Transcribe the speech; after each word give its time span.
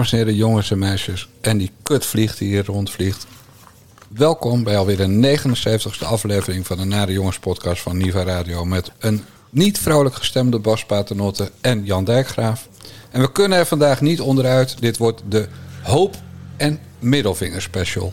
Dames 0.00 0.14
en 0.14 0.26
heren, 0.26 0.36
jongens 0.36 0.70
en 0.70 0.78
meisjes 0.78 1.28
en 1.40 1.58
die 1.58 1.70
kutvlieg 1.82 2.36
die 2.36 2.48
hier 2.48 2.64
rondvliegt. 2.64 3.26
Welkom 4.08 4.64
bij 4.64 4.76
alweer 4.76 4.96
de 4.96 5.38
79ste 5.38 6.06
aflevering 6.06 6.66
van 6.66 6.76
de 6.76 6.84
Nare 6.84 7.12
Jongens 7.12 7.38
podcast 7.38 7.82
van 7.82 7.96
Niva 7.96 8.22
Radio. 8.22 8.64
Met 8.64 8.90
een 8.98 9.24
niet 9.50 9.78
vrouwelijk 9.78 10.16
gestemde 10.16 10.58
Bas 10.58 10.84
Paternotte 10.84 11.50
en 11.60 11.84
Jan 11.84 12.04
Dijkgraaf. 12.04 12.68
En 13.10 13.20
we 13.20 13.32
kunnen 13.32 13.58
er 13.58 13.66
vandaag 13.66 14.00
niet 14.00 14.20
onderuit. 14.20 14.80
Dit 14.80 14.96
wordt 14.96 15.22
de 15.28 15.48
hoop- 15.82 16.16
en 16.56 16.80
middelvinger 16.98 17.62
special. 17.62 18.12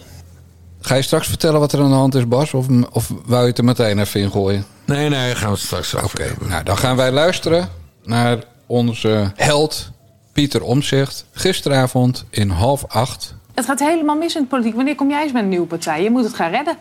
Ga 0.81 0.95
je 0.95 1.01
straks 1.01 1.27
vertellen 1.27 1.59
wat 1.59 1.73
er 1.73 1.79
aan 1.79 1.89
de 1.89 1.95
hand 1.95 2.15
is, 2.15 2.27
Bas? 2.27 2.53
Of, 2.53 2.65
of 2.91 3.11
wou 3.25 3.41
je 3.41 3.47
het 3.47 3.57
er 3.57 3.63
meteen 3.63 3.99
even 3.99 4.21
in 4.21 4.31
gooien? 4.31 4.65
Nee, 4.85 5.09
nee, 5.09 5.35
gaan 5.35 5.49
we 5.49 5.55
het 5.55 5.65
straks 5.65 5.95
over 5.95 6.21
Oké, 6.21 6.45
nou 6.47 6.63
dan 6.63 6.77
gaan 6.77 6.95
wij 6.95 7.11
luisteren 7.11 7.69
naar 8.03 8.43
onze 8.65 9.31
held 9.35 9.95
Pieter 10.37 10.63
Omzicht. 10.63 11.25
Gisteravond 11.31 12.25
in 12.29 12.49
half 12.49 12.85
acht. 12.87 13.35
Het 13.53 13.65
gaat 13.65 13.79
helemaal 13.79 14.15
mis 14.15 14.35
in 14.35 14.41
de 14.41 14.47
politiek. 14.47 14.75
Wanneer 14.75 14.95
kom 14.95 15.09
jij 15.09 15.23
eens 15.23 15.31
met 15.31 15.43
een 15.43 15.49
nieuwe 15.49 15.65
partij? 15.65 16.03
Je 16.03 16.09
moet 16.11 16.23
het 16.23 16.33
gaan 16.33 16.51
redden. 16.51 16.77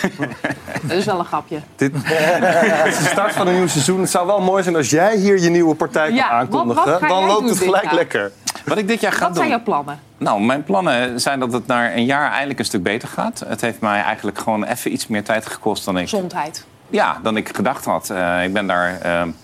dat 0.82 0.90
is 0.96 1.04
wel 1.04 1.18
een 1.18 1.24
grapje. 1.24 1.60
Dit 1.76 1.92
het 2.04 2.92
is 2.92 2.98
de 2.98 3.04
start 3.04 3.32
van 3.32 3.46
een 3.46 3.54
nieuw 3.54 3.66
seizoen. 3.66 4.00
Het 4.00 4.10
zou 4.10 4.26
wel 4.26 4.40
mooi 4.40 4.62
zijn 4.62 4.76
als 4.76 4.90
jij 4.90 5.16
hier 5.16 5.40
je 5.40 5.50
nieuwe 5.50 5.74
partij 5.74 6.06
kan 6.06 6.14
Ja, 6.14 6.28
aankondigen. 6.28 6.84
wat 6.84 7.00
ga 7.00 7.08
Dan 7.08 7.18
jij 7.18 7.26
loopt 7.26 7.40
doen 7.40 7.48
het 7.48 7.58
gelijk 7.58 7.84
jaar? 7.84 7.94
lekker. 7.94 8.32
Wat 8.64 8.78
ik 8.78 8.88
dit 8.88 9.00
jaar 9.00 9.12
ga 9.12 9.26
Wat 9.26 9.36
zijn 9.36 9.48
jouw 9.48 9.62
plannen? 9.62 10.00
Nou, 10.18 10.40
mijn 10.40 10.64
plannen 10.64 11.20
zijn 11.20 11.40
dat 11.40 11.52
het 11.52 11.66
na 11.66 11.94
een 11.94 12.04
jaar 12.04 12.30
eindelijk 12.30 12.58
een 12.58 12.64
stuk 12.64 12.82
beter 12.82 13.08
gaat. 13.08 13.42
Het 13.46 13.60
heeft 13.60 13.80
mij 13.80 14.00
eigenlijk 14.02 14.38
gewoon 14.38 14.64
even 14.64 14.92
iets 14.92 15.06
meer 15.06 15.24
tijd 15.24 15.46
gekost 15.46 15.84
dan 15.84 15.96
ik, 15.98 16.08
Gezondheid. 16.08 16.64
ja, 16.90 17.18
dan 17.22 17.36
ik 17.36 17.56
gedacht 17.56 17.84
had. 17.84 18.10
Eh, 18.10 18.44
ik 18.44 18.52
ben 18.52 18.66
daar 18.66 19.00
ehm, 19.00 19.28
eh, 19.28 19.34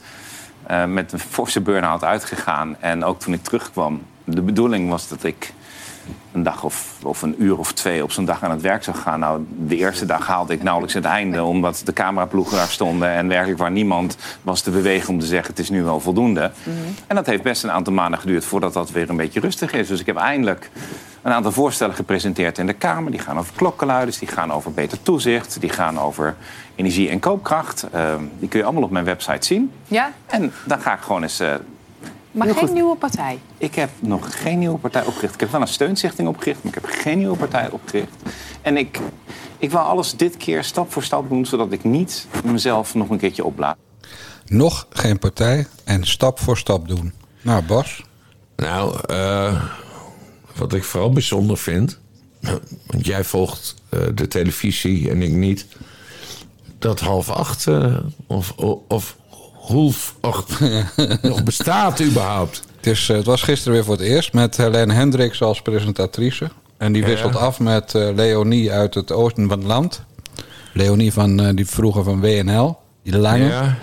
met 0.86 1.12
een 1.12 1.18
forse 1.18 1.60
burn-out 1.60 2.04
uitgegaan. 2.04 2.76
En 2.80 3.04
ook 3.04 3.20
toen 3.20 3.32
ik 3.32 3.42
terugkwam, 3.42 4.02
de 4.24 4.42
bedoeling 4.42 4.88
was 4.88 5.08
dat 5.08 5.24
ik 5.24 5.52
een 6.32 6.42
dag 6.42 6.64
of, 6.64 6.94
of 7.02 7.22
een 7.22 7.34
uur 7.38 7.58
of 7.58 7.72
twee 7.72 8.02
op 8.02 8.12
zo'n 8.12 8.24
dag 8.24 8.42
aan 8.42 8.50
het 8.50 8.60
werk 8.60 8.84
zou 8.84 8.96
gaan. 8.96 9.20
Nou, 9.20 9.44
de 9.58 9.76
eerste 9.76 10.06
dag 10.06 10.26
haalde 10.26 10.52
ik 10.52 10.62
nauwelijks 10.62 10.94
het 10.94 11.04
einde, 11.04 11.42
omdat 11.44 11.82
de 11.84 11.92
cameraploegen 11.92 12.56
daar 12.56 12.68
stonden 12.68 13.08
en 13.08 13.28
werkelijk 13.28 13.58
waar 13.58 13.70
niemand 13.70 14.16
was 14.42 14.60
te 14.60 14.70
bewegen 14.70 15.08
om 15.08 15.18
te 15.20 15.26
zeggen: 15.26 15.50
het 15.50 15.58
is 15.58 15.70
nu 15.70 15.82
wel 15.82 16.00
voldoende. 16.00 16.50
En 17.06 17.16
dat 17.16 17.26
heeft 17.26 17.42
best 17.42 17.64
een 17.64 17.70
aantal 17.70 17.92
maanden 17.92 18.20
geduurd 18.20 18.44
voordat 18.44 18.72
dat 18.72 18.90
weer 18.90 19.10
een 19.10 19.16
beetje 19.16 19.40
rustig 19.40 19.72
is. 19.72 19.88
Dus 19.88 20.00
ik 20.00 20.06
heb 20.06 20.16
eindelijk 20.16 20.70
een 21.22 21.32
aantal 21.32 21.52
voorstellen 21.52 21.94
gepresenteerd 21.94 22.58
in 22.58 22.66
de 22.66 22.72
Kamer. 22.72 23.10
Die 23.10 23.20
gaan 23.20 23.38
over 23.38 23.52
klokkenluiders, 23.56 24.18
die 24.18 24.28
gaan 24.28 24.52
over 24.52 24.72
beter 24.72 25.02
toezicht, 25.02 25.60
die 25.60 25.70
gaan 25.70 25.98
over 26.00 26.34
energie 26.74 27.08
en 27.08 27.18
koopkracht. 27.20 27.86
Ehm, 27.92 28.22
die 28.38 28.48
kun 28.48 28.58
je 28.58 28.64
allemaal 28.64 28.82
op 28.82 28.90
mijn 28.90 29.04
website 29.04 29.46
zien. 29.46 29.72
Ja? 29.88 30.12
En 30.26 30.52
dan 30.64 30.80
ga 30.80 30.92
ik 30.94 31.00
gewoon 31.00 31.22
eens. 31.22 31.40
eh, 31.40 31.54
Maar 32.32 32.46
Heel 32.46 32.56
geen 32.56 32.66
goed. 32.66 32.74
nieuwe 32.74 32.96
partij. 32.96 33.38
ik 33.58 33.74
heb 33.74 33.90
nog 34.00 34.42
geen 34.42 34.58
nieuwe 34.58 34.78
partij 34.78 35.04
opgericht. 35.04 35.34
Ik 35.34 35.40
heb 35.40 35.50
wel 35.50 35.60
een 35.60 35.66
steunstichting 35.66 36.28
opgericht, 36.28 36.62
maar 36.62 36.76
ik 36.76 36.82
heb 36.82 36.90
geen 36.90 37.18
nieuwe 37.18 37.36
partij 37.36 37.70
opgericht. 37.70 38.16
En 38.62 38.76
ik, 38.76 39.00
ik 39.58 39.70
wil 39.70 39.80
alles 39.80 40.16
dit 40.16 40.36
keer 40.36 40.64
stap 40.64 40.92
voor 40.92 41.02
stap 41.02 41.28
doen, 41.28 41.46
zodat 41.46 41.72
ik 41.72 41.84
niet 41.84 42.26
mezelf 42.44 42.94
nog 42.94 43.10
een 43.10 43.18
keertje 43.18 43.44
opblaas. 43.44 43.76
Nog 44.46 44.86
geen 44.90 45.18
partij 45.18 45.66
en 45.84 46.04
stap 46.06 46.38
voor 46.38 46.58
stap 46.58 46.88
doen. 46.88 47.12
Nou, 47.42 47.62
Bas. 47.62 48.02
Nou, 48.56 49.00
eh, 49.06 49.64
wat 50.56 50.72
ik 50.72 50.84
vooral 50.84 51.10
bijzonder 51.10 51.58
vind... 51.58 51.98
want 52.86 53.06
jij 53.06 53.24
volgt 53.24 53.74
eh, 53.88 54.00
de 54.14 54.28
televisie 54.28 55.10
en 55.10 55.22
ik 55.22 55.32
niet... 55.32 55.66
dat 56.78 57.00
half 57.00 57.30
acht 57.30 57.66
eh, 57.66 57.96
of, 58.26 58.52
of, 58.88 59.16
of 59.62 59.68
half 59.68 60.14
acht 60.20 60.60
nog 61.22 61.42
bestaat 61.42 62.02
überhaupt. 62.02 62.62
Het, 62.76 62.86
is, 62.86 63.08
eh, 63.08 63.16
het 63.16 63.26
was 63.26 63.42
gisteren 63.42 63.72
weer 63.72 63.84
voor 63.84 63.96
het 63.96 64.04
eerst 64.04 64.32
met 64.32 64.56
Helene 64.56 64.92
Hendricks 64.92 65.42
als 65.42 65.62
presentatrice. 65.62 66.50
En 66.78 66.92
die 66.92 67.04
wisselt 67.04 67.36
af 67.36 67.60
met 67.60 67.94
eh, 67.94 68.08
Leonie 68.14 68.72
uit 68.72 68.94
het 68.94 69.12
oosten 69.12 69.48
van 69.48 69.58
het 69.58 69.66
land. 69.66 70.04
Leonie 70.72 71.12
van 71.12 71.40
eh, 71.40 71.54
die 71.54 71.66
vroeger 71.66 72.04
van 72.04 72.20
WNL, 72.20 72.76
die 73.02 73.18
lange. 73.18 73.46
Ja. 73.46 73.76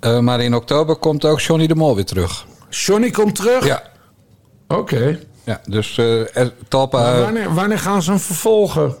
Eh, 0.00 0.18
maar 0.18 0.40
in 0.40 0.54
oktober 0.54 0.96
komt 0.96 1.24
ook 1.24 1.40
Johnny 1.40 1.66
de 1.66 1.74
Mol 1.74 1.94
weer 1.94 2.04
terug. 2.04 2.46
Johnny 2.70 3.10
komt 3.10 3.34
terug? 3.34 3.66
Ja, 3.66 3.82
Oké. 4.68 5.18
ja 5.44 5.60
dus 5.64 6.00
Talpa... 6.68 7.14
Eh, 7.14 7.20
wanneer, 7.20 7.54
wanneer 7.54 7.78
gaan 7.78 8.02
ze 8.02 8.10
hem 8.10 8.20
vervolgen? 8.20 8.94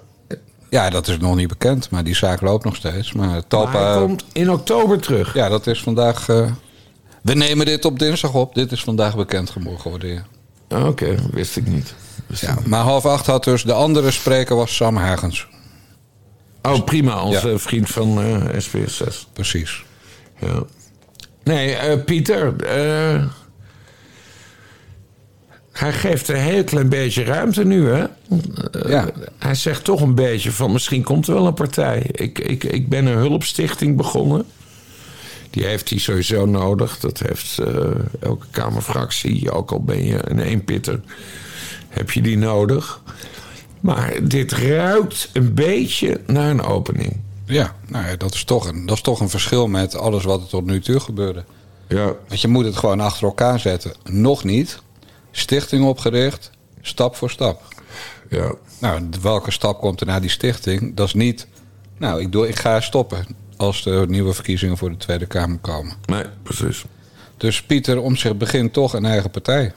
Ja, 0.70 0.90
dat 0.90 1.08
is 1.08 1.18
nog 1.18 1.36
niet 1.36 1.48
bekend, 1.48 1.90
maar 1.90 2.04
die 2.04 2.14
zaak 2.16 2.40
loopt 2.40 2.64
nog 2.64 2.76
steeds. 2.76 3.12
Maar 3.12 3.28
Maar 3.28 3.46
Talpa... 3.46 3.90
hij 3.92 4.00
komt 4.02 4.24
in 4.32 4.50
oktober 4.50 5.00
terug. 5.00 5.34
Ja, 5.34 5.48
dat 5.48 5.66
is 5.66 5.82
vandaag... 5.82 6.28
eh, 6.28 6.50
we 7.22 7.34
nemen 7.34 7.66
dit 7.66 7.84
op 7.84 7.98
dinsdag 7.98 8.34
op. 8.34 8.54
Dit 8.54 8.72
is 8.72 8.82
vandaag 8.84 9.16
bekend 9.16 9.50
geworden. 9.78 10.10
ja. 10.68 10.86
Oké, 10.86 11.14
wist 11.32 11.56
ik 11.56 11.66
niet. 11.66 11.94
Wist 12.26 12.42
Ja, 12.42 12.50
ik 12.50 12.56
niet. 12.58 12.66
maar 12.66 12.82
half 12.82 13.06
acht 13.06 13.26
had 13.26 13.44
dus 13.44 13.62
de 13.62 13.72
andere 13.72 14.10
spreker 14.10 14.56
was 14.56 14.76
Sam 14.76 14.96
Hagens. 14.96 15.46
Oh, 16.62 16.84
prima. 16.84 17.22
Onze 17.22 17.48
Ja. 17.48 17.58
vriend 17.58 17.88
van 17.90 18.20
eh 18.22 18.58
SBS6. 18.62 19.32
Precies. 19.32 19.84
Ja. 20.40 20.62
Nee, 21.44 21.74
eh, 21.74 22.04
Pieter. 22.04 22.54
Hij 25.80 25.92
geeft 25.92 26.28
een 26.28 26.36
heel 26.36 26.64
klein 26.64 26.88
beetje 26.88 27.24
ruimte 27.24 27.64
nu, 27.64 27.88
hè? 27.88 28.02
Eh, 28.02 28.90
Ja. 28.90 29.08
Hij 29.38 29.54
zegt 29.54 29.84
toch 29.84 30.00
een 30.00 30.14
beetje 30.14 30.52
van 30.52 30.72
misschien 30.72 31.02
komt 31.02 31.26
er 31.26 31.34
wel 31.34 31.46
een 31.46 31.54
partij. 31.54 32.06
Ik, 32.12 32.38
ik, 32.38 32.64
ik 32.64 32.88
ben 32.88 33.06
een 33.06 33.16
hulpstichting 33.18 33.96
begonnen. 33.96 34.44
Die 35.50 35.64
heeft 35.64 35.90
hij 35.90 35.98
sowieso 35.98 36.46
nodig. 36.46 36.98
Dat 36.98 37.18
heeft 37.18 37.58
eh, 37.58 37.74
elke 38.20 38.46
Kamerfractie. 38.50 39.50
Ook 39.50 39.70
al 39.70 39.82
ben 39.82 40.04
je 40.04 40.30
een 40.30 40.38
eenpitter, 40.38 41.00
heb 41.88 42.10
je 42.10 42.22
die 42.22 42.38
nodig. 42.38 43.02
Maar 43.80 44.12
dit 44.22 44.52
ruikt 44.52 45.30
een 45.32 45.54
beetje 45.54 46.20
naar 46.26 46.50
een 46.50 46.62
opening. 46.62 47.16
Ja, 47.44 47.74
nou 47.88 48.06
ja, 48.06 48.16
dat, 48.16 48.34
is 48.34 48.44
toch 48.44 48.68
een, 48.68 48.86
dat 48.86 48.96
is 48.96 49.02
toch 49.02 49.20
een 49.20 49.28
verschil 49.28 49.66
met 49.66 49.96
alles 49.96 50.24
wat 50.24 50.40
er 50.42 50.48
tot 50.48 50.64
nu 50.66 50.80
toe 50.80 51.00
gebeurde. 51.00 51.44
Ja, 51.88 52.12
Want 52.28 52.40
je 52.40 52.48
moet 52.48 52.64
het 52.64 52.76
gewoon 52.76 53.00
achter 53.00 53.24
elkaar 53.26 53.60
zetten. 53.60 53.92
Nog 54.10 54.44
niet. 54.44 54.82
Stichting 55.30 55.84
opgericht, 55.84 56.50
stap 56.80 57.16
voor 57.16 57.30
stap. 57.30 57.62
ja. 58.30 58.52
Nou, 58.80 59.08
welke 59.22 59.50
stap 59.50 59.80
komt 59.80 60.00
er 60.00 60.06
na 60.06 60.20
die 60.20 60.30
stichting? 60.30 60.96
Dat 60.96 61.06
is 61.06 61.14
niet, 61.14 61.46
nou, 61.98 62.20
ik, 62.20 62.32
doe, 62.32 62.48
ik 62.48 62.58
ga 62.58 62.80
stoppen 62.80 63.26
als 63.56 63.86
er 63.86 64.08
nieuwe 64.08 64.32
verkiezingen 64.34 64.76
voor 64.76 64.90
de 64.90 64.96
Tweede 64.96 65.26
Kamer 65.26 65.58
komen. 65.58 65.94
Nee, 66.06 66.24
precies. 66.42 66.84
Dus 67.36 67.62
Pieter 67.62 68.00
om 68.00 68.16
zich 68.16 68.36
begint 68.36 68.72
toch 68.72 68.92
een 68.94 69.04
eigen 69.04 69.30
partij. 69.30 69.72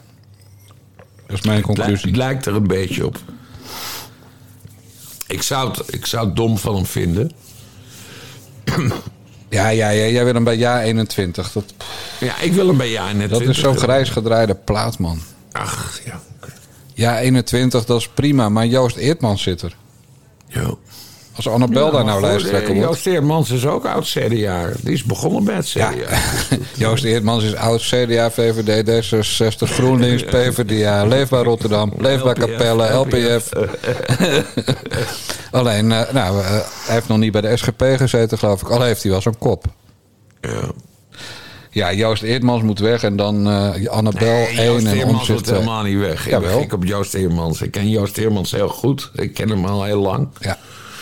Dat 1.27 1.37
is 1.37 1.41
mijn 1.41 1.57
Het 1.57 1.65
lijkt, 1.65 1.65
conclusie. 1.65 2.07
het 2.07 2.17
lijkt 2.17 2.45
er 2.45 2.55
een 2.55 2.67
beetje 2.67 3.05
op. 3.05 3.17
Ik 5.27 5.41
zou 5.41 5.69
het, 5.71 5.93
ik 5.93 6.05
zou 6.05 6.25
het 6.25 6.35
dom 6.35 6.57
van 6.57 6.75
hem 6.75 6.85
vinden. 6.85 7.31
Ja, 9.49 9.67
ja, 9.69 9.89
ja, 9.89 10.07
jij 10.07 10.23
wil 10.23 10.33
hem 10.33 10.43
bij 10.43 10.55
jaar 10.55 10.81
21. 10.81 11.51
Dat, 11.51 11.73
Ja, 12.19 12.39
ik 12.39 12.53
wil 12.53 12.67
hem 12.67 12.77
bij 12.77 12.89
jaar 12.89 13.15
net. 13.15 13.29
dat 13.29 13.41
is 13.41 13.59
zo'n 13.59 13.77
grijs 13.77 14.09
gedraaide 14.09 14.55
plaat, 14.55 14.99
man. 14.99 15.19
Ach, 15.53 15.99
ja. 16.05 16.19
Ja, 16.93 17.19
21, 17.19 17.85
dat 17.85 17.99
is 17.99 18.07
prima. 18.07 18.49
Maar 18.49 18.65
Joost 18.65 18.95
Eertmans 18.95 19.41
zit 19.41 19.61
er. 19.61 19.75
ja. 20.47 20.73
Als 21.35 21.47
Annabel 21.47 21.91
daar 21.91 22.05
nou 22.05 22.21
lijsttrekker 22.21 22.69
eh, 22.69 22.75
wordt. 22.75 22.89
Joost 22.89 23.05
Eermans 23.05 23.49
is 23.49 23.65
ook 23.65 23.85
oud 23.85 24.05
CDA. 24.05 24.69
Die 24.81 24.93
is 24.93 25.03
begonnen 25.03 25.43
bij 25.43 25.55
het 25.55 25.65
CDA. 25.65 25.89
Ja. 25.89 26.19
Joost 26.87 27.03
Eertmans 27.03 27.43
is 27.43 27.55
oud 27.55 27.81
CDA, 27.81 28.31
VVD, 28.31 28.89
D66, 28.89 29.69
GroenLinks, 29.71 30.23
PvdA, 30.33 31.05
Leefbaar 31.05 31.43
Rotterdam, 31.43 31.93
Leefbaar 31.97 32.35
Capelle, 32.35 32.93
LPF. 32.93 33.49
Alleen, 35.51 35.91
eh, 35.91 36.13
nou, 36.13 36.39
eh, 36.39 36.49
hij 36.85 36.93
heeft 36.93 37.07
nog 37.07 37.17
niet 37.17 37.31
bij 37.31 37.41
de 37.41 37.57
SGP 37.57 37.83
gezeten, 37.97 38.37
geloof 38.37 38.61
ik. 38.61 38.69
Al 38.69 38.81
heeft 38.81 39.01
hij 39.03 39.11
wel 39.11 39.21
zo'n 39.21 39.37
kop. 39.37 39.65
Ja. 40.41 40.71
Ja, 41.73 41.93
Joost 41.93 42.21
Eertmans 42.23 42.63
moet 42.63 42.79
weg 42.79 43.03
en 43.03 43.15
dan 43.15 43.49
eh 43.49 43.87
Annabel 43.89 44.27
Nee, 44.27 44.45
1 44.57 44.65
Joost 44.65 44.85
en 44.85 45.07
moet 45.07 45.23
2. 45.23 45.37
helemaal 45.57 45.83
niet 45.83 45.97
weg. 45.99 46.25
Ik 46.25 46.31
Jawel. 46.31 46.49
ben 46.51 46.59
gek 46.61 46.73
op 46.73 46.83
Joost 46.85 47.13
Eermans. 47.13 47.61
Ik 47.61 47.71
ken 47.71 47.89
Joost 47.89 48.17
Eermans 48.17 48.51
heel 48.51 48.67
goed. 48.69 49.11
Ik 49.15 49.33
ken 49.33 49.49
hem 49.49 49.65
al 49.65 49.83
heel 49.83 50.01
lang. 50.01 50.27
Ja, 50.39 50.57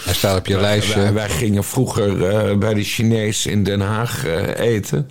hij 0.06 0.14
staat 0.14 0.38
op 0.38 0.46
je 0.48 0.54
Wij, 0.54 0.62
lijstje. 0.62 1.12
wij 1.12 1.30
gingen 1.30 1.64
vroeger 1.64 2.26
eh, 2.30 2.58
bij 2.58 2.74
de 2.74 2.84
Chinees 2.84 3.46
in 3.46 3.64
Den 3.64 3.80
Haag 3.82 4.26
eh, 4.26 4.60
eten. 4.74 5.10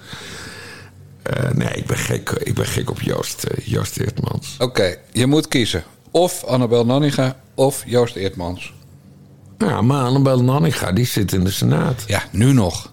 Eh, 1.22 1.50
nee, 1.50 1.68
ik 1.74 1.86
ben 1.86 1.96
gek, 1.96 2.30
ik 2.30 2.54
ben 2.54 2.66
gek 2.66 2.90
op 2.90 3.00
Joost, 3.00 3.44
eh, 3.44 3.66
Joost 3.66 3.98
Eertmans. 3.98 4.54
Oké, 4.58 4.96
je 5.12 5.26
moet 5.26 5.48
kiezen. 5.48 5.84
Of 6.10 6.44
Annabel 6.44 6.84
Nanninga 6.86 7.36
of 7.54 7.82
Joost 7.86 8.16
Eertmans. 8.16 8.72
Ja, 9.58 9.82
maar 9.82 10.04
Annabel 10.04 10.42
Nanninga, 10.42 10.92
die 10.92 11.06
zit 11.06 11.32
in 11.32 11.44
de 11.44 11.50
Senaat. 11.50 12.04
Ja, 12.06 12.22
nu 12.30 12.52
nog. 12.52 12.92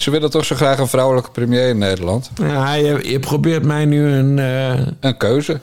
Ze 0.00 0.10
willen 0.10 0.30
toch 0.30 0.44
zo 0.44 0.56
graag 0.56 0.78
een 0.78 0.88
vrouwelijke 0.88 1.30
premier 1.30 1.68
in 1.68 1.78
Nederland? 1.78 2.30
Ja, 2.34 2.74
je, 2.74 3.08
je 3.08 3.18
probeert 3.20 3.64
mij 3.64 3.84
nu 3.84 4.06
een, 4.06 4.38
eh, 4.38 4.86
Een 5.00 5.16
keuze. 5.16 5.60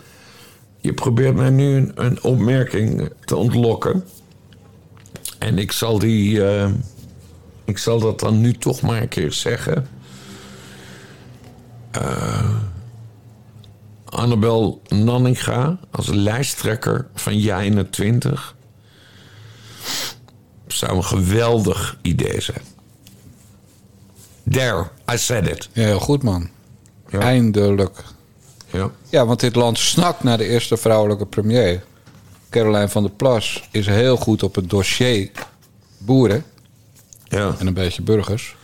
je 0.77 0.93
probeert 0.93 1.35
mij 1.35 1.49
nu 1.49 1.75
een, 1.75 1.91
een 1.95 2.23
opmerking 2.23 3.09
te 3.25 3.35
ontlokken. 3.35 4.03
En 5.39 5.57
ik 5.57 5.71
zal 5.71 5.99
die, 5.99 6.47
eh, 6.47 6.69
ik 7.65 7.77
zal 7.77 7.99
dat 7.99 8.19
dan 8.19 8.41
nu 8.41 8.53
toch 8.53 8.81
maar 8.81 9.01
een 9.01 9.07
keer 9.07 9.31
zeggen. 9.31 9.87
Eh, 11.91 12.55
Annabel 14.05 14.81
Nanninga 14.87 15.79
als 15.91 16.07
lijsttrekker 16.07 17.07
van 17.13 17.41
Jij21 17.41 18.55
zou 20.67 20.95
een 20.95 21.03
geweldig 21.03 21.97
idee 22.01 22.41
zijn. 22.41 22.75
There, 24.49 24.87
I 25.13 25.17
said 25.17 25.47
it. 25.47 25.69
Ja, 25.73 25.83
heel 25.83 25.99
goed, 25.99 26.23
man. 26.23 26.49
Ja. 27.09 27.19
Eindelijk. 27.19 28.03
Ja. 28.71 28.91
Ja, 29.09 29.25
want 29.25 29.39
dit 29.39 29.55
land 29.55 29.77
snakt 29.77 30.23
naar 30.23 30.37
de 30.37 30.45
eerste 30.47 30.77
vrouwelijke 30.77 31.25
premier. 31.25 31.83
Caroline 32.49 32.89
van 32.89 33.03
der 33.03 33.11
Plas 33.11 33.67
is 33.71 33.85
heel 33.85 34.17
goed 34.17 34.43
op 34.43 34.55
het 34.55 34.69
dossier 34.69 35.29
boeren 35.97 36.43
Ja. 37.23 37.55
en 37.59 37.67
een 37.67 37.73
beetje 37.73 38.01
burgers. 38.01 38.55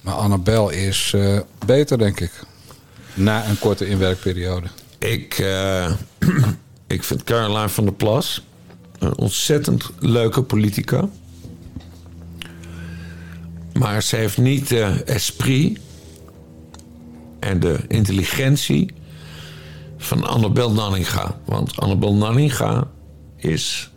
Maar 0.00 0.14
Annabel 0.14 0.70
is 0.70 1.12
eh, 1.14 1.40
beter, 1.66 1.98
denk 1.98 2.20
ik. 2.20 2.32
Na 3.14 3.46
een 3.48 3.58
korte 3.58 3.86
inwerkperiode. 3.86 4.66
Ik, 4.98 5.38
eh, 5.38 5.92
ik 6.86 7.02
vind 7.04 7.24
Caroline 7.24 7.68
van 7.68 7.84
der 7.84 7.92
Plas 7.94 8.42
een 8.98 9.16
ontzettend 9.18 9.90
leuke 9.98 10.42
politica. 10.42 11.08
Maar 13.82 14.02
ze 14.02 14.16
heeft 14.16 14.38
niet 14.38 14.68
de 14.68 15.02
esprit 15.04 15.78
en 17.40 17.60
de 17.60 17.78
intelligentie 17.88 18.94
van 19.96 20.24
Annabel 20.26 20.72
Nanninga. 20.72 21.40
Want 21.44 21.76
Annabel 21.80 22.14
Nanninga 22.14 22.90
is, 23.36 23.90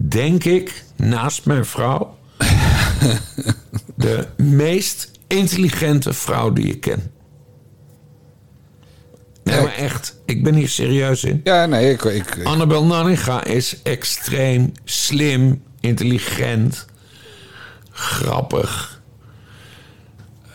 denk 0.00 0.44
ik, 0.44 0.84
naast 0.96 1.44
mijn 1.44 1.64
vrouw... 1.64 2.16
de 3.94 4.26
meest 4.36 5.10
intelligente 5.26 6.12
vrouw 6.12 6.52
die 6.52 6.64
ik 6.66 6.80
ken. 6.80 7.10
Nee, 9.44 9.60
maar 9.62 9.74
echt. 9.74 10.20
Ik 10.24 10.44
ben 10.44 10.54
hier 10.54 10.68
serieus 10.68 11.24
in. 11.24 11.40
Ja, 11.44 11.66
nee, 11.66 11.90
ik, 11.92 12.02
ik, 12.04 12.34
ik- 12.34 12.44
Annabel 12.44 12.84
Nanninga 12.84 13.44
is 13.44 13.82
extreem 13.82 14.72
slim, 14.84 15.62
intelligent, 15.80 16.86
grappig. 17.90 18.96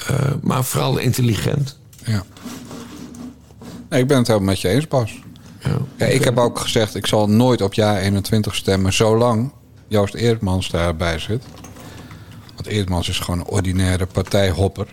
Eh, 0.08 0.16
maar 0.42 0.64
vooral 0.64 0.98
intelligent. 0.98 1.78
ja. 2.06 2.24
Ik 3.90 4.08
ben 4.08 4.18
het 4.18 4.28
helemaal 4.28 4.48
met 4.50 4.62
je 4.62 4.68
eens, 4.68 4.88
Bas. 4.88 5.20
Ja. 5.64 5.78
Ja, 5.98 6.06
ik 6.06 6.24
heb 6.24 6.38
ook 6.38 6.60
gezegd, 6.60 6.96
ik 6.96 7.08
zal 7.08 7.30
nooit 7.30 7.62
op 7.62 7.74
jaar 7.74 7.98
21 7.98 8.56
stemmen... 8.56 8.94
zolang 8.94 9.52
Joost 9.88 10.14
Eerdmans 10.14 10.70
daarbij 10.70 11.20
zit. 11.20 11.44
Want 12.56 12.68
Eerdmans 12.68 13.10
is 13.10 13.20
gewoon 13.20 13.40
een 13.40 13.46
ordinaire 13.48 14.06
partijhopper. 14.06 14.88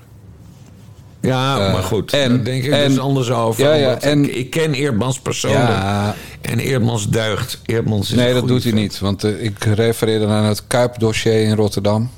Ja, 1.20 1.66
Eh, 1.66 1.72
maar 1.72 1.82
goed. 1.82 2.12
en- 2.12 2.28
daar 2.34 2.44
denk 2.44 2.64
ik 2.64 2.72
en- 2.72 2.88
dus 2.88 2.98
anders 2.98 3.30
over. 3.30 3.64
Ja, 3.64 3.72
ja, 3.74 4.00
en- 4.00 4.24
ik, 4.24 4.34
ik 4.34 4.50
ken 4.50 4.74
Eerdmans 4.74 5.20
persoonlijk. 5.20 5.68
Ja. 5.68 6.14
En 6.40 6.58
Eerdmans 6.58 7.08
deugt. 7.08 7.60
Eerdmans 7.66 8.10
is 8.10 8.16
Nee, 8.16 8.34
dat 8.34 8.48
doet 8.48 8.62
hij 8.62 8.72
niet. 8.72 8.98
Want 8.98 9.24
eh, 9.24 9.42
ik 9.44 9.64
refereerde 9.64 10.26
aan 10.26 10.44
het 10.44 10.66
Kuip-dossier 10.66 11.42
in 11.42 11.54
Rotterdam. 11.54 12.10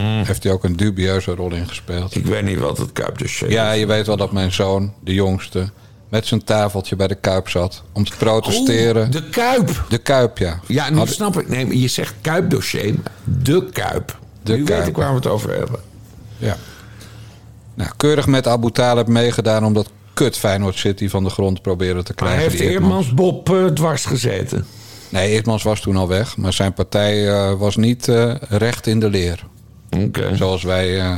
Heeft 0.00 0.42
hij 0.42 0.52
ook 0.52 0.64
een 0.64 0.76
dubieuze 0.76 1.34
rol 1.34 1.52
in 1.52 1.68
gespeeld. 1.68 2.14
Ik 2.16 2.26
weet 2.26 2.44
niet 2.44 2.58
wat 2.58 2.78
het 2.78 2.92
Kuipdossier 2.92 3.50
Ja, 3.50 3.72
is. 3.72 3.80
je 3.80 3.86
weet 3.86 4.06
wel 4.06 4.16
dat 4.16 4.32
mijn 4.32 4.52
zoon, 4.52 4.92
de 5.00 5.14
jongste... 5.14 5.70
met 6.08 6.26
zijn 6.26 6.44
tafeltje 6.44 6.96
bij 6.96 7.06
de 7.08 7.14
Kuip 7.14 7.48
zat 7.48 7.82
om 7.92 8.04
te 8.04 8.16
protesteren. 8.18 9.02
Oeh, 9.02 9.10
de 9.12 9.28
Kuip. 9.28 9.84
de 9.88 9.98
Kuip, 9.98 10.38
ja. 10.38 10.60
Ja, 10.66 10.90
nu 10.90 10.96
Had- 10.96 11.08
snap 11.08 11.40
ik. 11.40 11.48
Nee, 11.48 11.66
maar 11.66 11.74
je 11.74 11.88
zegt 11.88 12.14
Kuipdossier. 12.20 12.94
maar 12.94 13.12
De 13.42 13.68
Kuip. 13.72 14.18
De 14.42 14.56
nu 14.56 14.64
Kuip. 14.64 14.78
weet 14.78 14.88
ik 14.88 14.96
waar 14.96 15.08
we 15.10 15.14
het 15.14 15.26
over 15.26 15.50
hebben. 15.58 15.80
Ja. 16.36 16.56
Nou, 17.74 17.90
keurig 17.96 18.26
met 18.26 18.46
Abu 18.46 18.70
Talib 18.70 19.06
meegedaan... 19.06 19.64
omdat 19.64 19.90
kut 20.14 20.36
Feyenoord 20.38 20.76
City 20.76 21.08
van 21.08 21.24
de 21.24 21.30
grond 21.30 21.62
proberen 21.62 22.04
te 22.04 22.12
Maar 22.16 22.24
krijgen. 22.28 22.42
heeft 22.50 22.62
die 22.62 22.70
Eerdmans 22.70 23.14
Bob 23.14 23.50
eh, 23.50 23.64
dwars 23.66 24.04
gezeten? 24.04 24.66
Nee, 25.08 25.28
Eerdmans 25.30 25.62
was 25.62 25.80
toen 25.80 25.96
al 25.96 26.08
weg. 26.08 26.36
Maar 26.36 26.52
zijn 26.52 26.72
partij 26.72 27.28
eh, 27.28 27.52
was 27.58 27.76
niet 27.76 28.08
eh, 28.08 28.34
recht 28.48 28.86
in 28.86 29.00
de 29.00 29.10
leer. 29.10 29.44
Zoals 30.34 30.62
wij 30.62 31.00
eh, 31.00 31.14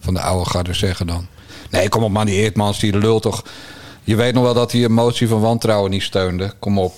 van 0.00 0.14
de 0.14 0.20
oude 0.20 0.50
garde 0.50 0.74
zeggen 0.74 1.06
dan. 1.06 1.26
Nee, 1.70 1.88
kom 1.88 2.02
op 2.02 2.10
man, 2.10 2.26
die 2.26 2.34
Eerdmans, 2.34 2.80
die 2.80 2.98
lult 2.98 3.22
toch... 3.22 3.44
Je 4.04 4.16
weet 4.16 4.34
nog 4.34 4.42
wel 4.42 4.54
dat 4.54 4.72
hij 4.72 4.84
een 4.84 4.92
motie 4.92 5.28
van 5.28 5.40
wantrouwen 5.40 5.90
niet 5.90 6.02
steunde. 6.02 6.52
Kom 6.58 6.78
op. 6.78 6.94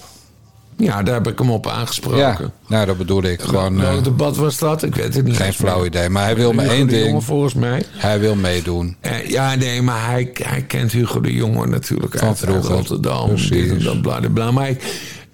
Ja, 0.77 1.03
daar 1.03 1.15
heb 1.15 1.29
ik 1.29 1.39
hem 1.39 1.51
op 1.51 1.67
aangesproken. 1.67 2.19
Ja, 2.19 2.39
nou 2.67 2.87
dat 2.87 2.97
bedoelde 2.97 3.33
ik 3.33 3.41
gewoon... 3.41 3.81
Welk 3.81 3.99
eh, 3.99 4.05
debat 4.05 4.37
was 4.37 4.59
dat? 4.59 4.83
Ik 4.83 4.95
weet 4.95 5.15
het 5.15 5.25
niet. 5.25 5.37
geen 5.37 5.53
flauw 5.53 5.85
idee. 5.85 6.09
Maar 6.09 6.25
hij 6.25 6.37
wil 6.37 6.53
me 6.53 6.63
één 6.63 6.79
Jonge 6.79 6.91
ding. 6.91 7.25
volgens 7.25 7.55
mij. 7.55 7.85
Hij 7.91 8.21
wil 8.21 8.35
meedoen. 8.35 8.97
Eh, 9.01 9.29
ja, 9.29 9.55
nee, 9.55 9.83
maar 9.83 10.11
hij, 10.11 10.31
hij 10.33 10.63
kent 10.63 10.93
Hugo 10.93 11.21
de 11.21 11.33
Jonge 11.35 11.67
natuurlijk 11.67 12.19
Van 12.19 12.29
uit, 12.29 12.39
vroeger. 12.39 12.75
Rotterdam. 12.75 13.29
Precies. 13.29 13.85
Dat, 13.85 14.03
bla, 14.03 14.21
bla. 14.33 14.51
Maar 14.51 14.77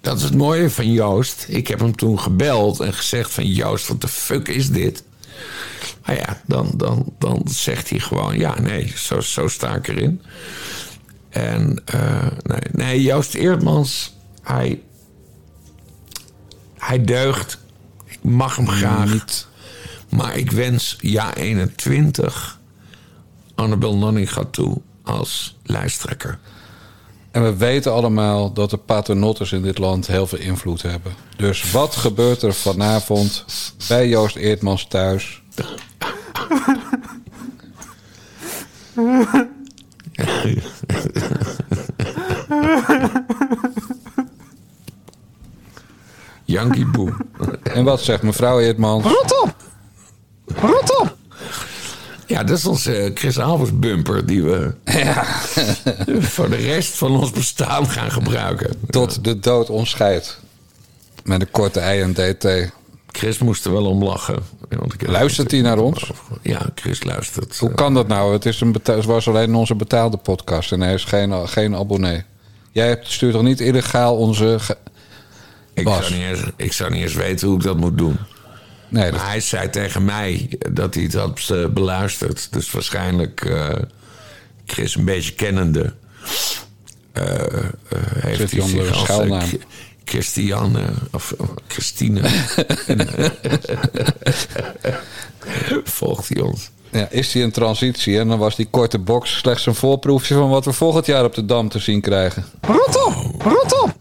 dat 0.01 0.17
is 0.17 0.23
het 0.23 0.35
mooie 0.35 0.69
van 0.69 0.91
Joost. 0.91 1.45
Ik 1.47 1.67
heb 1.67 1.79
hem 1.79 1.95
toen 1.95 2.19
gebeld 2.19 2.79
en 2.79 2.93
gezegd 2.93 3.31
van... 3.31 3.45
Joost, 3.45 3.87
wat 3.87 4.01
de 4.01 4.07
fuck 4.07 4.47
is 4.47 4.69
dit? 4.69 5.03
Maar 6.05 6.15
ja, 6.15 6.41
dan, 6.45 6.71
dan, 6.75 7.13
dan 7.19 7.41
zegt 7.45 7.89
hij 7.89 7.99
gewoon... 7.99 8.37
Ja, 8.37 8.59
nee, 8.59 8.93
zo, 8.95 9.19
zo 9.21 9.47
sta 9.47 9.75
ik 9.75 9.87
erin. 9.87 10.21
En 11.29 11.81
eh, 11.85 12.27
nee, 12.43 12.61
nee, 12.71 13.01
Joost 13.01 13.33
Eerdmans, 13.33 14.15
hij... 14.41 14.81
Hij 16.77 17.03
deugt. 17.03 17.57
Ik 18.05 18.23
mag 18.23 18.55
hem 18.55 18.67
graag. 18.67 19.11
Niet. 19.13 19.47
Maar 20.09 20.37
ik 20.37 20.51
wens 20.51 20.97
ja 20.99 21.35
21 21.35 22.59
Annabel 23.55 23.97
Nanninga 23.97 24.43
toe 24.43 24.81
als 25.03 25.57
lijsttrekker. 25.63 26.39
En 27.31 27.43
we 27.43 27.55
weten 27.57 27.93
allemaal 27.93 28.53
dat 28.53 28.69
de 28.69 28.77
paternotters 28.77 29.51
in 29.51 29.61
dit 29.61 29.77
land 29.77 30.07
heel 30.07 30.27
veel 30.27 30.39
invloed 30.39 30.81
hebben. 30.81 31.13
Dus 31.37 31.71
wat 31.71 31.95
gebeurt 31.95 32.41
er 32.41 32.53
vanavond 32.53 33.45
bij 33.87 34.07
Joost 34.07 34.35
Eerdmans 34.35 34.87
thuis? 34.87 35.41
Yankee 46.45 46.85
Boe. 46.85 47.13
En 47.63 47.83
wat 47.83 48.01
zegt 48.01 48.21
mevrouw 48.23 48.59
Eerdmans? 48.59 49.03
Rot 49.03 49.41
op! 49.41 49.55
Rot 50.45 50.99
op! 50.99 51.19
Ja, 52.31 52.43
dat 52.43 52.57
is 52.57 52.65
onze 52.65 52.93
eh, 52.93 53.11
Chris 53.13 53.39
Albers 53.39 53.79
bumper 53.79 54.25
die 54.25 54.43
we 54.43 54.73
voor 56.35 56.49
de 56.49 56.55
rest 56.55 56.97
van 56.97 57.11
ons 57.11 57.31
bestaan 57.31 57.89
gaan 57.89 58.11
gebruiken. 58.11 58.75
Tot 58.89 59.23
de 59.23 59.39
dood 59.39 59.69
ons 59.69 59.89
scheidt. 59.89 60.39
Met 61.23 61.41
een 61.41 61.51
korte 61.51 61.79
ei 61.79 62.01
en 62.01 62.13
dt. 62.13 62.71
Chris 63.07 63.37
moest 63.37 63.65
er 63.65 63.71
wel 63.71 63.85
om 63.85 64.03
lachen. 64.03 64.43
Want 64.69 64.93
ik 64.93 65.07
Luistert 65.07 65.51
hij 65.51 65.61
naar 65.61 65.77
ons? 65.77 66.11
Ja, 66.41 66.69
Chris 66.75 67.03
luistert. 67.03 67.57
Hoe 67.57 67.71
kan 67.71 67.93
dat 67.93 68.07
nou? 68.07 68.33
Het, 68.33 68.45
is 68.45 68.61
een 68.61 68.75
het 68.83 69.05
was 69.05 69.27
alleen 69.27 69.55
onze 69.55 69.75
betaalde 69.75 70.17
podcast 70.17 70.71
en 70.71 70.81
hij 70.81 70.93
is 70.93 71.03
geen, 71.03 71.47
geen 71.47 71.75
abonnee. 71.75 72.23
Jij 72.71 72.99
stuurt 73.01 73.33
toch 73.33 73.43
niet 73.43 73.59
illegaal 73.59 74.17
onze... 74.17 74.59
ik, 75.73 75.87
zou 75.87 76.13
niet 76.13 76.23
eens, 76.23 76.43
ik 76.55 76.73
zou 76.73 76.91
niet 76.91 77.01
eens 77.01 77.13
weten 77.13 77.47
hoe 77.47 77.57
ik 77.57 77.63
dat 77.63 77.77
moet 77.77 77.97
doen. 77.97 78.17
Nee, 78.91 79.03
dat, 79.11 79.19
Maar 79.19 79.29
hij 79.29 79.39
zei 79.39 79.69
tegen 79.69 80.05
mij 80.05 80.49
dat 80.71 80.93
hij 80.93 81.03
het 81.03 81.13
had 81.13 81.49
eh, 81.51 81.65
beluisterd. 81.67 82.47
Dus 82.53 82.71
waarschijnlijk 82.71 83.45
eh, 83.45 83.69
Chris 84.65 84.95
een 84.95 85.05
beetje 85.05 85.33
kennende. 85.33 85.93
eh, 87.13 87.33
eh, 87.33 87.63
heeft 88.19 88.37
Zit 88.39 88.51
hij 88.51 88.61
zich 88.61 88.87
een 88.87 88.93
als, 88.93 88.99
schuilnaam? 88.99 89.49
Christiane 90.05 90.83
of 91.11 91.33
Christine. 91.67 92.21
Volgt 95.83 96.29
hij 96.29 96.41
ons? 96.41 96.69
ja, 96.91 97.07
is 97.09 97.33
hij 97.33 97.43
een 97.43 97.51
transitie 97.51 98.19
en 98.19 98.27
dan 98.27 98.37
was 98.39 98.55
die 98.55 98.67
korte 98.69 98.99
box 98.99 99.37
slechts 99.37 99.65
een 99.65 99.75
voorproefje 99.75 100.35
van 100.35 100.49
wat 100.49 100.65
we 100.65 100.73
volgend 100.73 101.05
jaar 101.05 101.23
op 101.25 101.33
de 101.35 101.45
Dam 101.45 101.69
te 101.69 101.79
zien 101.79 102.01
krijgen. 102.01 102.45
Rot 102.61 103.05
op! 103.05 103.41
Rot 103.41 103.81
op! 103.83 103.95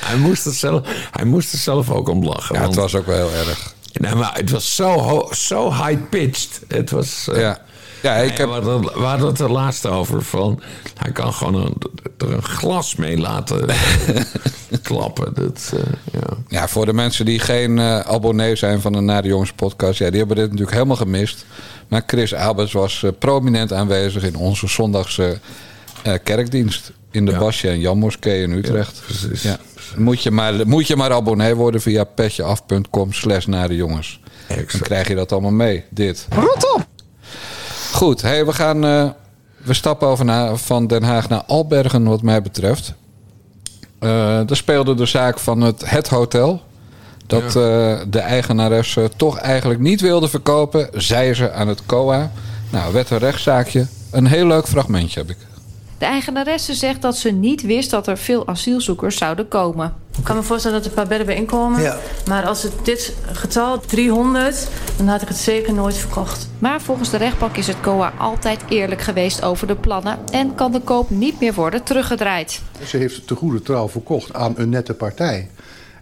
Hij, 0.00 0.16
moest 0.16 0.44
het 0.44 0.54
zelf, 0.54 0.86
hij 1.10 1.24
moest 1.24 1.52
er 1.52 1.58
zelf 1.58 1.90
ook 1.90 2.08
om 2.08 2.24
lachen. 2.24 2.54
Ja, 2.54 2.62
het 2.62 2.74
was 2.74 2.94
ook 2.94 3.06
wel 3.06 3.28
heel 3.30 3.48
erg. 3.48 3.74
Nee, 3.92 4.14
maar 4.14 4.34
het 4.34 4.50
was 4.50 4.74
zo, 4.74 5.28
zo 5.32 5.72
high-pitched. 5.72 6.60
Het 6.68 6.90
was... 6.90 7.28
eh, 7.32 7.40
Ja, 7.40 7.58
ja 8.02 8.14
ik 8.14 8.36
heb, 8.36 8.48
we, 8.48 8.90
hadden, 9.00 9.26
het 9.26 9.40
er 9.40 9.50
laatst 9.50 9.86
over. 9.86 10.22
Van, 10.22 10.60
hij 10.98 11.12
kan 11.12 11.32
gewoon 11.32 11.54
een, 11.54 11.74
er 12.18 12.32
een 12.32 12.42
glas 12.42 12.96
mee 12.96 13.18
laten 13.18 13.66
klappen. 14.82 15.34
Dat, 15.34 15.72
eh, 15.74 15.80
ja. 16.12 16.36
ja, 16.48 16.68
voor 16.68 16.86
de 16.86 16.92
mensen 16.92 17.24
die 17.24 17.38
geen 17.38 17.78
eh, 17.78 17.98
abonnee 18.00 18.56
zijn 18.56 18.80
van 18.80 18.92
de 18.92 19.00
Nare 19.00 19.28
Jongens 19.28 19.52
podcast, 19.52 19.98
ja, 19.98 20.08
die 20.10 20.18
hebben 20.18 20.36
dit 20.36 20.44
natuurlijk 20.46 20.72
helemaal 20.72 20.96
gemist. 20.96 21.44
Maar 21.88 22.02
Chris 22.06 22.34
Alberts 22.34 22.72
was 22.72 23.04
prominent 23.18 23.72
aanwezig 23.72 24.22
in 24.22 24.36
onze 24.36 24.68
zondagse 24.68 25.38
kerkdienst 26.22 26.92
in 27.14 27.24
de 27.24 27.30
Ja. 27.32 27.38
Basje 27.38 27.68
en 27.68 27.80
Jan 27.80 27.98
Moskee 27.98 28.42
in 28.42 28.52
Utrecht. 28.52 29.02
precies. 29.04 29.42
Ja. 29.42 29.56
Moet, 29.96 30.22
je 30.22 30.30
maar, 30.30 30.66
moet 30.66 30.86
je 30.86 30.96
maar 30.96 31.12
abonnee 31.12 31.54
worden 31.54 31.80
via 31.80 32.04
petjeaf.com 32.04 33.12
slash 33.12 33.46
Nare 33.46 33.74
Jongens. 33.74 34.20
Dan 34.48 34.80
krijg 34.80 35.08
je 35.08 35.14
dat 35.14 35.32
allemaal 35.32 35.50
mee, 35.50 35.84
dit. 35.90 36.26
Rot 36.30 36.74
op! 36.74 36.86
Goed, 37.92 38.22
hey, 38.22 38.46
we 38.46 38.52
gaan 38.52 38.84
eh, 38.84 39.08
We 39.62 39.74
stappen 39.74 40.08
over 40.08 40.24
naar, 40.24 40.56
van 40.56 40.86
Den 40.86 41.02
Haag 41.02 41.28
naar 41.28 41.42
Albergen, 41.46 42.04
wat 42.04 42.22
mij 42.22 42.42
betreft. 42.42 42.94
Eh 43.98 44.08
daar 44.46 44.56
speelde 44.56 44.94
de 44.94 45.06
zaak 45.06 45.38
van 45.38 45.60
het, 45.60 45.90
het 45.90 46.08
hotel. 46.08 46.62
Dat 47.26 47.42
eh, 47.44 47.52
de 48.08 48.18
eigenaresse 48.20 49.10
toch 49.16 49.38
eigenlijk 49.38 49.80
niet 49.80 50.00
wilde 50.00 50.28
verkopen. 50.28 50.88
Zei 50.92 51.34
ze 51.34 51.52
aan 51.52 51.68
het 51.68 51.86
COA. 51.86 52.30
Nou, 52.70 52.92
werd 52.92 53.10
een 53.10 53.18
rechtszaakje. 53.18 53.86
Een 54.10 54.26
heel 54.26 54.46
leuk 54.46 54.68
fragmentje 54.68 55.20
heb 55.20 55.30
ik. 55.30 55.36
De 55.98 56.04
eigenaresse 56.04 56.74
zegt 56.74 57.02
dat 57.02 57.16
ze 57.16 57.30
niet 57.30 57.62
wist 57.62 57.90
dat 57.90 58.06
er 58.06 58.18
veel 58.18 58.46
asielzoekers 58.46 59.16
zouden 59.16 59.48
komen. 59.48 59.94
Ik 60.18 60.24
kan 60.24 60.36
me 60.36 60.42
voorstellen 60.42 60.76
dat 60.76 60.86
er 60.86 60.90
een 60.90 60.96
paar 60.96 61.08
bedden 61.08 61.26
bij 61.26 61.36
inkomen. 61.36 61.82
Ja. 61.82 61.96
Maar 62.28 62.46
als 62.46 62.62
het 62.62 62.72
dit 62.82 63.14
getal, 63.32 63.80
300, 63.80 64.68
dan 64.96 65.08
had 65.08 65.22
ik 65.22 65.28
het 65.28 65.36
zeker 65.36 65.74
nooit 65.74 65.96
verkocht. 65.96 66.48
Maar 66.58 66.80
volgens 66.80 67.10
de 67.10 67.16
rechtbank 67.16 67.56
is 67.56 67.66
het 67.66 67.80
COA 67.80 68.12
altijd 68.18 68.60
eerlijk 68.68 69.00
geweest 69.00 69.42
over 69.42 69.66
de 69.66 69.74
plannen 69.74 70.18
en 70.30 70.54
kan 70.54 70.72
de 70.72 70.80
koop 70.80 71.10
niet 71.10 71.40
meer 71.40 71.54
worden 71.54 71.82
teruggedraaid. 71.82 72.60
Ze 72.86 72.96
heeft 72.96 73.16
het 73.16 73.26
te 73.26 73.34
goede 73.34 73.62
trouw 73.62 73.88
verkocht 73.88 74.34
aan 74.34 74.52
een 74.56 74.68
nette 74.68 74.94
partij. 74.94 75.50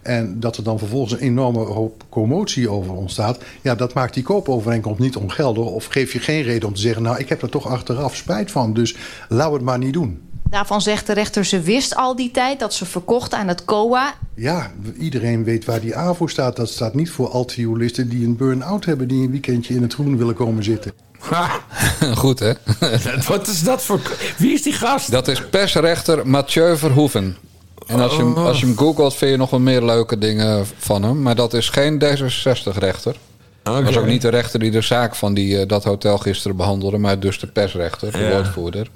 En 0.02 0.40
dat 0.40 0.56
er 0.56 0.64
dan 0.64 0.78
vervolgens 0.78 1.12
een 1.12 1.18
enorme 1.18 1.58
hoop 1.58 2.04
commotie 2.08 2.68
over 2.68 2.92
ontstaat. 2.92 3.38
Ja, 3.62 3.74
dat 3.74 3.94
maakt 3.94 4.14
die 4.14 4.22
koopovereenkomst 4.22 5.00
niet 5.00 5.16
ongeldig. 5.16 5.64
Of 5.64 5.84
geef 5.84 6.12
je 6.12 6.18
geen 6.18 6.42
reden 6.42 6.68
om 6.68 6.74
te 6.74 6.80
zeggen: 6.80 7.02
Nou, 7.02 7.18
ik 7.18 7.28
heb 7.28 7.42
er 7.42 7.50
toch 7.50 7.66
achteraf 7.66 8.16
spijt 8.16 8.50
van. 8.50 8.74
Dus 8.74 8.96
laat 9.28 9.52
het 9.52 9.62
maar 9.62 9.78
niet 9.78 9.92
doen. 9.92 10.20
Daarvan 10.50 10.80
zegt 10.80 11.06
de 11.06 11.12
rechter 11.12 11.44
ze 11.44 11.60
wist 11.60 11.96
al 11.96 12.16
die 12.16 12.30
tijd 12.30 12.58
dat 12.58 12.74
ze 12.74 12.84
verkocht 12.84 13.34
aan 13.34 13.48
het 13.48 13.64
COA. 13.64 14.14
Ja, 14.34 14.70
iedereen 14.98 15.44
weet 15.44 15.64
waar 15.64 15.80
die 15.80 15.96
AVO 15.96 16.26
staat. 16.26 16.56
Dat 16.56 16.68
staat 16.68 16.94
niet 16.94 17.10
voor 17.10 17.28
altviolisten 17.28 18.08
die 18.08 18.26
een 18.26 18.36
burn-out 18.36 18.84
hebben. 18.84 19.08
die 19.08 19.22
een 19.22 19.30
weekendje 19.30 19.74
in 19.74 19.82
het 19.82 19.94
groen 19.94 20.16
willen 20.16 20.34
komen 20.34 20.64
zitten. 20.64 20.92
Ha, 21.18 21.50
Goed, 22.14 22.38
hè? 22.38 22.52
wat 23.28 23.46
is 23.46 23.62
dat 23.62 23.82
voor... 23.82 24.00
Wie 24.38 24.52
is 24.52 24.62
die 24.62 24.72
gast? 24.72 25.10
Dat 25.10 25.28
is 25.28 25.48
persrechter 25.48 26.28
Mathieu 26.28 26.76
Verhoeven. 26.76 27.36
En 27.86 28.00
als 28.00 28.12
je, 28.12 28.18
hem, 28.18 28.36
als 28.36 28.60
je 28.60 28.66
hem 28.66 28.76
googelt, 28.76 29.14
vind 29.14 29.30
je 29.30 29.36
nog 29.36 29.50
wel 29.50 29.60
meer 29.60 29.84
leuke 29.84 30.18
dingen 30.18 30.66
van 30.76 31.02
hem. 31.02 31.22
Maar 31.22 31.34
dat 31.34 31.54
is 31.54 31.68
geen 31.68 32.02
D66-rechter. 32.04 33.16
Dat 33.62 33.82
was 33.82 33.96
ook 33.96 34.06
niet 34.06 34.22
de 34.22 34.28
rechter 34.28 34.58
die 34.60 34.70
de 34.70 34.80
zaak 34.80 35.14
van 35.14 35.34
die, 35.34 35.58
eh, 35.60 35.68
dat 35.68 35.84
hotel 35.84 36.18
gisteren 36.18 36.56
behandelde, 36.56 36.98
maar 36.98 37.18
dus 37.20 37.38
de 37.38 37.46
persrechter, 37.46 38.12
de 38.12 38.18
Ja. 38.18 38.30
woordvoerder. 38.30 38.88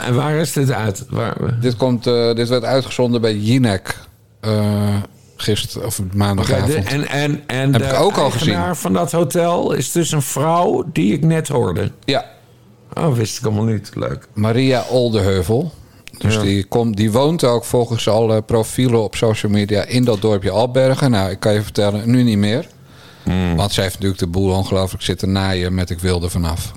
En, 0.00 0.14
waar 0.14 0.34
is 0.34 0.52
dit 0.52 0.70
uit? 0.72 1.04
Waar, 1.10 1.60
Dit, 1.60 1.76
komt, 1.76 2.06
eh, 2.06 2.34
dit 2.34 2.48
werd 2.48 2.64
uitgezonden 2.64 3.20
bij 3.20 3.34
Jinek 3.36 3.98
uh, 4.46 4.96
gisteren 5.36 5.86
of 5.86 6.00
maandagavond. 6.12 6.66
De- 6.72 6.78
en 6.78 7.08
en, 7.08 7.42
en 7.46 7.72
Heb 7.72 7.82
de 7.82 7.88
ik 7.88 8.00
ook 8.00 8.16
al 8.16 8.30
gezien. 8.30 8.76
van 8.76 8.92
dat 8.92 9.12
hotel 9.12 9.72
is 9.72 9.92
dus 9.92 10.10
een 10.12 10.22
vrouw 10.22 10.84
die 10.92 11.12
ik 11.12 11.22
net 11.24 11.48
hoorde. 11.48 11.90
Ja, 12.04 12.24
Oh, 12.98 13.14
wist 13.16 13.38
ik 13.38 13.44
allemaal 13.44 13.64
niet. 13.64 13.90
Leuk. 13.94 14.28
Maria 14.32 14.84
Oldeheuvel. 14.90 15.72
Dus 16.18 16.34
Ja. 16.34 16.40
die, 16.42 16.64
komt, 16.64 16.96
die 16.96 17.12
woont 17.12 17.44
ook 17.44 17.64
volgens 17.64 18.08
alle 18.08 18.42
profielen 18.42 19.02
op 19.02 19.14
social 19.14 19.52
media 19.52 19.84
in 19.84 20.04
dat 20.04 20.20
dorpje 20.20 20.50
Albergen. 20.50 21.10
Nou, 21.10 21.30
ik 21.30 21.40
kan 21.40 21.52
je 21.52 21.62
vertellen, 21.62 22.10
nu 22.10 22.22
niet 22.22 22.38
meer. 22.38 22.66
Hmm. 23.22 23.56
Want 23.56 23.72
zij 23.72 23.82
heeft 23.82 23.94
natuurlijk 23.94 24.20
de 24.20 24.26
boel 24.26 24.52
ongelooflijk 24.52 25.02
zitten 25.02 25.32
naaien 25.32 25.74
met 25.74 25.90
ik 25.90 25.98
wil 25.98 26.22
er 26.22 26.30
vanaf. 26.30 26.72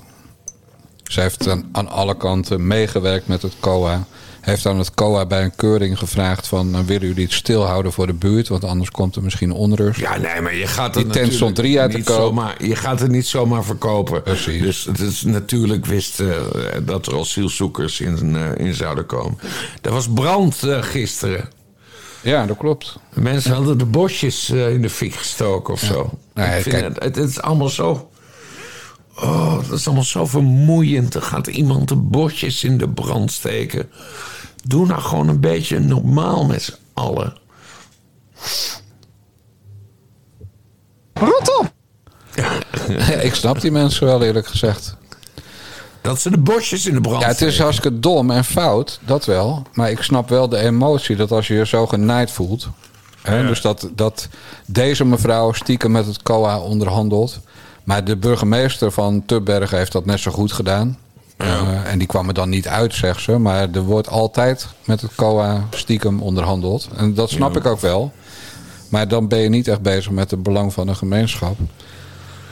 Zij 1.04 1.22
heeft 1.22 1.48
aan, 1.48 1.68
aan 1.72 1.88
alle 1.88 2.16
kanten 2.16 2.66
meegewerkt 2.66 3.26
met 3.26 3.42
het 3.42 3.52
COA. 3.60 4.04
Heeft 4.40 4.66
aan 4.66 4.78
het 4.78 4.94
COA 4.94 5.26
bij 5.26 5.42
een 5.44 5.54
keuring 5.56 5.98
gevraagd 5.98 6.46
van... 6.46 6.74
eh, 6.74 6.80
willen 6.80 7.08
jullie 7.08 7.24
het 7.24 7.32
stilhouden 7.32 7.92
voor 7.92 8.06
de 8.06 8.12
buurt? 8.12 8.48
Want 8.48 8.64
anders 8.64 8.90
komt 8.90 9.16
er 9.16 9.22
misschien 9.22 9.52
onrust. 9.52 10.00
Ja, 10.00 10.16
nee, 10.18 10.40
maar 10.40 10.54
je 10.54 10.66
gaat 10.66 10.94
Die 10.94 11.06
tent 11.06 11.32
stond 11.32 11.54
drie 11.54 11.80
uit 11.80 11.90
te 11.90 11.96
niet 11.96 12.06
koop. 12.06 12.16
zomaar- 12.16 12.64
Je 12.64 12.76
gaat 12.76 13.00
het 13.00 13.10
niet 13.10 13.26
zomaar 13.26 13.64
verkopen. 13.64 14.22
Precies. 14.22 14.62
Dus 14.62 14.84
het 14.84 14.98
is 15.00 15.22
natuurlijk 15.22 15.86
wist 15.86 16.20
eh, 16.20 16.28
dat 16.82 17.06
er 17.06 17.18
asielzoekers 17.18 18.00
in, 18.00 18.36
eh, 18.36 18.66
in 18.66 18.74
zouden 18.74 19.06
komen. 19.06 19.38
Er 19.82 19.92
was 19.92 20.08
brand 20.14 20.62
eh, 20.62 20.82
gisteren. 20.82 21.48
Ja, 22.20 22.46
dat 22.46 22.56
klopt. 22.56 22.98
Mensen 23.14 23.52
hadden 23.52 23.78
de 23.78 23.84
bosjes 23.84 24.50
in 24.50 24.82
de 24.82 24.90
fik 24.90 25.14
gestoken 25.14 25.72
of 25.74 25.80
zo. 25.80 26.10
Nou 26.34 26.50
ja, 26.50 26.62
kijk- 26.62 27.02
het 27.02 27.16
is 27.16 27.40
allemaal 27.40 27.68
zo... 27.68 28.07
Oh, 29.20 29.68
dat 29.68 29.78
is 29.78 29.86
allemaal 29.86 30.04
zo 30.04 30.26
vermoeiend. 30.26 31.14
Er 31.14 31.22
gaat 31.22 31.46
iemand 31.46 31.88
de 31.88 31.96
bosjes 31.96 32.64
in 32.64 32.78
de 32.78 32.88
brand 32.88 33.32
steken. 33.32 33.90
Doe 34.64 34.86
nou 34.86 35.00
gewoon 35.00 35.28
een 35.28 35.40
beetje 35.40 35.78
normaal 35.78 36.44
met 36.44 36.62
z'n 36.62 36.74
allen. 36.94 37.32
ik 43.20 43.34
snap 43.34 43.60
die 43.60 43.70
mensen 43.70 44.06
wel 44.06 44.22
eerlijk 44.22 44.46
gezegd. 44.46 44.96
Dat 46.00 46.20
ze 46.20 46.30
de 46.30 46.38
bosjes 46.38 46.86
in 46.86 46.94
de 46.94 47.00
brand 47.00 47.22
Ja, 47.22 47.28
het 47.28 47.40
is 47.40 47.58
hartstikke 47.58 47.98
dom 47.98 48.30
en 48.30 48.44
fout, 48.44 49.00
dat 49.04 49.24
wel. 49.24 49.62
Maar 49.72 49.90
ik 49.90 50.02
snap 50.02 50.28
wel 50.28 50.48
de 50.48 50.58
emotie 50.58 51.16
dat 51.16 51.32
als 51.32 51.46
je 51.46 51.54
je 51.54 51.66
zo 51.66 51.86
genaaid 51.86 52.30
voelt. 52.30 52.68
Hè, 53.22 53.46
Dus 53.46 53.60
dat, 53.60 53.88
dat 53.94 54.28
deze 54.66 55.04
mevrouw 55.04 55.52
stiekem 55.52 55.90
met 55.90 56.06
het 56.06 56.22
COA 56.22 56.60
onderhandelt. 56.60 57.40
Maar 57.88 58.04
de 58.04 58.16
burgemeester 58.16 58.92
van 58.92 59.22
Tubbergen 59.26 59.78
heeft 59.78 59.92
dat 59.92 60.04
net 60.04 60.20
zo 60.20 60.30
goed 60.30 60.52
gedaan. 60.52 60.98
Eh, 61.36 61.90
en 61.92 61.98
die 61.98 62.06
kwam 62.06 62.28
er 62.28 62.34
dan 62.34 62.48
niet 62.48 62.68
uit, 62.68 62.94
zegt 62.94 63.20
ze. 63.22 63.38
Maar 63.38 63.68
er 63.72 63.80
wordt 63.82 64.08
altijd 64.08 64.66
met 64.84 65.00
het 65.00 65.14
COA 65.14 65.66
stiekem 65.70 66.20
onderhandeld. 66.22 66.88
En 66.96 67.14
dat 67.14 67.30
snap 67.30 67.56
ik 67.56 67.66
ook 67.66 67.80
wel. 67.80 68.12
Maar 68.88 69.08
dan 69.08 69.28
ben 69.28 69.38
je 69.38 69.48
niet 69.48 69.68
echt 69.68 69.82
bezig 69.82 70.10
met 70.10 70.30
het 70.30 70.42
belang 70.42 70.72
van 70.72 70.88
een 70.88 70.96
gemeenschap. 70.96 71.56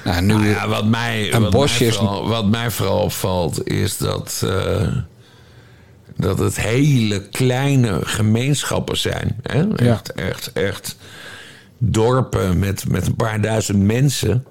Nou, 0.04 0.20
nu, 0.20 0.26
Nou 0.32 0.46
ja, 0.46 0.68
wat 0.68 0.84
mij, 0.84 1.32
Een 1.34 1.42
wat, 1.42 1.50
bosje 1.50 1.78
mij 1.78 1.88
is- 1.88 1.96
vooral, 1.96 2.28
wat 2.28 2.46
mij 2.46 2.70
vooral 2.70 3.00
opvalt 3.00 3.68
is 3.68 3.96
dat, 3.96 4.42
eh, 4.44 4.88
dat 6.16 6.38
het 6.38 6.56
hele 6.60 7.28
kleine 7.28 7.98
gemeenschappen 8.02 8.96
zijn. 8.96 9.36
Hè? 9.42 9.74
Echt, 9.74 10.12
echt, 10.12 10.52
echt 10.52 10.96
dorpen 11.78 12.58
met, 12.58 12.84
met 12.88 13.06
een 13.06 13.16
paar 13.16 13.40
duizend 13.40 13.78
mensen. 13.82 14.44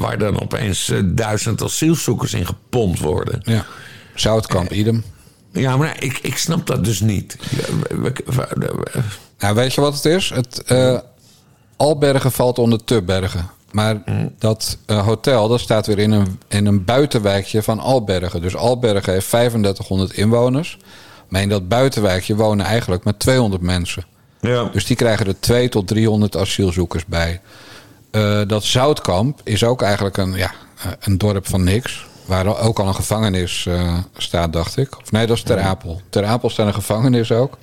Waar 0.00 0.18
dan 0.18 0.40
opeens 0.40 0.90
eh, 0.90 0.98
duizend 1.04 1.62
asielzoekers 1.62 2.34
in 2.34 2.46
gepompt 2.46 2.98
worden. 2.98 3.40
ja. 3.44 3.66
Zoutkamp, 4.14 4.72
idem. 4.72 5.04
Ja, 5.52 5.76
maar 5.76 6.02
ik, 6.02 6.18
ik 6.22 6.36
snap 6.36 6.66
dat 6.66 6.84
dus 6.84 7.00
niet. 7.00 7.36
Nou, 9.38 9.54
weet 9.54 9.74
je 9.74 9.80
wat 9.80 9.94
het 9.94 10.04
is? 10.04 10.30
Het, 10.30 10.62
eh, 10.62 10.98
Albergen 11.76 12.32
valt 12.32 12.58
onder 12.58 12.84
Tubbergen. 12.84 13.50
Maar 13.70 14.02
dat 14.38 14.78
eh, 14.86 15.04
hotel 15.04 15.48
dat 15.48 15.60
staat 15.60 15.86
weer 15.86 15.98
in 15.98 16.10
een, 16.10 16.40
in 16.48 16.66
een 16.66 16.84
buitenwijkje 16.84 17.62
van 17.62 17.78
Albergen. 17.78 18.40
Dus 18.40 18.56
Albergen 18.56 19.12
heeft 19.12 19.28
3500 19.28 20.12
inwoners. 20.12 20.78
Maar 21.28 21.42
in 21.42 21.48
dat 21.48 21.68
buitenwijkje 21.68 22.36
wonen 22.36 22.66
eigenlijk 22.66 23.04
maar 23.04 23.16
200 23.16 23.62
mensen. 23.62 24.04
ja. 24.40 24.64
Dus 24.64 24.86
die 24.86 24.96
krijgen 24.96 25.26
er 25.26 25.40
2 25.40 25.68
tot 25.68 25.86
300 25.86 26.36
asielzoekers 26.36 27.06
bij. 27.06 27.40
Eh, 28.10 28.40
dat 28.46 28.64
Zoutkamp 28.64 29.40
is 29.44 29.64
ook 29.64 29.82
eigenlijk 29.82 30.16
een, 30.16 30.32
ja, 30.32 30.52
eh, 30.82 30.90
een 31.00 31.18
dorp 31.18 31.48
van 31.48 31.64
niks. 31.64 32.08
Waar 32.24 32.58
ook 32.58 32.78
al 32.78 32.86
een 32.86 32.94
gevangenis 32.94 33.66
eh, 33.66 33.98
staat, 34.16 34.52
dacht 34.52 34.76
ik. 34.76 34.98
Of 34.98 35.12
nee, 35.12 35.26
dat 35.26 35.36
is 35.36 35.42
Ter 35.42 35.60
Apel. 35.60 36.00
Ter 36.08 36.24
Apel 36.24 36.50
staat 36.50 36.66
een 36.66 36.74
gevangenis 36.74 37.32
ook. 37.32 37.58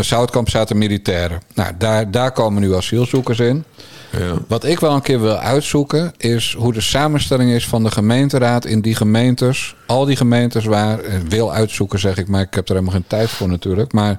Zoutkamp 0.00 0.48
staat 0.48 0.70
een 0.70 0.78
militaire. 0.78 1.38
Nou, 1.54 1.72
daar, 1.78 2.10
daar 2.10 2.32
komen 2.32 2.62
nu 2.62 2.74
asielzoekers 2.74 3.38
in. 3.38 3.64
Ja. 4.10 4.32
Wat 4.48 4.64
ik 4.64 4.80
wel 4.80 4.94
een 4.94 5.02
keer 5.02 5.20
wil 5.20 5.36
uitzoeken 5.36 6.12
is 6.16 6.54
hoe 6.58 6.72
de 6.72 6.80
samenstelling 6.80 7.50
is 7.50 7.66
van 7.66 7.82
de 7.82 7.90
gemeenteraad 7.90 8.64
in 8.64 8.80
die 8.80 8.94
gemeentes. 8.94 9.74
Al 9.86 10.04
die 10.04 10.16
gemeentes 10.16 10.64
waar, 10.64 11.00
wil 11.28 11.52
uitzoeken 11.52 11.98
zeg 11.98 12.16
ik, 12.16 12.28
maar 12.28 12.40
ik 12.40 12.54
heb 12.54 12.68
er 12.68 12.74
helemaal 12.74 12.94
geen 12.94 13.06
tijd 13.06 13.30
voor 13.30 13.48
natuurlijk. 13.48 13.92
Maar 13.92 14.18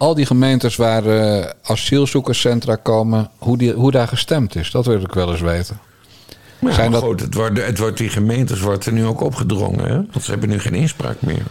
al 0.00 0.14
die 0.14 0.26
gemeentes 0.26 0.76
waar 0.76 1.04
eh, 1.06 1.50
asielzoekerscentra 1.62 2.76
komen, 2.76 3.30
hoe, 3.38 3.58
die, 3.58 3.72
hoe 3.72 3.90
daar 3.90 4.08
gestemd 4.08 4.56
is, 4.56 4.70
dat 4.70 4.86
wil 4.86 5.00
ik 5.00 5.12
wel 5.14 5.30
eens 5.30 5.40
weten. 5.40 5.80
Maar 6.58 6.72
Zijn 6.72 6.90
dat- 6.90 7.02
goed, 7.02 7.20
het 7.20 7.34
wordt, 7.34 7.66
het 7.66 7.78
wordt 7.78 7.96
die 7.98 8.08
gemeentes 8.08 8.60
wordt 8.60 8.86
er 8.86 8.92
nu 8.92 9.04
ook 9.06 9.20
opgedrongen. 9.20 9.84
Hè? 9.84 9.94
Want 9.94 10.22
ze 10.24 10.30
hebben 10.30 10.48
nu 10.48 10.58
geen 10.60 10.74
inspraak 10.74 11.16
meer. 11.20 11.42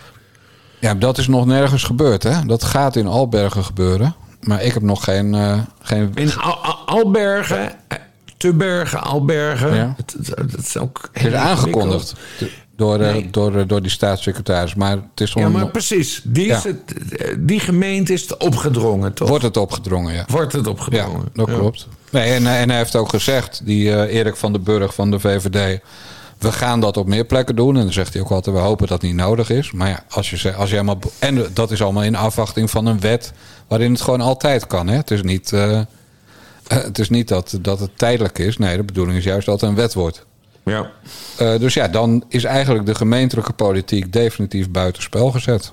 Ja, 0.80 0.94
dat 0.94 1.18
is 1.18 1.28
nog 1.28 1.46
nergens 1.46 1.84
gebeurd 1.84 2.24
hè. 2.24 2.46
Dat 2.46 2.64
gaat 2.64 2.96
in 2.96 3.08
Albergen 3.08 3.64
gebeuren. 3.64 4.16
Maar 4.42 4.64
ik 4.64 4.74
heb 4.74 4.84
nog 4.84 5.04
geen... 5.04 5.34
eh, 5.36 5.60
geen... 5.82 6.12
In 6.16 6.36
Al- 6.36 6.58
Al- 6.64 6.78
Albergen, 6.86 7.72
eh, 7.88 7.98
Tubbergen, 8.38 9.02
Albergen. 9.04 9.76
Ja. 9.76 9.94
Het, 9.98 10.16
het, 10.18 10.52
het 10.52 10.58
is 10.66 10.78
ook 10.78 11.10
Het 11.14 11.26
is 11.26 11.34
aangekondigd 11.34 12.14
door, 12.80 13.00
eh, 13.00 13.12
Nee. 13.12 13.28
door, 13.32 13.56
eh, 13.56 13.64
door 13.68 13.82
die 13.82 13.92
staatssecretaris. 13.92 14.76
Maar 14.76 14.92
het 14.92 15.22
is 15.22 15.34
Ja, 15.34 15.42
nog- 15.42 15.52
maar 15.52 15.68
precies. 15.72 16.22
Die, 16.24 16.48
is 16.48 16.64
Ja. 16.64 16.70
het, 16.70 17.38
die 17.48 17.60
gemeente 17.60 18.14
is 18.14 18.22
het 18.22 18.38
opgedrongen, 18.38 19.14
toch? 19.14 19.28
wordt 19.30 19.44
het 19.44 19.58
opgedrongen, 19.58 20.14
ja. 20.14 20.26
Wordt 20.28 20.52
het 20.54 20.66
Ja, 20.66 20.72
opgedrongen. 20.72 21.28
dat 21.34 21.48
Ja. 21.48 21.54
klopt. 21.54 21.88
Nee, 22.12 22.32
en, 22.34 22.48
en 22.48 22.70
hij 22.70 22.78
heeft 22.78 22.96
ook 22.96 23.10
gezegd, 23.10 23.62
die 23.64 23.94
eh, 23.94 24.16
Erik 24.20 24.36
van 24.36 24.52
den 24.52 24.64
Burg 24.64 24.94
van 24.94 25.12
de 25.12 25.20
VVD... 25.20 25.80
we 26.38 26.52
gaan 26.52 26.80
dat 26.80 26.98
op 26.98 27.08
meer 27.08 27.26
plekken 27.26 27.56
doen. 27.56 27.76
En 27.78 27.84
dan 27.84 27.94
zegt 27.94 28.14
hij 28.14 28.22
ook 28.22 28.32
altijd, 28.32 28.56
we 28.56 28.62
hopen 28.62 28.88
dat 28.88 29.02
het 29.02 29.12
niet 29.12 29.20
nodig 29.20 29.50
is. 29.50 29.72
Maar 29.72 29.90
ja, 29.90 30.04
als 30.10 30.30
je, 30.30 30.54
als 30.54 30.70
je 30.70 30.76
helemaal... 30.76 31.00
En 31.20 31.46
dat 31.54 31.72
is 31.72 31.82
allemaal 31.82 32.04
in 32.04 32.16
afwachting 32.16 32.70
van 32.70 32.86
een 32.86 33.00
wet... 33.00 33.32
waarin 33.68 33.92
het 33.92 34.02
gewoon 34.02 34.22
altijd 34.22 34.68
kan. 34.68 34.88
Hè? 34.88 34.96
Het 34.96 35.12
is 35.12 35.22
niet, 35.22 35.54
eh, 35.54 35.80
eh, 35.80 35.86
het 36.68 37.00
is 37.00 37.10
niet 37.10 37.28
dat, 37.28 37.58
dat 37.62 37.80
het 37.80 37.98
tijdelijk 37.98 38.40
is. 38.40 38.58
Nee, 38.58 38.78
de 38.78 38.84
bedoeling 38.84 39.18
is 39.18 39.24
juist 39.24 39.46
dat 39.46 39.62
het 39.62 39.70
een 39.70 39.76
wet 39.76 39.94
wordt. 39.94 40.26
Ja. 40.66 40.92
Eh, 41.38 41.60
dus 41.60 41.74
ja, 41.74 41.88
dan 41.88 42.24
is 42.28 42.44
eigenlijk 42.44 42.86
de 42.86 42.96
gemeentelijke 42.96 43.54
politiek 43.54 44.14
definitief 44.14 44.70
buitenspel 44.70 45.32
gezet. 45.32 45.72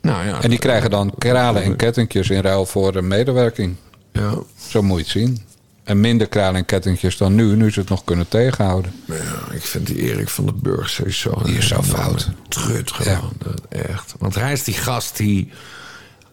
Nou 0.00 0.26
ja. 0.26 0.42
En 0.42 0.50
die 0.50 0.58
krijgen 0.58 0.90
dan 0.90 1.14
kralen 1.18 1.62
en 1.62 1.76
kettingjes 1.76 2.30
in 2.30 2.40
ruil 2.40 2.66
voor 2.66 2.94
een 2.94 3.08
medewerking. 3.08 3.76
Ja. 4.12 4.34
Zo 4.68 4.82
moet 4.82 4.98
je 4.98 5.02
het 5.02 5.12
zien. 5.12 5.42
En 5.84 6.00
minder 6.00 6.28
kralen 6.28 6.54
en 6.54 6.64
kettingjes 6.64 7.16
dan 7.16 7.34
nu, 7.34 7.56
nu 7.56 7.70
ze 7.70 7.80
het 7.80 7.88
nog 7.88 8.04
kunnen 8.04 8.28
tegenhouden. 8.28 8.92
Ja, 9.06 9.54
ik 9.54 9.62
vind 9.62 9.86
die 9.86 9.96
Erik 9.96 10.28
van 10.28 10.44
den 10.44 10.60
Burg 10.62 10.90
sowieso... 10.90 11.42
Die 11.44 11.56
is 11.56 11.68
zo 11.68 11.82
fout. 11.82 12.28
Trut 12.48 12.92
gewoon, 12.92 13.32
echt. 13.68 14.14
Want 14.18 14.34
hij 14.34 14.52
is 14.52 14.64
die 14.64 14.74
gast 14.74 15.16
die 15.16 15.52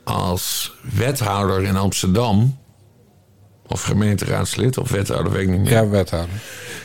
als 0.04 0.74
wethouder 0.82 1.64
in 1.64 1.76
Amsterdam... 1.76 2.58
of 3.70 3.82
gemeenteraadslid 3.82 4.78
of 4.78 4.90
wethouder, 4.90 5.32
weet 5.32 5.42
ik 5.42 5.50
niet 5.50 5.60
meer... 5.60 5.72
Ja, 5.72 5.88
wethouder. 5.88 6.42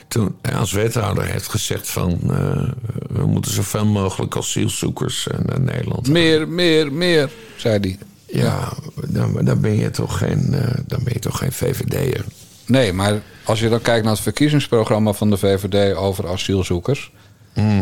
toen 0.08 0.36
hij 0.42 0.54
als 0.54 0.72
wethouder 0.72 1.24
heeft 1.24 1.48
gezegd 1.48 1.90
van... 1.90 2.18
eh, 2.22 2.68
we 3.08 3.26
moeten 3.26 3.52
zoveel 3.52 3.86
mogelijk 3.86 4.36
asielzoekers 4.36 5.28
eh, 5.28 5.38
naar 5.38 5.60
Nederland 5.60 6.08
Meer, 6.08 6.48
meer, 6.48 6.92
meer, 6.92 7.30
zei 7.56 7.78
hij. 7.80 7.98
Ja, 8.26 8.72
dan, 9.08 9.44
dan, 9.44 9.60
ben 9.60 9.76
je 9.76 9.90
toch 9.90 10.18
geen, 10.18 10.54
eh, 10.54 10.78
dan 10.86 11.00
ben 11.04 11.12
je 11.12 11.18
toch 11.18 11.38
geen 11.38 11.52
VVD'er. 11.52 12.24
Nee, 12.66 12.92
maar 12.92 13.20
als 13.44 13.60
je 13.60 13.68
dan 13.68 13.80
kijkt 13.80 14.04
naar 14.04 14.12
het 14.12 14.22
verkiezingsprogramma 14.22 15.12
van 15.12 15.30
de 15.30 15.36
VVD 15.36 15.96
over 15.96 16.28
asielzoekers. 16.28 17.12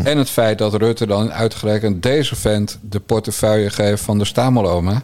En 0.03 0.17
het 0.17 0.29
feit 0.29 0.57
dat 0.57 0.73
Rutte 0.73 1.07
dan 1.07 1.31
uitgerekend 1.31 2.03
deze 2.03 2.35
vent 2.35 2.79
de 2.81 2.99
portefeuille 2.99 3.69
geeft 3.69 4.03
van 4.03 4.17
de 4.17 4.25
Stameloma. 4.25 5.03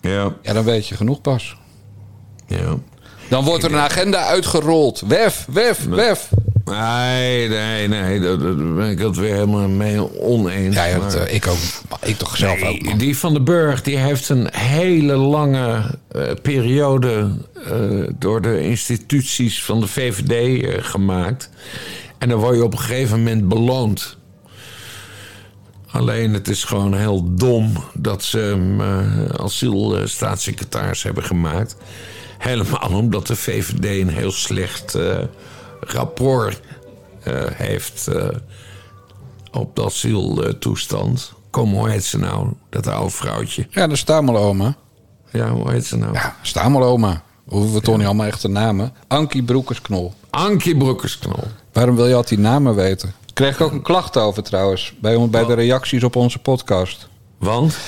Ja. 0.00 0.34
Ja, 0.42 0.52
dan 0.52 0.64
weet 0.64 0.86
je 0.86 0.94
genoeg 0.94 1.20
pas. 1.20 1.56
Ja. 2.46 2.78
Dan 3.28 3.44
wordt 3.44 3.64
er 3.64 3.72
een 3.72 3.78
agenda 3.78 4.24
uitgerold. 4.26 5.02
Wef, 5.06 5.46
wef, 5.52 5.84
wef. 5.88 6.28
Nee, 6.64 7.48
nee, 7.48 7.88
nee. 7.88 8.20
Daar 8.20 8.38
ben 8.74 8.90
ik 8.90 8.98
het 8.98 9.16
weer 9.16 9.32
helemaal 9.34 9.68
mee 9.68 10.20
oneens. 10.20 10.74
Ja, 10.74 10.84
ja, 10.84 10.98
maar- 10.98 11.10
dat, 11.10 11.26
eh, 11.26 11.34
ik 11.34 11.46
ook. 11.46 11.56
Ik 12.04 12.18
toch 12.18 12.36
zelf 12.36 12.60
Nee, 12.60 12.74
ook. 12.74 12.82
man. 12.82 12.98
Die 12.98 13.18
van 13.18 13.32
den 13.32 13.44
Burg 13.44 13.82
die 13.82 13.96
heeft 13.96 14.28
een 14.28 14.48
hele 14.52 15.16
lange 15.16 15.94
eh, 16.12 16.22
periode 16.42 17.30
eh, 17.66 17.72
door 18.18 18.42
de 18.42 18.60
instituties 18.60 19.64
van 19.64 19.80
de 19.80 19.86
VVD 19.86 20.64
gemaakt. 20.84 21.50
En 22.18 22.28
dan 22.28 22.38
word 22.38 22.56
je 22.56 22.62
op 22.64 22.72
een 22.72 22.78
gegeven 22.78 23.18
moment 23.18 23.48
beloond. 23.48 24.16
Alleen 25.90 26.32
het 26.34 26.48
is 26.48 26.64
gewoon 26.64 26.94
heel 26.94 27.34
dom 27.34 27.72
dat 27.94 28.22
ze 28.24 28.38
hem 28.38 28.80
asielstaatssecretaris 29.36 31.02
hebben 31.02 31.24
gemaakt. 31.24 31.76
Helemaal 32.38 32.90
omdat 32.90 33.26
de 33.26 33.36
VVD 33.36 34.00
een 34.00 34.08
heel 34.08 34.30
slecht 34.30 34.94
eh, 34.94 35.18
rapport 35.80 36.60
eh, 37.22 37.34
heeft 37.52 38.06
eh, 38.06 38.28
op 39.52 39.76
de 39.76 39.84
asieltoestand. 39.84 41.32
Kom, 41.50 41.74
hoe 41.74 41.90
heet 41.90 42.04
ze 42.04 42.18
nou? 42.18 42.48
Dat 42.68 42.86
oude 42.86 43.10
vrouwtje. 43.10 43.66
Ja, 43.70 43.86
de 43.86 43.96
Stameloma. 43.96 44.76
Ja, 45.30 45.50
hoe 45.50 45.70
heet 45.70 45.86
ze 45.86 45.96
nou? 45.96 46.12
Ja, 46.12 46.36
Stameloma. 46.42 47.22
Hoeven 47.48 47.72
we 47.72 47.80
toch 47.80 47.96
niet 47.96 48.06
allemaal 48.06 48.26
echte 48.26 48.48
namen? 48.48 48.92
Ankie 49.06 49.42
Broekersknol. 49.42 50.12
Ankie 50.30 50.76
Broekersknol. 50.76 51.44
Waarom 51.72 51.96
wil 51.96 52.06
je 52.06 52.14
altijd 52.14 52.40
die 52.40 52.48
namen 52.48 52.74
weten? 52.74 53.14
Kreeg 53.32 53.54
ik 53.54 53.60
ook 53.60 53.72
een 53.72 53.82
klacht 53.82 54.16
over 54.16 54.42
trouwens. 54.42 54.94
Bij, 55.00 55.28
bij 55.28 55.44
de 55.44 55.54
reacties 55.54 56.04
op 56.04 56.16
onze 56.16 56.38
podcast. 56.38 57.08
Want? 57.38 57.78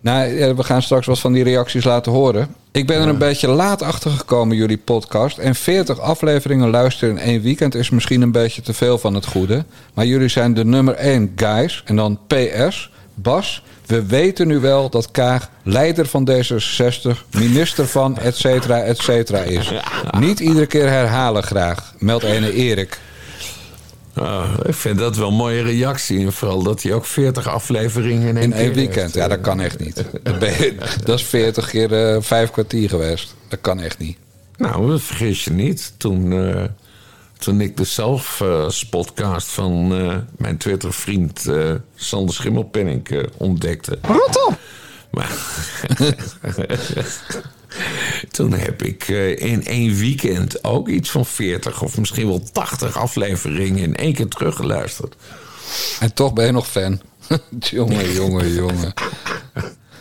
Nou, 0.00 0.54
we 0.54 0.64
gaan 0.64 0.82
straks 0.82 1.06
wat 1.06 1.18
van 1.18 1.32
die 1.32 1.44
reacties 1.44 1.84
laten 1.84 2.12
horen. 2.12 2.54
Ik 2.76 2.86
ben 2.86 3.00
er 3.00 3.08
een 3.08 3.18
beetje 3.18 3.48
laat 3.48 3.82
achter 3.82 4.10
gekomen, 4.10 4.56
jullie 4.56 4.78
podcast. 4.78 5.38
En 5.38 5.54
40 5.54 6.00
afleveringen 6.00 6.70
luisteren 6.70 7.18
in 7.18 7.24
één 7.24 7.42
weekend 7.42 7.74
is 7.74 7.90
misschien 7.90 8.22
een 8.22 8.32
beetje 8.32 8.62
te 8.62 8.72
veel 8.72 8.98
van 8.98 9.14
het 9.14 9.26
goede. 9.26 9.64
Maar 9.94 10.06
jullie 10.06 10.28
zijn 10.28 10.54
de 10.54 10.64
nummer 10.64 10.94
1 10.94 11.32
guys. 11.36 11.82
En 11.84 11.96
dan 11.96 12.18
PS. 12.26 12.90
Bas, 13.14 13.62
we 13.86 14.06
weten 14.06 14.46
nu 14.46 14.58
wel 14.58 14.90
dat 14.90 15.10
Kaag 15.10 15.50
leider 15.62 16.06
van 16.06 16.30
D66, 16.30 17.30
minister 17.30 17.86
van 17.86 18.18
et 18.18 18.36
cetera, 18.36 18.82
et 18.82 18.98
cetera 18.98 19.38
is. 19.38 19.72
Niet 20.18 20.40
iedere 20.40 20.66
keer 20.66 20.88
herhalen 20.88 21.42
graag, 21.42 21.94
meldt 21.98 22.24
ene 22.24 22.52
Erik. 22.52 22.98
Ah, 24.16 24.50
ik 24.66 24.74
vind 24.74 24.98
dat 24.98 25.16
wel 25.16 25.28
een 25.28 25.34
mooie 25.34 25.62
reactie. 25.62 26.18
En 26.26 26.32
vooral 26.32 26.62
dat 26.62 26.82
hij 26.82 26.92
ook 26.92 27.04
40 27.06 27.48
afleveringen 27.48 28.28
in 28.28 28.36
één, 28.36 28.44
In 28.44 28.52
één 28.52 28.64
keer 28.66 28.74
weekend. 28.74 28.96
heeft. 29.00 29.14
Ja, 29.14 29.28
dat 29.28 29.40
kan 29.40 29.60
echt 29.60 29.78
niet. 29.78 30.04
Dat, 30.22 30.38
ben 30.38 30.50
je- 30.52 30.74
dat 31.04 31.18
is 31.18 31.24
40 31.24 31.70
keer 31.70 31.92
eh, 32.14 32.22
vijf 32.22 32.50
kwartier 32.50 32.88
geweest. 32.88 33.34
Dat 33.48 33.60
kan 33.60 33.80
echt 33.80 33.98
niet. 33.98 34.16
Nou, 34.56 34.88
dat 34.90 35.02
vergis 35.02 35.44
je 35.44 35.50
niet. 35.50 35.92
Toen, 35.96 36.32
eh, 36.32 36.64
toen 37.38 37.60
ik 37.60 37.76
de 37.76 37.84
zelf-podcast 37.84 39.48
van 39.48 39.94
eh, 39.94 40.14
mijn 40.38 40.56
Twitter-vriend 40.56 41.46
eh, 41.46 41.70
Sander 41.94 42.34
Schimmelpenning 42.34 43.08
eh, 43.08 43.22
ontdekte. 43.36 43.98
Rot 44.02 44.46
op! 44.46 44.58
Maar 45.10 45.30
toen 48.30 48.52
heb 48.52 48.82
ik 48.82 49.08
eh, 49.08 49.36
in 49.38 49.64
één 49.66 49.94
weekend 49.94 50.64
ook 50.64 50.88
iets 50.88 51.10
van 51.10 51.26
40 51.26 51.82
of 51.82 51.98
misschien 51.98 52.26
wel 52.26 52.42
80 52.52 52.96
afleveringen 52.98 53.82
in 53.82 53.96
één 53.96 54.14
keer 54.14 54.28
teruggeluisterd. 54.28 55.14
En 56.00 56.14
toch 56.14 56.32
ben 56.32 56.46
je 56.46 56.52
nog 56.52 56.68
fan. 56.68 57.00
jongen, 57.58 58.12
jongen, 58.12 58.52
jongen. 58.54 58.92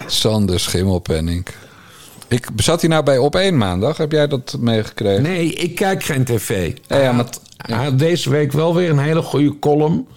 Sander 0.05 0.59
Schimmelpenning. 0.59 1.45
Ik 2.27 2.47
zat 2.55 2.81
hij 2.81 2.89
nou 2.89 3.03
bij 3.03 3.17
op 3.17 3.35
één 3.35 3.57
maandag? 3.57 3.97
Heb 3.97 4.11
jij 4.11 4.27
dat 4.27 4.55
meegekregen? 4.59 5.23
Nee, 5.23 5.53
ik 5.53 5.75
kijk 5.75 6.03
geen 6.03 6.23
tv. 6.23 6.73
Ja, 6.88 6.97
ja, 6.97 7.11
maar- 7.11 7.25
had- 7.25 7.41
hij 7.57 7.83
had 7.83 7.99
deze 7.99 8.29
week 8.29 8.51
wel 8.51 8.75
weer 8.75 8.89
een 8.89 8.99
hele 8.99 9.21
goede 9.21 9.59
column. 9.59 10.07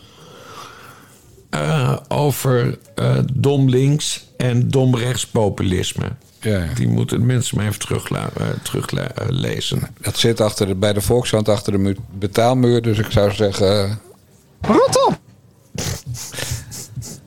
eh, 1.51 1.97
over 2.09 2.79
eh, 2.95 3.17
dom 3.33 3.69
links 3.69 4.25
en 4.37 4.69
dom 4.69 4.97
rechtspopulisme. 4.97 6.05
Ja, 6.41 6.59
ja. 6.59 6.75
Die 6.75 6.89
moeten 6.89 7.19
de 7.19 7.25
mensen 7.25 7.57
maar 7.57 7.67
even 7.67 7.79
teruglezen. 7.79 8.31
Terug, 8.63 8.87
eh, 8.93 9.27
lezen. 9.29 9.81
Dat 10.01 10.17
zit 10.19 10.41
achter 10.41 10.67
de, 10.67 10.75
bij 10.75 10.93
de 10.93 11.01
Volkskrant 11.01 11.49
achter 11.49 11.73
de 11.73 11.79
mu- 11.79 11.97
betaalmuur. 12.11 12.83
Dus 12.83 12.99
ik 12.99 13.11
zou 13.11 13.33
zeggen... 13.33 13.85
eh, 13.85 14.71
Rot 14.71 15.07
op! 15.07 15.19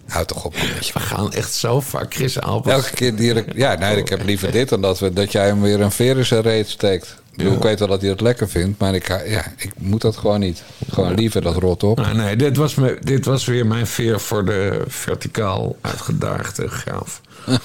Houd 0.07 0.27
toch 0.27 0.45
op. 0.45 0.55
We 0.93 0.99
gaan 0.99 1.31
echt 1.33 1.53
zo 1.53 1.79
vaak 1.81 2.13
Chris 2.13 2.39
Albers. 2.41 2.75
Elke 2.75 2.91
keer 2.95 3.15
die... 3.15 3.33
rec- 3.33 3.53
Ja, 3.55 3.75
nee, 3.75 3.95
ik 3.97 4.09
heb 4.09 4.23
liever 4.25 4.51
dit 4.51 4.69
dan 4.69 4.81
dat, 4.81 4.99
we, 4.99 5.13
dat 5.13 5.31
jij 5.31 5.45
hem 5.45 5.61
weer 5.61 5.81
een 5.81 5.91
veer 5.91 6.17
in 6.17 6.25
zijn 6.25 6.41
reet 6.41 6.69
steekt. 6.69 7.19
Ik, 7.35 7.61
weet 7.61 7.79
wel 7.79 7.87
dat 7.87 8.01
hij 8.01 8.09
het 8.09 8.21
lekker 8.21 8.49
vindt, 8.49 8.79
maar 8.79 8.95
ik, 8.95 9.07
ja, 9.07 9.45
ik 9.57 9.71
moet 9.77 10.01
dat 10.01 10.17
gewoon 10.17 10.39
niet. 10.39 10.63
Gewoon 10.89 11.13
liever 11.13 11.41
dat 11.41 11.55
rot 11.55 11.83
op. 11.83 11.97
Nou, 11.97 12.15
nee, 12.15 12.35
dit 12.35 12.57
was, 12.57 12.75
me, 12.75 12.97
dit 13.01 13.25
was 13.25 13.45
weer 13.45 13.65
mijn 13.67 13.87
veer 13.87 14.19
voor 14.19 14.45
de 14.45 14.83
verticaal 14.87 15.75
uitgedaagde 15.81 16.67
graaf. 16.67 17.21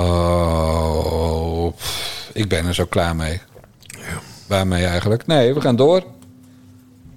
Oh, 0.00 1.72
ik 2.32 2.48
ben 2.48 2.66
er 2.66 2.74
zo 2.74 2.84
klaar 2.84 3.16
mee. 3.16 3.40
Waarmee 4.46 4.84
eigenlijk? 4.84 5.26
Nee, 5.26 5.54
we 5.54 5.60
gaan 5.60 5.76
door. 5.76 6.02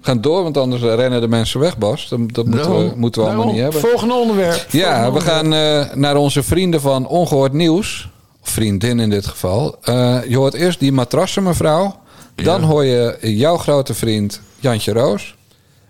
We 0.00 0.10
gaan 0.10 0.20
door, 0.20 0.42
want 0.42 0.56
anders 0.56 0.82
rennen 0.82 1.20
de 1.20 1.28
mensen 1.28 1.60
weg, 1.60 1.78
Bas. 1.78 2.08
Dat, 2.08 2.18
dat 2.18 2.46
moeten, 2.46 2.70
we, 2.70 2.78
Daarom, 2.78 2.98
moeten 2.98 3.22
we 3.22 3.26
allemaal 3.28 3.44
daarom. 3.46 3.62
niet 3.64 3.72
hebben. 3.72 3.90
Volgende 3.90 4.14
onderwerp. 4.14 4.66
Ja, 4.70 5.02
Volgende 5.02 5.18
we 5.18 5.30
gaan 5.30 5.52
eh, 5.54 5.94
naar 5.96 6.16
onze 6.16 6.42
vrienden 6.42 6.80
van 6.80 7.06
Ongehoord 7.06 7.52
Nieuws. 7.52 8.08
Vriendin 8.42 9.00
in 9.00 9.10
dit 9.10 9.26
geval. 9.26 9.76
Eh, 9.82 10.18
je 10.28 10.36
hoort 10.36 10.54
eerst 10.54 10.78
die 10.80 10.92
matrassenmevrouw. 10.92 12.02
Dan 12.34 12.62
hoor 12.62 12.84
je 12.84 13.18
jouw 13.20 13.56
grote 13.56 13.94
vriend 13.94 14.40
Jantje 14.60 14.92
Roos. 14.92 15.34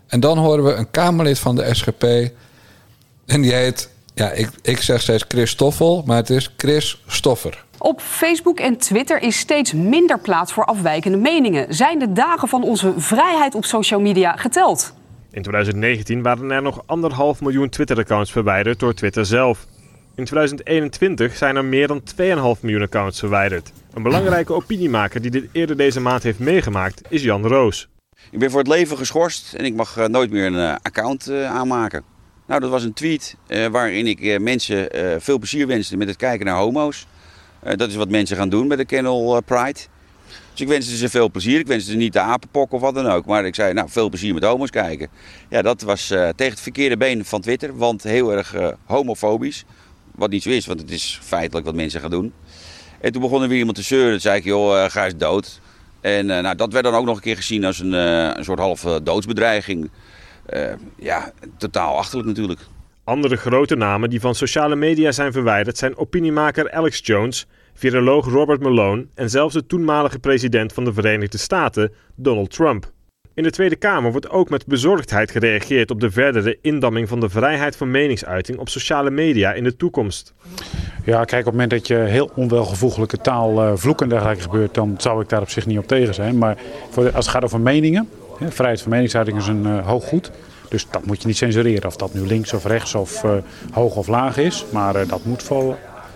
En 0.07 0.19
dan 0.19 0.37
horen 0.37 0.63
we 0.63 0.73
een 0.73 0.91
Kamerlid 0.91 1.39
van 1.39 1.55
de 1.55 1.73
SGP. 1.75 2.03
En 3.25 3.41
die 3.41 3.53
heet, 3.53 3.89
ja, 4.15 4.31
ik, 4.31 4.49
ik 4.61 4.81
zeg 4.81 5.01
steeds 5.01 5.25
Christoffel, 5.27 6.03
maar 6.05 6.17
het 6.17 6.29
is 6.29 6.53
Chris 6.57 7.03
Stoffer. 7.07 7.63
Op 7.77 8.01
Facebook 8.01 8.59
en 8.59 8.77
Twitter 8.77 9.21
is 9.21 9.37
steeds 9.37 9.73
minder 9.73 10.19
plaats 10.19 10.53
voor 10.53 10.65
afwijkende 10.65 11.17
meningen. 11.17 11.73
Zijn 11.73 11.99
de 11.99 12.11
dagen 12.11 12.47
van 12.47 12.63
onze 12.63 12.93
vrijheid 12.97 13.55
op 13.55 13.65
social 13.65 13.99
media 13.99 14.35
geteld? 14.35 14.93
In 15.31 15.41
2019 15.41 16.21
waren 16.21 16.51
er 16.51 16.61
nog 16.61 16.83
anderhalf 16.85 17.41
miljoen 17.41 17.69
Twitter-accounts 17.69 18.31
verwijderd 18.31 18.79
door 18.79 18.93
Twitter 18.93 19.25
zelf. 19.25 19.65
In 20.15 20.25
2021 20.25 21.35
zijn 21.35 21.55
er 21.55 21.65
meer 21.65 21.87
dan 21.87 22.01
2,5 22.55 22.61
miljoen 22.61 22.81
accounts 22.81 23.19
verwijderd. 23.19 23.71
Een 23.93 24.03
belangrijke 24.03 24.53
opiniemaker 24.53 25.21
die 25.21 25.31
dit 25.31 25.45
eerder 25.51 25.77
deze 25.77 25.99
maand 25.99 26.23
heeft 26.23 26.39
meegemaakt 26.39 27.01
is 27.09 27.23
Jan 27.23 27.47
Roos. 27.47 27.87
Ik 28.31 28.39
ben 28.39 28.49
voor 28.51 28.59
het 28.59 28.67
leven 28.67 28.97
geschorst 28.97 29.53
en 29.53 29.65
ik 29.65 29.75
mag 29.75 29.97
eh, 29.97 30.05
nooit 30.05 30.31
meer 30.31 30.45
een 30.45 30.69
eh, 30.69 30.75
account 30.81 31.27
eh, 31.27 31.45
aanmaken. 31.45 32.03
Nou, 32.45 32.61
dat 32.61 32.69
was 32.69 32.83
een 32.83 32.93
tweet 32.93 33.35
eh, 33.47 33.65
waarin 33.65 34.07
ik 34.07 34.21
eh, 34.21 34.39
mensen 34.39 34.91
eh, 34.91 35.15
veel 35.19 35.37
plezier 35.37 35.67
wenste 35.67 35.97
met 35.97 36.07
het 36.07 36.17
kijken 36.17 36.45
naar 36.45 36.57
homo's. 36.57 37.07
Dat 37.75 37.89
is 37.89 37.95
wat 37.95 38.09
mensen 38.09 38.37
gaan 38.37 38.49
doen 38.49 38.67
bij 38.67 38.77
de 38.77 38.85
Kennel 38.85 39.41
Pride. 39.41 39.79
Dus 40.51 40.61
ik 40.61 40.67
wenste 40.67 40.95
ze 40.95 41.09
veel 41.09 41.31
plezier. 41.31 41.59
Ik 41.59 41.67
wenste 41.67 41.91
ze 41.91 41.97
niet 41.97 42.13
de 42.13 42.19
apenpok 42.19 42.71
of 42.71 42.81
wat 42.81 42.95
dan 42.95 43.07
ook. 43.07 43.25
Maar 43.25 43.45
ik 43.45 43.55
zei, 43.55 43.73
nou, 43.73 43.89
veel 43.89 44.09
plezier 44.09 44.33
met 44.33 44.43
homo's 44.43 44.69
kijken. 44.69 45.09
Ja, 45.49 45.61
dat 45.61 45.81
was 45.81 46.07
tegen 46.07 46.33
het 46.35 46.59
verkeerde 46.59 46.97
been 46.97 47.25
van 47.25 47.41
Twitter. 47.41 47.77
Want 47.77 48.03
heel 48.03 48.33
erg 48.33 48.55
homofobisch. 48.85 49.65
Wat 50.15 50.29
niet 50.29 50.43
zo 50.43 50.49
is, 50.49 50.65
want 50.65 50.79
het 50.79 50.91
is 50.91 51.19
feitelijk 51.23 51.65
wat 51.65 51.75
mensen 51.75 52.01
gaan 52.01 52.09
doen. 52.09 52.33
En 53.01 53.11
toen 53.11 53.21
begon 53.21 53.41
er 53.41 53.47
weer 53.47 53.57
iemand 53.57 53.77
te 53.77 53.83
zeuren. 53.83 54.11
Toen 54.11 54.19
zei 54.19 54.37
ik, 54.37 54.43
joh, 54.43 54.85
ga 54.89 55.05
eens 55.05 55.17
dood. 55.17 55.59
En 56.01 56.25
nou, 56.25 56.55
dat 56.55 56.73
werd 56.73 56.85
dan 56.85 56.95
ook 56.95 57.05
nog 57.05 57.15
een 57.15 57.21
keer 57.21 57.35
gezien 57.35 57.65
als 57.65 57.79
een, 57.79 57.93
een 58.37 58.43
soort 58.43 58.59
halve 58.59 59.03
doodsbedreiging. 59.03 59.89
Eh, 60.45 60.73
ja, 60.95 61.31
totaal 61.57 61.97
achterlijk 61.97 62.27
natuurlijk. 62.27 62.59
Andere 63.03 63.35
grote 63.35 63.75
namen 63.75 64.09
die 64.09 64.19
van 64.19 64.35
sociale 64.35 64.75
media 64.75 65.11
zijn 65.11 65.31
verwijderd 65.31 65.77
zijn 65.77 65.97
opiniemaker 65.97 66.71
Alex 66.71 66.99
Jones, 67.03 67.47
viroloog 67.73 68.25
Robert 68.25 68.61
Malone 68.61 69.05
en 69.15 69.29
zelfs 69.29 69.53
de 69.53 69.65
toenmalige 69.65 70.19
president 70.19 70.73
van 70.73 70.83
de 70.83 70.93
Verenigde 70.93 71.37
Staten, 71.37 71.91
Donald 72.15 72.51
Trump. 72.51 72.93
In 73.35 73.43
de 73.43 73.49
Tweede 73.49 73.75
Kamer 73.75 74.11
wordt 74.11 74.29
ook 74.29 74.49
met 74.49 74.65
bezorgdheid 74.65 75.31
gereageerd 75.31 75.91
op 75.91 75.99
de 75.99 76.11
verdere 76.11 76.57
indamming 76.61 77.07
van 77.07 77.19
de 77.19 77.29
vrijheid 77.29 77.75
van 77.75 77.91
meningsuiting 77.91 78.57
op 78.57 78.69
sociale 78.69 79.09
media 79.09 79.53
in 79.53 79.63
de 79.63 79.75
toekomst. 79.75 80.33
Ja, 81.03 81.23
kijk, 81.23 81.45
op 81.45 81.53
het 81.53 81.53
moment 81.53 81.69
dat 81.69 81.87
je 81.87 81.95
heel 81.95 82.31
onwelgevoeglijke 82.35 83.17
taal, 83.17 83.63
uh, 83.63 83.71
vloek 83.75 84.01
en 84.01 84.09
dergelijke 84.09 84.41
gebeurt, 84.41 84.73
dan 84.73 84.95
zou 84.97 85.21
ik 85.21 85.29
daar 85.29 85.41
op 85.41 85.49
zich 85.49 85.65
niet 85.65 85.77
op 85.77 85.87
tegen 85.87 86.13
zijn. 86.13 86.37
Maar 86.37 86.57
voor, 86.89 87.05
als 87.05 87.25
het 87.25 87.33
gaat 87.33 87.43
over 87.43 87.59
meningen, 87.59 88.09
vrijheid 88.39 88.81
van 88.81 88.91
meningsuiting 88.91 89.37
is 89.37 89.47
een 89.47 89.65
uh, 89.65 89.87
hoog 89.87 90.07
goed. 90.07 90.31
Dus 90.69 90.87
dat 90.91 91.05
moet 91.05 91.21
je 91.21 91.27
niet 91.27 91.37
censureren, 91.37 91.85
of 91.85 91.95
dat 91.95 92.13
nu 92.13 92.27
links 92.27 92.53
of 92.53 92.65
rechts 92.65 92.95
of 92.95 93.23
uh, 93.23 93.31
hoog 93.71 93.95
of 93.95 94.07
laag 94.07 94.37
is. 94.37 94.65
Maar 94.69 95.07
dat 95.07 95.25
moet 95.25 95.43
vol 95.43 95.75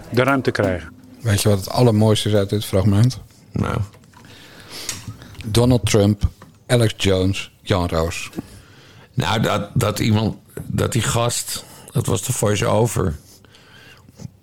de 0.09 0.23
ruimte 0.23 0.51
krijgen. 0.51 0.91
Weet 1.21 1.41
je 1.41 1.49
wat 1.49 1.57
het 1.57 1.69
allermooiste 1.69 2.29
is 2.29 2.35
uit 2.35 2.49
dit 2.49 2.65
fragment? 2.65 3.19
Nou. 3.51 3.77
Donald 5.45 5.85
Trump, 5.85 6.23
Alex 6.67 6.93
Jones, 6.97 7.51
Jan 7.61 7.87
Roos. 7.87 8.29
Nou, 9.13 9.41
dat, 9.41 9.69
dat 9.73 9.99
iemand, 9.99 10.35
dat 10.65 10.91
die 10.91 11.01
gast, 11.01 11.65
dat 11.91 12.05
was 12.05 12.23
de 12.23 12.33
voice-over. 12.33 13.15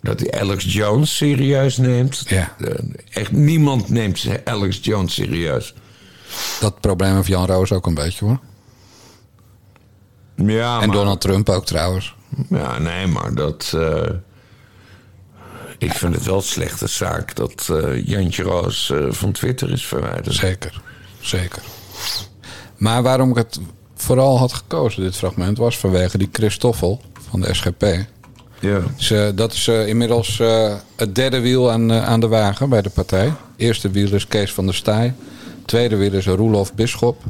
Dat 0.03 0.21
hij 0.21 0.41
Alex 0.41 0.65
Jones 0.65 1.17
serieus 1.17 1.77
neemt. 1.77 2.23
Ja. 2.29 2.57
Echt 3.11 3.33
niemand 3.33 3.89
neemt 3.89 4.27
Alex 4.45 4.79
Jones 4.83 5.15
serieus. 5.15 5.75
Dat 6.61 6.81
probleem 6.81 7.15
heeft 7.15 7.27
Jan 7.27 7.47
Roos 7.47 7.73
ook 7.73 7.87
een 7.87 7.95
beetje 7.95 8.25
hoor. 8.25 8.39
Ja, 10.37 10.81
en 10.81 10.89
maar, 10.89 10.97
Donald 10.97 11.21
Trump 11.21 11.49
ook 11.49 11.67
trouwens. 11.67 12.15
Ja, 12.49 12.79
nee, 12.79 13.07
maar 13.07 13.35
dat. 13.35 13.73
Uh, 13.75 14.03
ik 15.79 15.93
vind 15.93 16.15
het 16.15 16.25
wel 16.25 16.37
een 16.37 16.43
slechte 16.43 16.87
zaak 16.87 17.35
dat 17.35 17.69
uh, 17.71 18.07
Jantje 18.07 18.43
Roos 18.43 18.91
uh, 18.95 19.13
van 19.13 19.33
Twitter 19.33 19.73
is 19.73 19.87
verwijderd. 19.87 20.35
Zeker, 20.35 20.83
zeker. 21.21 21.63
Maar 22.77 23.03
waarom 23.03 23.31
ik 23.31 23.37
het 23.37 23.61
vooral 23.95 24.39
had 24.39 24.53
gekozen, 24.53 25.03
dit 25.03 25.17
fragment, 25.17 25.59
was 25.59 25.79
vanwege 25.79 26.19
die 26.19 26.29
Christoffel 26.33 27.01
van 27.31 27.41
de 27.41 27.55
SGP. 27.55 27.85
Ja. 28.61 28.81
Dus, 28.97 29.35
dat 29.35 29.53
is 29.53 29.69
inmiddels 29.69 30.39
het 30.97 31.15
derde 31.15 31.41
wiel 31.41 31.71
aan, 31.71 31.93
aan 31.93 32.21
de 32.21 32.29
wagen 32.29 32.69
bij 32.69 32.83
de 32.83 32.91
partij. 32.91 33.33
Eerste 33.57 33.91
wiel 33.91 34.13
is 34.13 34.27
Kees 34.27 34.53
van 34.53 34.65
der 34.65 34.75
Staaij. 34.75 35.15
Tweede 35.67 35.97
wiel 35.97 36.13
is 36.13 36.27
Roelof 36.27 36.75
Bisschop. 36.75 37.23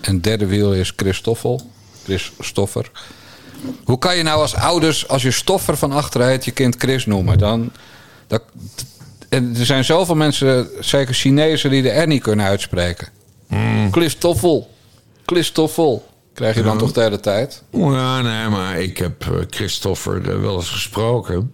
En 0.00 0.20
derde 0.20 0.46
wiel 0.46 0.74
is 0.74 0.92
Christoffel. 0.96 1.70
Chris 2.04 2.32
Stoffer. 2.40 2.90
Hoe 3.84 3.98
kan 3.98 4.16
je 4.16 4.22
nou 4.22 4.40
als 4.40 4.54
ouders, 4.54 5.08
als 5.08 5.22
je 5.22 5.30
Stoffer 5.30 5.76
van 5.76 5.92
achteruit 5.92 6.44
je 6.44 6.50
kind 6.50 6.76
Chris 6.78 7.06
noemen? 7.06 7.38
Dan, 7.38 7.70
dat, 8.26 8.42
en 9.28 9.54
er 9.58 9.66
zijn 9.66 9.84
zoveel 9.84 10.14
mensen, 10.14 10.68
zeker 10.80 11.14
Chinezen, 11.14 11.70
die 11.70 11.82
de 11.82 11.88
R 12.00 12.06
niet 12.06 12.22
kunnen 12.22 12.46
uitspreken. 12.46 13.08
Mm. 13.48 13.92
Christoffel. 13.92 14.70
Christoffel. 15.26 16.06
Krijg 16.34 16.54
je 16.54 16.62
dan 16.62 16.72
Ja. 16.72 16.78
toch 16.78 16.92
de 16.92 17.00
hele 17.00 17.20
tijd? 17.20 17.62
Ja, 17.70 18.20
nee, 18.20 18.48
maar 18.48 18.80
ik 18.80 18.98
heb 18.98 19.24
uh, 19.24 19.38
Christopher 19.50 20.28
uh, 20.34 20.40
wel 20.40 20.56
eens 20.56 20.70
gesproken. 20.70 21.52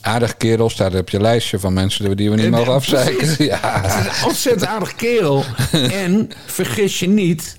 Aardig 0.00 0.36
kerel, 0.36 0.70
staat 0.70 0.94
op 0.94 1.08
je 1.10 1.20
lijstje 1.20 1.58
van 1.58 1.72
mensen 1.72 2.16
die 2.16 2.30
we 2.30 2.36
niet 2.36 2.44
En- 2.44 2.50
mogen 2.50 2.72
afzeiken. 2.72 3.34
Ja. 3.44 3.80
Het 3.82 4.12
is 4.14 4.18
een 4.20 4.26
ontzettend 4.28 4.66
aardig 4.66 4.94
kerel. 4.94 5.44
en 6.04 6.30
vergis 6.46 6.98
je 6.98 7.08
niet, 7.08 7.58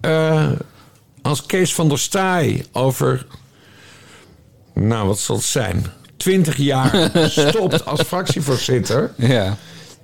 eh, 0.00 0.50
als 1.22 1.46
Kees 1.46 1.74
van 1.74 1.88
der 1.88 1.98
Staaij 1.98 2.64
over, 2.72 3.26
nou 4.74 5.06
wat 5.06 5.18
zal 5.18 5.36
het 5.36 5.44
zijn, 5.44 5.86
20 6.16 6.56
jaar 6.56 7.10
stopt 7.30 7.84
als 7.84 8.00
fractievoorzitter, 8.00 9.12
Ja. 9.16 9.56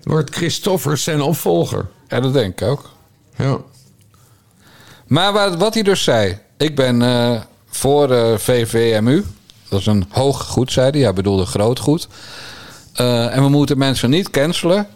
wordt 0.03 0.35
Christopher 0.35 0.97
zijn 0.97 1.21
opvolger. 1.21 1.87
ja, 2.09 2.21
dat 2.21 2.33
denk 2.33 2.61
ik 2.61 2.69
ook. 2.69 2.91
Ja. 3.37 3.57
Maar 5.07 5.33
wat, 5.33 5.57
wat 5.57 5.75
hij 5.75 5.83
dus 5.83 6.05
zei. 6.05 6.39
Ik 6.57 6.75
ben 6.77 7.03
eh, 7.03 7.41
voor 7.69 8.11
eh, 8.13 8.39
VVMU. 8.39 9.25
Dat 9.69 9.81
is 9.81 9.87
een 9.87 10.07
hoog 10.09 10.45
goed, 10.45 10.73
zei 10.73 10.91
hij. 10.91 11.01
Hij 11.01 11.13
bedoelde 11.13 11.47
groot 11.47 11.79
goed. 11.79 12.09
Eh, 12.93 13.37
en 13.37 13.43
we 13.43 13.49
moeten 13.49 13.79
mensen 13.79 14.11
niet 14.11 14.31
cancelen. 14.31 14.87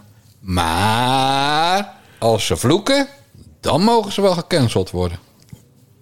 Maar 0.41 1.93
als 2.19 2.47
ze 2.47 2.57
vloeken, 2.57 3.09
dan 3.61 3.83
mogen 3.83 4.13
ze 4.13 4.21
wel 4.21 4.35
gecanceld 4.35 4.91
worden. 4.91 5.19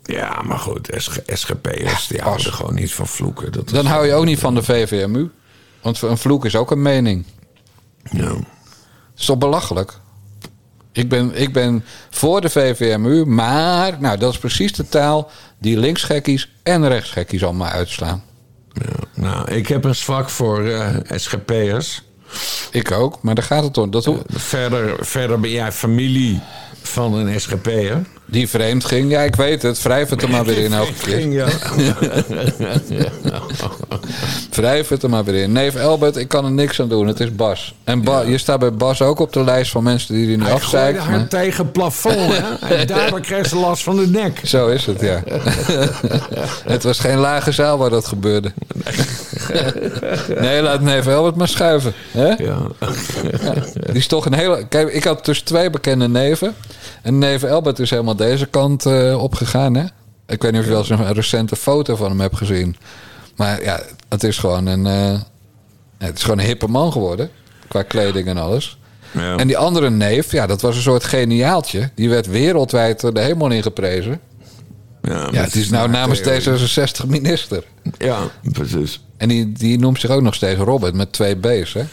Ja, 0.03 0.43
maar 0.43 0.59
goed, 0.59 0.91
SG 0.97 1.19
SGP'ers 1.27 2.07
die 2.07 2.21
houden 2.21 2.53
gewoon 2.53 2.75
niet 2.75 2.95
van 2.95 3.07
vloeken. 3.07 3.53
Dat 3.53 3.69
Dan 3.69 3.87
hou 3.87 4.07
je 4.07 4.15
ook 4.15 4.25
niet 4.25 4.39
van 4.39 4.55
de 4.55 4.63
VVMU. 4.63 5.31
Want 5.83 6.03
een 6.03 6.19
vloek 6.19 6.45
is 6.45 6.57
ook 6.57 6.71
een 6.71 6.83
mening. 6.83 7.25
Ja. 8.11 8.37
is 9.17 9.25
toch 9.25 9.39
belachelijk? 9.39 9.99
Ik 10.93 11.09
ben, 11.09 11.41
ik 11.41 11.53
ben 11.53 11.85
voor 12.11 12.41
de 12.41 12.51
VVMU, 12.51 13.25
maar 13.25 13.97
nou, 14.01 14.19
dat 14.19 14.33
is 14.33 14.39
precies 14.39 14.73
de 14.73 14.89
taal 14.89 15.31
die 15.59 15.79
linksgekkies 15.79 16.53
en 16.63 16.89
rechtsgekkies 16.89 17.45
allemaal 17.45 17.69
uitslaan. 17.69 18.23
Nou, 19.15 19.51
ik 19.51 19.69
heb 19.69 19.85
een 19.85 19.95
zwak 19.95 20.31
voor 20.31 20.65
eh, 20.65 20.97
SGP'ers. 21.15 22.03
Ik 22.71 22.93
ook, 22.93 23.23
maar 23.23 23.35
daar 23.35 23.45
gaat 23.45 23.65
het 23.65 23.79
om. 23.79 23.91
Dat 23.91 24.05
hoe, 24.05 24.19
Verder, 24.27 25.07
verder 25.07 25.41
ben 25.41 25.51
jij 25.51 25.73
familie 25.73 26.41
van 26.83 27.15
een 27.15 27.41
SGP'er. 27.41 28.05
die 28.27 28.49
vreemd 28.49 28.85
ging, 28.85 29.11
ja, 29.11 29.21
ik 29.21 29.35
weet 29.37 29.63
het. 29.63 29.83
Wrijf 29.83 30.09
het 30.11 30.23
er 30.23 30.31
maar 30.31 30.45
weer 30.45 30.59
in 30.65 30.73
elke 30.73 30.93
Ging, 31.11 31.35
ja. 31.35 31.47
Wrijf 34.51 34.89
het 34.89 35.03
er 35.03 35.11
maar 35.11 35.25
weer 35.25 35.43
in. 35.43 35.53
Neef 35.53 35.75
Elbert, 35.75 36.17
ik 36.17 36.29
kan 36.29 36.45
er 36.45 36.51
niks 36.51 36.81
aan 36.81 36.89
doen. 36.89 37.07
Het 37.07 37.21
is 37.21 37.35
Bas. 37.35 37.75
En 37.85 38.03
ba 38.03 38.21
je 38.21 38.39
staat 38.39 38.59
bij 38.59 38.73
Bas 38.73 39.03
ook 39.03 39.19
op 39.19 39.33
de 39.33 39.45
lijst 39.45 39.71
van 39.71 39.83
mensen 39.83 40.15
die 40.15 40.27
die 40.27 40.37
nu 40.37 40.43
Hij 40.45 40.53
afzeiken. 40.53 41.03
haar 41.03 41.19
maar- 41.19 41.29
tegen 41.29 41.65
het 41.65 41.73
plafond. 41.73 42.17
Hè? 42.37 42.67
En 42.77 42.87
daardoor 42.87 43.21
kreeg 43.21 43.47
ze 43.49 43.57
last 43.57 43.83
van 43.83 43.97
de 43.97 44.07
nek. 44.07 44.41
Zo 44.45 44.69
is 44.69 44.87
het, 44.87 45.01
ja. 45.01 45.23
het 46.65 46.83
was 46.83 46.99
geen 46.99 47.19
lage 47.19 47.53
zaal 47.53 47.79
waar 47.79 47.91
dat 47.91 48.07
gebeurde. 48.07 48.53
nee, 48.75 48.95
laat 50.63 50.81
neef 50.81 51.07
Elbert 51.07 51.37
maar 51.37 51.49
schuiven. 51.49 51.93
Hè? 52.11 52.27
Ja. 52.29 52.59
Die 53.87 53.95
is 53.95 54.07
toch 54.07 54.27
een 54.27 54.35
hele. 54.35 54.67
Kijk, 54.69 54.93
ik 54.93 55.05
had 55.05 55.25
dus 55.25 55.41
twee 55.41 55.71
bekende 55.71 56.09
neven. 56.09 56.55
En 57.03 57.19
neef 57.19 57.43
Elbert 57.43 57.79
is 57.79 57.91
helemaal 57.91 58.17
deze 58.17 58.47
kant 58.47 58.87
eh, 58.87 59.23
opgegaan. 59.23 59.75
Hè? 59.75 59.85
Ik 60.27 60.43
weet 60.43 60.53
niet 60.53 60.61
of 60.61 60.67
je 60.67 60.73
wel 60.73 60.81
eens 60.81 60.89
een 60.89 61.13
recente 61.13 61.57
foto 61.57 61.97
van 61.97 62.09
hem 62.09 62.21
hebt 62.21 62.37
gezien. 62.37 62.77
Maar 63.37 63.63
ja, 63.63 63.81
het 64.09 64.25
is 64.25 64.39
gewoon 64.39 64.67
een. 64.67 64.87
eh, 64.87 65.21
het 65.99 66.17
is 66.17 66.23
gewoon 66.23 66.39
een 66.39 66.45
hippe 66.45 66.67
man 66.67 66.93
geworden. 66.93 67.31
Qua 67.69 67.83
kleding 67.83 68.29
en 68.29 68.39
alles. 68.39 68.79
Ja. 69.11 69.37
En 69.37 69.47
die 69.47 69.59
andere 69.59 69.91
neef, 69.91 70.33
ja, 70.33 70.47
dat 70.47 70.61
was 70.61 70.77
een 70.77 70.83
soort 70.83 71.05
geniaaltje. 71.05 71.91
Die 71.95 72.09
werd 72.09 72.27
wereldwijd 72.27 73.01
de 73.01 73.21
hemel 73.21 73.51
in 73.51 73.63
geprezen. 73.63 74.21
Ja, 75.09 75.29
Ja, 75.33 75.43
het 75.43 75.55
is 75.55 75.69
nou 75.69 75.89
namens 75.91 76.21
theorie. 76.21 76.69
D66 77.03 77.07
minister. 77.07 77.65
Ja, 77.99 78.19
precies. 78.53 79.01
En 79.17 79.29
die, 79.29 79.53
die 79.53 79.79
noemt 79.79 80.01
zich 80.01 80.11
ook 80.11 80.23
nog 80.23 80.35
steeds 80.35 80.61
Robert 80.61 80.95
met 80.95 81.13
twee 81.13 81.37
B's, 81.37 81.73
hè? 81.73 81.85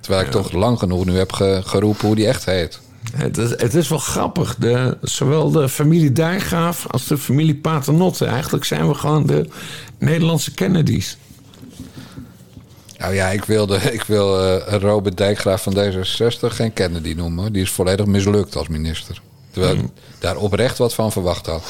Terwijl 0.00 0.24
ik 0.24 0.30
toch 0.30 0.52
lang 0.52 0.78
genoeg 0.78 1.04
nu 1.04 1.16
heb 1.16 1.32
ge- 1.32 1.62
geroepen 1.64 2.06
hoe 2.06 2.16
die 2.16 2.26
echt 2.26 2.44
heet. 2.44 2.80
Het 3.16 3.38
is, 3.38 3.50
het 3.50 3.74
is 3.74 3.88
wel 3.88 3.98
grappig. 3.98 4.56
De, 4.58 4.96
zowel 5.02 5.50
de 5.50 5.68
familie 5.68 6.12
Dijkgraaf 6.12 6.86
als 6.90 7.06
de 7.06 7.18
familie 7.18 7.54
Paternotte. 7.54 8.24
Eigenlijk 8.24 8.64
zijn 8.64 8.88
we 8.88 8.94
gewoon 8.94 9.26
de 9.26 9.48
Nederlandse 9.98 10.54
Kennedys. 10.54 11.16
Nou 12.98 13.14
ja, 13.14 13.28
ik, 13.28 13.44
wilde, 13.44 13.76
ik 13.98 14.02
wil 14.02 14.40
eh, 14.40 14.74
Robert 14.80 15.16
Dijkgraaf 15.16 15.62
van 15.62 15.74
D66 15.76 16.38
geen 16.40 16.72
Kennedy 16.72 17.12
noemen. 17.16 17.52
Die 17.52 17.62
is 17.62 17.70
volledig 17.70 18.06
mislukt 18.06 18.56
als 18.56 18.68
minister. 18.68 19.20
Terwijl 19.50 19.74
ik 19.74 19.84
daar 20.18 20.36
oprecht 20.36 20.78
wat 20.78 20.94
van 20.94 21.12
verwacht 21.12 21.46
had. 21.46 21.62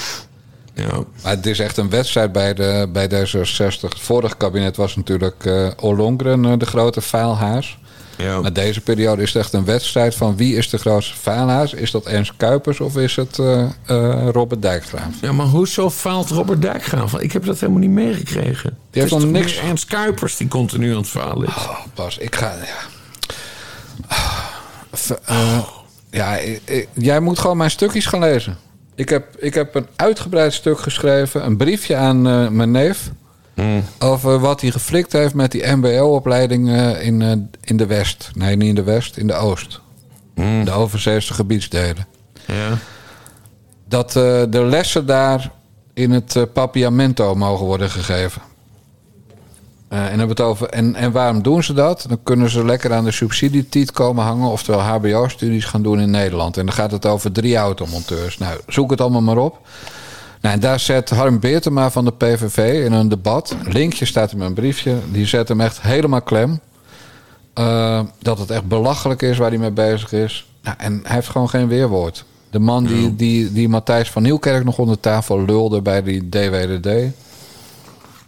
Ja. 0.78 1.02
Maar 1.22 1.32
het 1.36 1.46
is 1.46 1.58
echt 1.58 1.76
een 1.76 1.90
wedstrijd 1.90 2.32
bij, 2.32 2.54
de, 2.54 2.88
bij 2.92 3.08
D66. 3.10 3.80
Het 3.80 4.00
vorige 4.00 4.36
kabinet 4.36 4.76
was 4.76 4.96
natuurlijk 4.96 5.44
eh 5.46 5.68
Ollongren 5.80 6.44
eh, 6.44 6.52
de 6.58 6.66
grote 6.66 7.02
faalhaas. 7.02 7.78
Ja. 8.16 8.40
Maar 8.40 8.52
deze 8.52 8.80
periode 8.80 9.22
is 9.22 9.32
het 9.32 9.42
echt 9.42 9.52
een 9.52 9.64
wedstrijd 9.64 10.14
van 10.14 10.36
wie 10.36 10.56
is 10.56 10.70
de 10.70 10.78
grootste 10.78 11.14
faalhaas? 11.16 11.72
Is 11.72 11.90
dat 11.90 12.06
Ernst 12.06 12.32
Kuipers 12.36 12.80
of 12.80 12.96
is 12.96 13.16
het 13.16 13.38
eh, 13.38 13.62
eh, 13.86 14.28
Robert 14.32 14.62
Dijkgraaf? 14.62 15.12
ja, 15.20 15.32
maar 15.32 15.46
hoezo 15.46 15.90
faalt 15.90 16.28
Robert 16.30 16.62
Dijkgraaf? 16.62 17.18
Ik 17.18 17.32
heb 17.32 17.44
dat 17.44 17.60
helemaal 17.60 17.80
niet 17.80 17.90
meegekregen. 17.90 18.76
Die 18.90 19.02
heeft 19.02 19.14
nog 19.14 19.24
niks- 19.24 19.58
Ernst 19.58 19.84
Kuipers 19.84 20.36
die 20.36 20.48
continu 20.48 20.90
aan 20.90 20.96
het 20.96 21.08
falen 21.08 21.48
is. 21.48 21.54
Oh, 21.54 21.78
Bas, 21.94 22.18
ik 22.18 22.36
ga. 22.36 22.54
Ja, 22.54 24.16
V- 24.92 25.10
eh, 25.10 25.58
ja 26.10 26.38
jij 26.92 27.20
moet 27.20 27.38
gewoon 27.38 27.56
mijn 27.56 27.70
stukjes 27.70 28.06
gaan 28.06 28.20
lezen. 28.20 28.56
Ik 28.98 29.08
heb, 29.08 29.36
ik 29.36 29.54
heb 29.54 29.74
een 29.74 29.86
uitgebreid 29.96 30.52
stuk 30.52 30.78
geschreven, 30.78 31.44
een 31.44 31.56
briefje 31.56 31.96
aan 31.96 32.26
eh, 32.26 32.48
mijn 32.48 32.70
neef. 32.70 33.10
Over 33.98 34.38
wat 34.38 34.60
hij 34.60 34.70
geflikt 34.70 35.12
heeft 35.12 35.34
met 35.34 35.52
die 35.52 35.66
MBO-opleiding 35.66 36.68
eh, 36.68 37.06
in, 37.06 37.22
eh, 37.22 37.32
in 37.60 37.76
de 37.76 37.86
West. 37.86 38.30
Nee, 38.34 38.56
niet 38.56 38.68
in 38.68 38.74
de 38.74 38.82
West, 38.82 39.16
in 39.16 39.26
de 39.26 39.34
Oost. 39.34 39.80
De 40.64 40.70
overzeese 40.70 41.34
gebiedsdelen. 41.34 42.06
Ja. 42.46 42.78
Dat 43.88 44.12
de 44.12 44.64
lessen 44.68 45.06
daar 45.06 45.50
in 45.94 46.10
het 46.10 46.52
papiamento 46.52 47.34
mogen 47.34 47.66
worden 47.66 47.90
gegeven. 47.90 48.42
Eh, 49.88 49.98
en, 49.98 50.08
hebben 50.08 50.28
het 50.28 50.40
over, 50.40 50.68
en, 50.68 50.94
en 50.94 51.12
waarom 51.12 51.42
doen 51.42 51.62
ze 51.62 51.72
dat? 51.72 52.04
Dan 52.08 52.18
kunnen 52.22 52.50
ze 52.50 52.64
lekker 52.64 52.92
aan 52.92 53.04
de 53.04 53.10
subsidietiet 53.10 53.90
komen 53.90 54.24
hangen, 54.24 54.48
oftewel 54.48 54.80
HBO-studies 54.80 55.64
gaan 55.64 55.82
doen 55.82 56.00
in 56.00 56.10
Nederland. 56.10 56.56
En 56.56 56.66
dan 56.66 56.74
gaat 56.74 56.90
het 56.90 57.06
over 57.06 57.32
drie 57.32 57.56
automonteurs. 57.56 58.38
Nou, 58.38 58.58
zoek 58.66 58.90
het 58.90 59.00
allemaal 59.00 59.22
maar 59.22 59.36
op. 59.36 59.60
Nou, 60.40 60.54
en 60.54 60.60
daar 60.60 60.80
zet 60.80 61.10
Harm 61.10 61.40
Beertema 61.40 61.90
van 61.90 62.04
de 62.04 62.12
PVV 62.12 62.84
in 62.84 62.92
een 62.92 63.08
debat. 63.08 63.56
Linkje 63.64 64.04
staat 64.04 64.32
in 64.32 64.38
mijn 64.38 64.54
briefje. 64.54 64.94
Die 65.10 65.26
zet 65.26 65.48
hem 65.48 65.60
echt 65.60 65.82
helemaal 65.82 66.22
klem. 66.22 66.60
Eh, 67.54 68.00
dat 68.18 68.38
het 68.38 68.50
echt 68.50 68.64
belachelijk 68.64 69.22
is 69.22 69.38
waar 69.38 69.50
hij 69.50 69.58
mee 69.58 69.70
bezig 69.70 70.12
is. 70.12 70.46
Nou, 70.62 70.76
en 70.78 71.00
hij 71.02 71.14
heeft 71.14 71.28
gewoon 71.28 71.48
geen 71.48 71.68
weerwoord. 71.68 72.24
De 72.50 72.58
man 72.58 72.84
die, 72.84 73.16
die, 73.16 73.52
die 73.52 73.68
Matthijs 73.68 74.10
van 74.10 74.22
Nieuwkerk 74.22 74.64
nog 74.64 74.78
onder 74.78 75.00
tafel 75.00 75.44
lulde 75.44 75.82
bij 75.82 76.02
die 76.02 76.28
DWDD... 76.28 76.88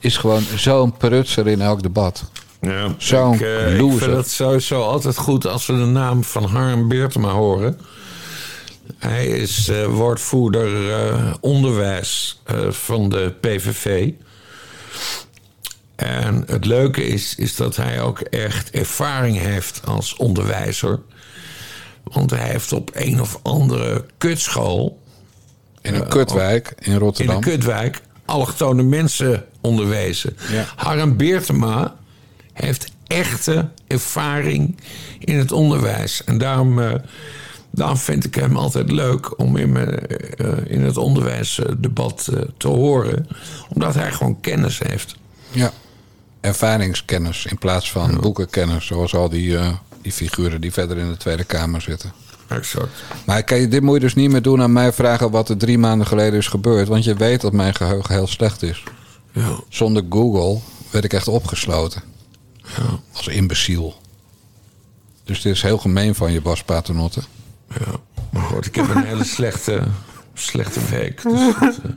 is 0.01 0.17
gewoon 0.17 0.43
zo'n 0.57 0.97
prutser 0.97 1.47
in 1.47 1.61
elk 1.61 1.83
debat. 1.83 2.31
Ja, 2.61 2.95
Zo'n 2.99 3.35
ik, 3.35 3.41
eh, 3.41 3.75
ik 3.75 3.81
loser. 3.81 3.99
vind 3.99 4.17
het 4.17 4.31
sowieso 4.31 4.83
altijd 4.83 5.17
goed 5.17 5.47
als 5.47 5.67
we 5.67 5.73
de 5.73 5.85
naam 5.85 6.25
van 6.25 6.45
Harm 6.45 6.89
Beertema 6.89 7.29
horen. 7.31 7.79
Hij 8.99 9.27
is 9.27 9.69
eh, 9.69 9.87
woordvoerder 9.87 10.93
eh, 10.93 11.35
onderwijs 11.41 12.41
van 12.69 13.09
de 13.09 13.35
PVV. 13.41 14.11
En 15.97 16.43
het 16.47 16.65
leuke 16.65 17.07
is, 17.07 17.35
is 17.35 17.57
dat 17.57 17.77
hij 17.77 18.01
ook 18.01 18.21
echt 18.21 18.71
ervaring 18.71 19.39
heeft 19.39 19.81
als 19.85 20.17
onderwijzer. 20.17 21.01
Want 22.03 22.31
hij 22.31 22.49
heeft 22.49 22.73
op 22.73 22.91
een 22.93 23.21
of 23.21 23.39
andere 23.43 24.05
kutschool... 24.19 24.99
In 25.83 25.95
een 25.95 26.09
kutwijk 26.09 26.75
in 26.79 26.97
Rotterdam. 26.97 27.37
In 27.37 27.43
een 27.43 27.49
kutwijk 27.51 28.01
allochtone 28.31 28.83
mensen 28.83 29.45
onderwezen. 29.61 30.37
Ja. 30.51 30.65
Harm 30.77 31.17
Beertema 31.17 31.97
heeft 32.53 32.93
echte 33.07 33.69
ervaring 33.87 34.77
in 35.19 35.39
het 35.39 35.53
onderwijs. 35.53 36.25
En 36.25 36.39
daarom, 36.39 36.81
daarom 37.71 37.97
vind 37.97 38.25
ik 38.25 38.35
hem 38.35 38.57
altijd 38.57 38.91
leuk 38.91 39.39
om 39.39 39.57
in, 39.57 39.73
mijn, 39.73 40.07
eh, 40.07 40.49
in 40.67 40.83
het 40.83 40.97
onderwijsdebat 40.97 42.29
eh, 42.33 42.41
te 42.57 42.69
horen. 42.69 43.27
Omdat 43.69 43.95
hij 43.95 44.13
gewoon 44.13 44.41
kennis 44.41 44.79
heeft. 44.79 45.17
Ja. 45.51 45.73
Ervaringskennis 46.41 47.47
in 47.47 47.59
plaats 47.59 47.91
van 47.91 48.21
boekenkennis. 48.21 48.87
Zoals 48.87 49.15
al 49.15 49.29
die, 49.29 49.59
die 50.03 50.13
figuren 50.13 50.61
die 50.61 50.73
verder 50.73 50.97
in 50.97 51.11
de 51.11 51.17
Tweede 51.17 51.45
Kamer 51.45 51.81
zitten. 51.81 52.13
Exact. 52.51 53.03
Maar 53.27 53.43
kijk, 53.43 53.71
dit 53.71 53.83
moet 53.83 53.95
je 53.95 54.01
dus 54.01 54.15
niet 54.15 54.31
meer 54.31 54.43
doen 54.43 54.63
aan 54.63 54.73
mij 54.73 54.93
vragen 54.93 55.31
wat 55.31 55.49
er 55.49 55.57
drie 55.57 55.79
maanden 55.79 56.07
geleden 56.07 56.39
is 56.39 56.47
gebeurd. 56.47 56.89
Want 56.89 57.05
je 57.05 57.15
weet 57.15 57.41
dat 57.41 57.53
mijn 57.53 57.75
geheugen 57.75 58.15
heel 58.15 58.27
slecht 58.27 58.63
is. 58.63 58.83
Ja. 59.33 59.59
Zonder 59.69 60.05
Google 60.11 60.61
werd 60.91 61.05
ik 61.05 61.13
echt 61.13 61.29
opgesloten. 61.29 62.03
Ja. 62.57 62.99
Als 63.13 63.29
imbeciel. 63.29 64.01
Dus 65.25 65.41
dit 65.41 65.55
is 65.55 65.63
heel 65.63 65.79
gemeen 65.79 66.15
van 66.15 66.33
je, 66.33 66.41
Bas 66.41 66.63
Paternotte. 66.63 67.21
Ja, 67.69 67.93
maar 68.31 68.43
goed, 68.43 68.67
ik 68.67 68.75
heb 68.75 68.89
een 68.89 69.05
hele 69.05 69.25
slechte, 69.37 69.83
slechte 70.35 70.81
week. 70.91 71.23
Dus 71.31 71.55
dat, 71.61 71.79
eh, 71.79 71.91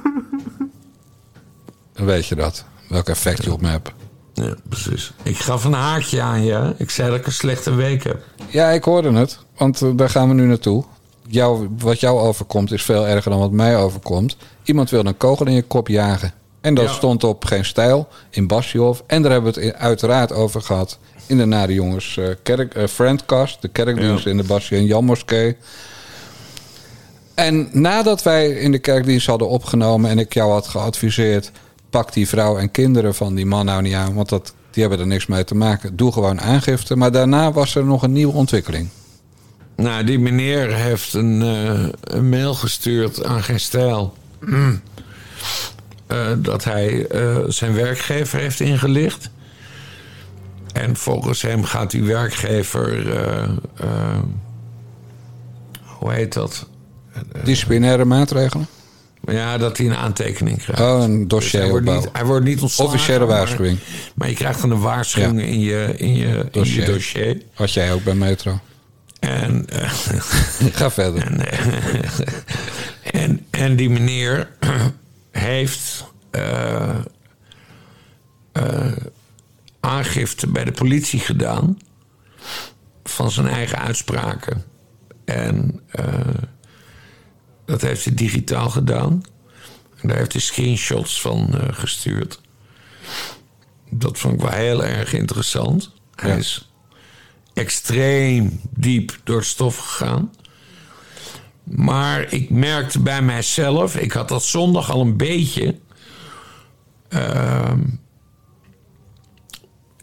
Dan 2.02 2.10
weet 2.10 2.28
je 2.28 2.36
dat. 2.36 2.64
Welk 2.88 3.10
effect 3.10 3.44
je 3.44 3.54
op 3.54 3.62
me 3.62 3.68
hebt. 3.70 3.92
Ja, 4.34 4.54
precies. 4.70 5.12
Ik 5.24 5.38
gaf 5.38 5.64
een 5.64 5.74
haakje 5.74 6.22
aan 6.22 6.44
je. 6.44 6.74
Ik 6.78 6.90
zei 6.90 7.10
dat 7.10 7.20
ik 7.20 7.26
een 7.26 7.32
slechte 7.32 7.74
week 7.76 8.04
heb. 8.04 8.24
Ja, 8.50 8.70
ik 8.70 8.84
hoorde 8.84 9.12
het. 9.14 9.38
Want 9.58 9.82
eh, 9.82 9.90
daar 9.96 10.10
gaan 10.10 10.28
we 10.28 10.34
nu 10.34 10.46
naartoe. 10.46 10.84
Jou, 11.28 11.68
wat 11.78 12.00
jou 12.00 12.20
overkomt 12.20 12.72
is 12.72 12.84
veel 12.84 13.08
erger 13.08 13.32
dan 13.32 13.40
wat 13.40 13.52
mij 13.52 13.78
overkomt. 13.78 14.38
Iemand 14.64 14.90
wilde 14.90 15.10
een 15.10 15.18
kogel 15.18 15.46
in 15.46 15.54
je 15.54 15.62
kop 15.62 15.88
jagen. 15.88 16.34
En 16.62 16.74
dat 16.74 16.86
Ja. 16.86 16.92
stond 16.94 17.24
op 17.24 17.46
Geen 17.46 17.66
Stijl 17.66 18.08
in 18.30 18.48
Basjov. 18.48 19.00
En 19.08 19.22
daar 19.22 19.32
hebben 19.32 19.54
we 19.54 19.62
het 19.66 19.76
uiteraard 19.76 20.32
over 20.32 20.62
gehad. 20.62 20.98
In 21.28 21.38
de 21.38 21.46
Nare 21.46 21.74
Jongens 21.74 22.18
eh, 22.18 22.26
kerk, 22.44 22.74
eh, 22.76 22.88
Friendcast. 22.88 23.62
De 23.62 23.68
kerkdienst 23.68 24.26
in 24.26 24.38
de 24.38 24.44
Basje 24.44 24.76
en 24.76 24.86
Jan 24.86 25.06
Moskee. 25.06 25.58
En 27.36 27.70
nadat 27.72 28.24
wij 28.24 28.50
in 28.50 28.72
de 28.72 28.80
kerkdienst 28.80 29.28
hadden 29.28 29.50
opgenomen... 29.50 30.10
en 30.10 30.20
ik 30.20 30.34
jou 30.34 30.52
had 30.52 30.68
geadviseerd... 30.68 31.52
pak 31.92 32.14
die 32.14 32.28
vrouw 32.28 32.58
en 32.58 32.72
kinderen 32.72 33.16
van 33.16 33.36
die 33.36 33.46
man 33.46 33.66
nou 33.66 33.82
niet 33.82 33.94
aan... 33.94 34.14
want 34.14 34.30
dat, 34.30 34.54
die 34.72 34.82
hebben 34.82 35.00
er 35.00 35.08
niks 35.08 35.26
mee 35.26 35.44
te 35.44 35.56
maken. 35.56 35.96
Doe 35.96 36.12
gewoon 36.12 36.42
aangifte. 36.42 36.96
Maar 36.96 37.12
daarna 37.12 37.52
was 37.52 37.76
er 37.76 37.86
nog 37.86 38.04
een 38.04 38.12
nieuwe 38.12 38.34
ontwikkeling. 38.34 38.90
Nou, 39.76 40.04
die 40.04 40.20
meneer 40.20 40.74
heeft 40.76 41.14
een, 41.14 41.42
eh, 41.42 41.88
een 42.02 42.30
mail 42.30 42.54
gestuurd 42.54 43.24
aan 43.24 43.44
Geen 43.44 43.60
Stijl. 43.60 44.14
Eh, 46.08 46.32
dat 46.38 46.64
hij 46.64 47.08
eh, 47.08 47.38
zijn 47.48 47.74
werkgever 47.74 48.40
heeft 48.40 48.60
ingelicht. 48.60 49.30
En 50.74 50.96
volgens 50.96 51.42
hem 51.42 51.64
gaat 51.64 51.92
die 51.92 52.04
werkgever... 52.04 53.06
hoe 55.84 56.12
heet 56.12 56.34
dat? 56.34 56.68
Disciplinaire 57.44 58.06
maatregelen? 58.06 58.68
Ja, 59.26 59.58
dat 59.58 59.78
hij 59.78 59.86
een 59.88 59.96
aantekening 59.96 60.58
krijgt. 60.58 60.82
Oh, 60.82 61.02
een 61.04 61.20
Dus 61.20 61.28
dossier 61.28 61.62
hij, 61.62 61.70
wordt 61.70 61.86
niet, 61.86 62.10
hij 62.14 62.26
wordt 62.26 62.46
niet 62.46 62.62
ontslagen. 62.62 62.94
Officiële 62.94 63.26
waarschuwing. 63.26 63.80
Maar, 64.16 64.30
je 64.30 64.36
krijgt 64.36 64.62
dan 64.62 64.72
een 64.72 64.80
waarschuwing 64.80 65.40
Ja. 65.42 65.46
in, 65.48 65.60
je, 65.60 65.94
in, 65.98 66.16
je, 66.16 66.26
in 66.26 66.38
je 66.38 66.48
Dossier. 66.52 66.86
dossier. 66.86 67.42
Had 67.54 67.74
jij 67.74 67.94
ook 67.94 68.04
bij 68.04 68.14
Metro. 68.16 68.60
En, 69.20 69.66
eh, 69.70 69.92
Ga 70.80 70.92
verder. 70.92 71.24
En, 71.26 71.48
eh, 71.52 71.60
en, 73.22 73.46
en 73.50 73.76
die 73.76 73.90
meneer 73.90 74.50
heeft 75.32 76.06
eh, 76.32 76.98
aangifte 79.80 80.48
bij 80.48 80.64
de 80.64 80.72
politie 80.72 81.20
gedaan 81.20 81.78
van 83.04 83.32
zijn 83.32 83.48
eigen 83.48 83.78
uitspraken. 83.80 84.64
En 85.26 85.80
dat 87.66 87.82
heeft 87.82 88.06
hij 88.06 88.14
digitaal 88.14 88.70
gedaan. 88.70 89.24
En 90.02 90.08
daar 90.08 90.18
heeft 90.18 90.32
hij 90.32 90.42
screenshots 90.42 91.22
van 91.22 91.58
eh, 91.58 91.68
gestuurd. 91.72 92.42
Dat 93.90 94.20
vond 94.20 94.34
ik 94.34 94.42
wel 94.42 94.52
heel 94.52 94.84
erg 94.86 95.14
interessant. 95.14 95.92
Hij 96.16 96.30
Ja. 96.30 96.36
is 96.36 96.70
extreem 97.54 98.62
diep 98.70 99.20
door 99.24 99.38
het 99.38 99.46
stof 99.46 99.78
gegaan. 99.78 100.32
Maar 101.64 102.34
ik 102.34 102.50
merkte 102.50 103.00
bij 103.00 103.22
mijzelf, 103.22 103.96
ik 103.96 104.12
had 104.12 104.28
dat 104.28 104.44
zondag 104.44 104.92
al 104.92 105.02
een 105.02 105.18
beetje. 105.18 105.76
ehm, 107.10 107.80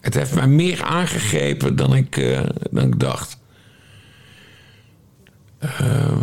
het 0.00 0.14
heeft 0.14 0.34
mij 0.34 0.46
meer 0.48 0.82
aangegrepen 0.82 1.76
dan 1.76 1.94
ik, 1.94 2.16
eh, 2.16 2.40
dan 2.70 2.84
ik 2.86 3.00
dacht. 3.00 3.38
Eh, 5.58 6.16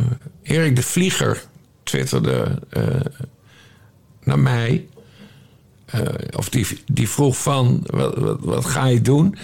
Erik 0.46 0.76
de 0.76 0.84
Vlieger 0.84 1.44
twitterde 1.84 2.62
eh, 2.70 2.84
naar 4.24 4.40
mij. 4.40 4.88
Eh, 5.86 6.02
of 6.38 6.50
die, 6.50 6.68
die 6.86 7.10
vroeg 7.10 7.38
van, 7.38 7.84
wat, 7.86 8.18
wat, 8.18 8.38
wat 8.40 8.66
ga 8.66 8.86
je 8.86 9.02
doen? 9.02 9.38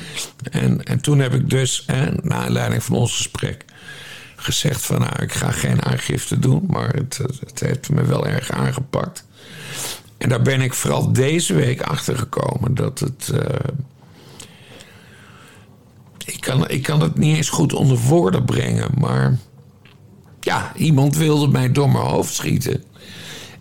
En, 0.51 0.83
en 0.83 1.01
toen 1.01 1.19
heb 1.19 1.33
ik 1.33 1.49
dus, 1.49 1.85
eh, 1.85 2.01
naar 2.21 2.37
aanleiding 2.37 2.83
van 2.83 2.95
ons 2.95 3.15
gesprek... 3.15 3.65
gezegd 4.35 4.85
van, 4.85 4.99
nou, 4.99 5.21
ik 5.21 5.33
ga 5.33 5.51
geen 5.51 5.85
aangifte 5.85 6.39
doen... 6.39 6.63
maar 6.67 6.93
het, 6.93 7.17
het, 7.39 7.59
heeft 7.59 7.89
me 7.89 8.03
wel 8.03 8.27
erg 8.27 8.51
aangepakt. 8.51 9.25
En 10.17 10.29
daar 10.29 10.41
ben 10.41 10.61
ik 10.61 10.73
vooral 10.73 11.13
deze 11.13 11.53
week 11.53 11.81
achter 11.81 12.17
gekomen... 12.17 12.75
dat 12.75 12.99
het... 12.99 13.29
eh, 13.29 13.69
ik, 16.25 16.41
kan, 16.41 16.69
ik 16.69 16.83
kan 16.83 17.01
het 17.01 17.17
niet 17.17 17.35
eens 17.35 17.49
goed 17.49 17.73
onder 17.73 17.97
woorden 17.97 18.45
brengen, 18.45 18.89
maar... 18.99 19.37
Ja, 20.43 20.71
iemand 20.75 21.15
wilde 21.15 21.47
mij 21.47 21.71
door 21.71 21.91
mijn 21.91 22.05
hoofd 22.05 22.33
schieten. 22.33 22.83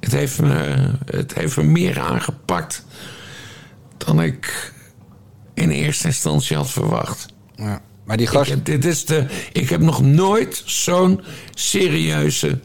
Het 0.00 0.12
heeft 0.12 0.40
me, 0.40 0.90
het 1.04 1.34
heeft 1.34 1.56
me 1.56 1.62
meer 1.62 2.00
aangepakt 2.00 2.84
dan 3.96 4.22
ik 4.22 4.72
in 5.54 5.70
eerste 5.70 6.06
instantie 6.06 6.56
had 6.56 6.70
verwacht. 6.70 7.26
Ja. 7.56 7.82
Maar 8.04 8.16
die 8.16 8.26
gast... 8.26 8.50
Ik 8.50 8.54
heb, 8.56 8.64
dit 8.64 8.84
is 8.84 9.04
de, 9.04 9.26
ik 9.52 9.68
heb 9.68 9.80
nog 9.80 10.02
nooit 10.02 10.62
zo'n 10.64 11.20
serieuze 11.54 12.60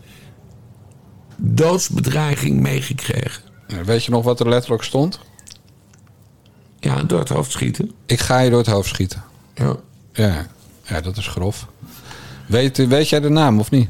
doodsbedreiging 1.38 2.60
meegekregen. 2.60 3.44
Weet 3.86 4.06
je 4.06 4.12
nog 4.12 4.24
wat 4.24 4.40
er 4.40 4.50
letterlijk 4.50 4.84
stond? 4.84 5.20
Ja, 6.80 7.04
door 7.04 7.20
het 7.20 7.30
hoofd 7.30 7.52
schieten. 7.52 7.92
Ik 8.06 8.20
ga 8.20 8.40
je 8.40 8.50
door 8.50 8.60
het 8.60 8.68
hoofd 8.68 8.90
schieten. 8.90 9.24
Ja. 9.54 9.76
Ja, 10.14 10.48
ja 10.84 11.02
dat 11.02 11.18
is 11.18 11.28
grof. 11.28 11.68
Weet, 12.48 12.88
weet 12.88 13.10
jij 13.10 13.20
de 13.20 13.30
naam 13.30 13.60
of 13.60 13.72
niet? 13.72 13.90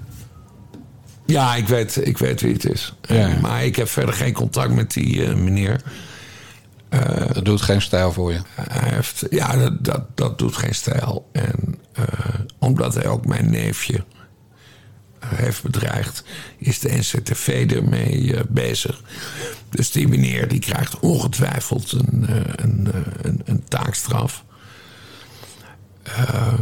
Ja, 1.26 1.56
ik 1.56 1.68
weet, 1.68 2.08
ik 2.08 2.18
weet 2.18 2.42
wie 2.42 2.54
het 2.54 2.66
is. 2.66 2.94
Ja. 3.02 3.40
Maar 3.42 3.66
ik 3.66 3.76
heb 3.76 3.88
verder 3.88 4.14
geen 4.14 4.34
contact 4.34 4.74
met 4.74 4.94
die 4.94 5.26
eh, 5.26 5.36
meneer. 5.36 5.82
dat 7.34 7.46
doet 7.46 7.62
geen 7.62 7.82
stijl 7.82 8.12
voor 8.12 8.32
je. 8.34 8.40
Hij 8.56 8.94
heeft, 8.94 9.26
ja, 9.30 9.58
dat, 9.58 9.84
dat, 9.86 10.18
dat 10.18 10.38
doet 10.38 10.56
geen 10.56 10.76
stijl. 10.76 11.30
En 11.32 11.80
eh, 11.94 12.04
omdat 12.60 12.94
hij 12.94 13.08
ook 13.08 13.26
mijn 13.26 13.50
neefje 13.50 14.04
eh, 15.20 15.30
heeft 15.32 15.64
bedreigd, 15.64 16.24
is 16.58 16.80
de 16.80 16.98
NCTV 16.98 17.66
ermee 17.72 18.36
eh, 18.36 18.42
bezig. 18.50 19.02
Dus 19.70 19.92
die 19.92 20.08
meneer 20.08 20.48
die 20.48 20.60
krijgt 20.60 21.00
ongetwijfeld 21.00 21.92
een, 21.92 22.26
eh, 22.28 22.36
een, 22.56 22.92
eh, 22.94 23.02
een, 23.22 23.42
een 23.46 23.64
taakstraf. 23.68 24.44
Eh, 26.04 26.54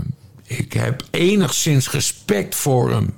ik 0.43 0.73
heb 0.73 1.03
enigszins 1.11 1.91
respect 1.91 2.55
voor 2.55 2.91
hem 2.91 3.13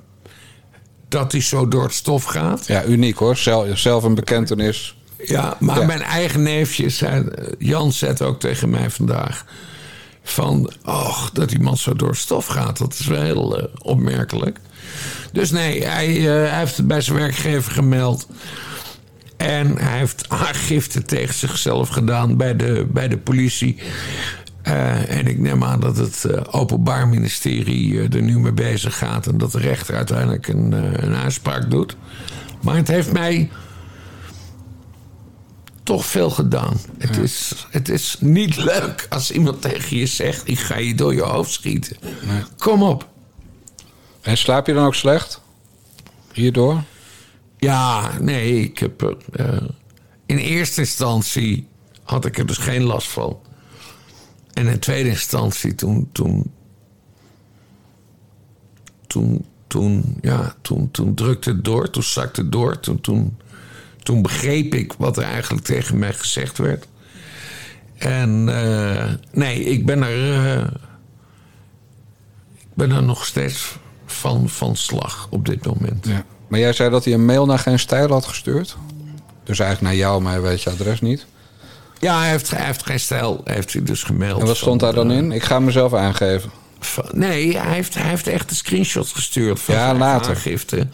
dat 1.16 1.32
hij 1.32 1.40
zo 1.40 1.68
door 1.68 1.82
het 1.82 1.94
stof 1.94 2.24
gaat. 2.24 2.66
Ja, 2.66 2.84
uniek 2.84 3.18
hoor. 3.18 3.36
Zelf, 3.36 3.78
zelf 3.78 4.04
een 4.04 4.14
bekentenis. 4.14 4.96
Ja, 5.24 5.56
maar 5.60 5.80
Ja. 5.80 5.86
mijn 5.86 6.02
eigen 6.02 6.42
neefje, 6.42 6.88
zei, 6.88 7.28
Jan, 7.58 7.92
zet 7.92 8.22
ook 8.22 8.40
tegen 8.40 8.70
mij 8.70 8.90
vandaag... 8.90 9.44
van, 10.22 10.70
och, 10.84 11.30
dat 11.32 11.48
die 11.48 11.60
man 11.60 11.76
zo 11.76 11.94
door 11.94 12.08
het 12.08 12.18
stof 12.18 12.46
gaat. 12.46 12.78
Dat 12.78 12.96
is 12.98 13.06
wel 13.06 13.22
heel 13.22 13.58
eh, 13.58 13.64
opmerkelijk. 13.78 14.58
Dus 15.32 15.50
nee, 15.50 15.84
hij, 15.84 16.16
eh, 16.16 16.50
hij 16.50 16.58
heeft 16.58 16.76
het 16.76 16.86
bij 16.86 17.00
zijn 17.00 17.16
werkgever 17.16 17.72
gemeld. 17.72 18.26
En 19.36 19.78
hij 19.78 19.98
heeft 19.98 20.24
aangifte 20.28 21.02
tegen 21.02 21.34
zichzelf 21.34 21.88
gedaan 21.88 22.36
bij 22.36 22.56
de, 22.56 22.86
bij 22.90 23.08
de 23.08 23.18
politie. 23.18 23.78
Eh, 24.66 25.16
en 25.16 25.26
ik 25.26 25.38
neem 25.38 25.64
aan 25.64 25.80
dat 25.80 25.96
het 25.96 26.24
eh, 26.24 26.42
Openbaar 26.50 27.08
Ministerie 27.08 27.98
eh, 27.98 28.14
er 28.14 28.22
nu 28.22 28.38
mee 28.38 28.52
bezig 28.52 28.98
gaat... 28.98 29.26
en 29.26 29.38
dat 29.38 29.52
de 29.52 29.58
rechter 29.58 29.94
uiteindelijk 29.94 30.48
een, 30.48 30.72
een 31.04 31.14
uitspraak 31.14 31.70
doet. 31.70 31.96
Maar 32.62 32.76
het 32.76 32.88
heeft 32.88 33.12
mij 33.12 33.50
toch 35.82 36.06
veel 36.06 36.30
gedaan. 36.30 36.76
Het, 36.98 37.16
is, 37.16 37.66
het 37.70 37.88
is 37.88 38.16
niet 38.20 38.56
leuk 38.56 39.06
als 39.10 39.30
iemand 39.30 39.62
tegen 39.62 39.96
je 39.96 40.06
zegt: 40.06 40.48
Ik 40.48 40.58
ga 40.58 40.76
je 40.76 40.94
door 40.94 41.14
je 41.14 41.22
hoofd 41.22 41.52
schieten. 41.52 41.96
Kom 42.58 42.82
op. 42.82 43.08
En 44.20 44.36
slaap 44.36 44.66
je 44.66 44.72
dan 44.72 44.86
ook 44.86 44.94
slecht? 44.94 45.40
Hierdoor? 46.32 46.82
Ja, 47.58 48.10
nee, 48.20 48.60
ik 48.60 48.78
heb 48.78 49.02
er. 49.02 49.16
in 50.26 50.36
eerste 50.36 50.80
instantie 50.80 51.68
had 52.02 52.24
ik 52.24 52.38
er 52.38 52.46
dus 52.46 52.58
geen 52.58 52.82
last 52.82 53.08
van. 53.08 53.38
En 54.56 54.66
in 54.66 54.78
tweede 54.78 55.08
instantie, 55.08 55.74
toen. 55.74 56.08
Toen, 56.12 56.52
toen, 59.06 59.44
toen, 59.66 60.18
ja, 60.20 60.54
toen, 60.60 60.90
toen 60.90 61.14
drukte 61.14 61.50
het 61.50 61.64
door, 61.64 61.90
toen 61.90 62.02
zakte 62.02 62.40
het 62.40 62.52
door. 62.52 62.80
Toen, 62.80 63.00
toen, 63.00 63.36
toen 64.02 64.22
begreep 64.22 64.74
ik 64.74 64.92
wat 64.98 65.16
er 65.16 65.22
eigenlijk 65.24 65.64
tegen 65.64 65.98
mij 65.98 66.12
gezegd 66.12 66.58
werd. 66.58 66.86
En 67.98 68.48
eh, 68.48 69.12
nee, 69.32 69.64
ik 69.64 69.86
ben 69.86 70.02
er. 70.02 70.32
eh, 70.58 70.66
ik 72.58 72.74
ben 72.74 72.90
er 72.90 73.02
nog 73.02 73.24
steeds 73.26 73.76
van, 74.06 74.48
van 74.48 74.76
slag 74.76 75.26
op 75.30 75.46
dit 75.46 75.66
moment. 75.66 76.06
Ja. 76.06 76.24
Maar 76.48 76.60
jij 76.60 76.72
zei 76.72 76.90
dat 76.90 77.04
hij 77.04 77.14
een 77.14 77.24
mail 77.24 77.46
naar 77.46 77.58
geen 77.58 77.78
stijl 77.78 78.08
had 78.08 78.26
gestuurd. 78.26 78.76
Dus 79.44 79.58
eigenlijk 79.58 79.92
naar 79.92 80.00
jou, 80.00 80.22
maar 80.22 80.32
hij 80.32 80.40
weet 80.42 80.62
je 80.62 80.70
adres 80.70 81.00
niet. 81.00 81.26
Ja, 81.98 82.18
hij 82.20 82.28
heeft, 82.30 82.50
hij 82.50 82.64
heeft 82.64 82.86
geen 82.86 83.00
stijl, 83.00 83.40
heeft 83.44 83.72
hij 83.72 83.82
dus 83.82 84.02
gemeld. 84.02 84.40
En 84.40 84.46
wat 84.46 84.56
stond 84.56 84.80
daar 84.80 84.94
dan 84.94 85.10
in? 85.10 85.32
Ik 85.32 85.42
ga 85.42 85.58
mezelf 85.58 85.94
aangeven. 85.94 86.50
van- 86.80 87.04
nee, 87.12 87.58
hij 87.58 87.74
heeft, 87.74 87.94
hij 87.94 88.08
heeft 88.08 88.26
echt 88.26 88.48
de 88.48 88.54
screenshots 88.54 89.12
gestuurd 89.12 89.60
van 89.60 89.74
Ja, 89.74 89.94
later. 89.94 90.30
aangifte. 90.34 90.86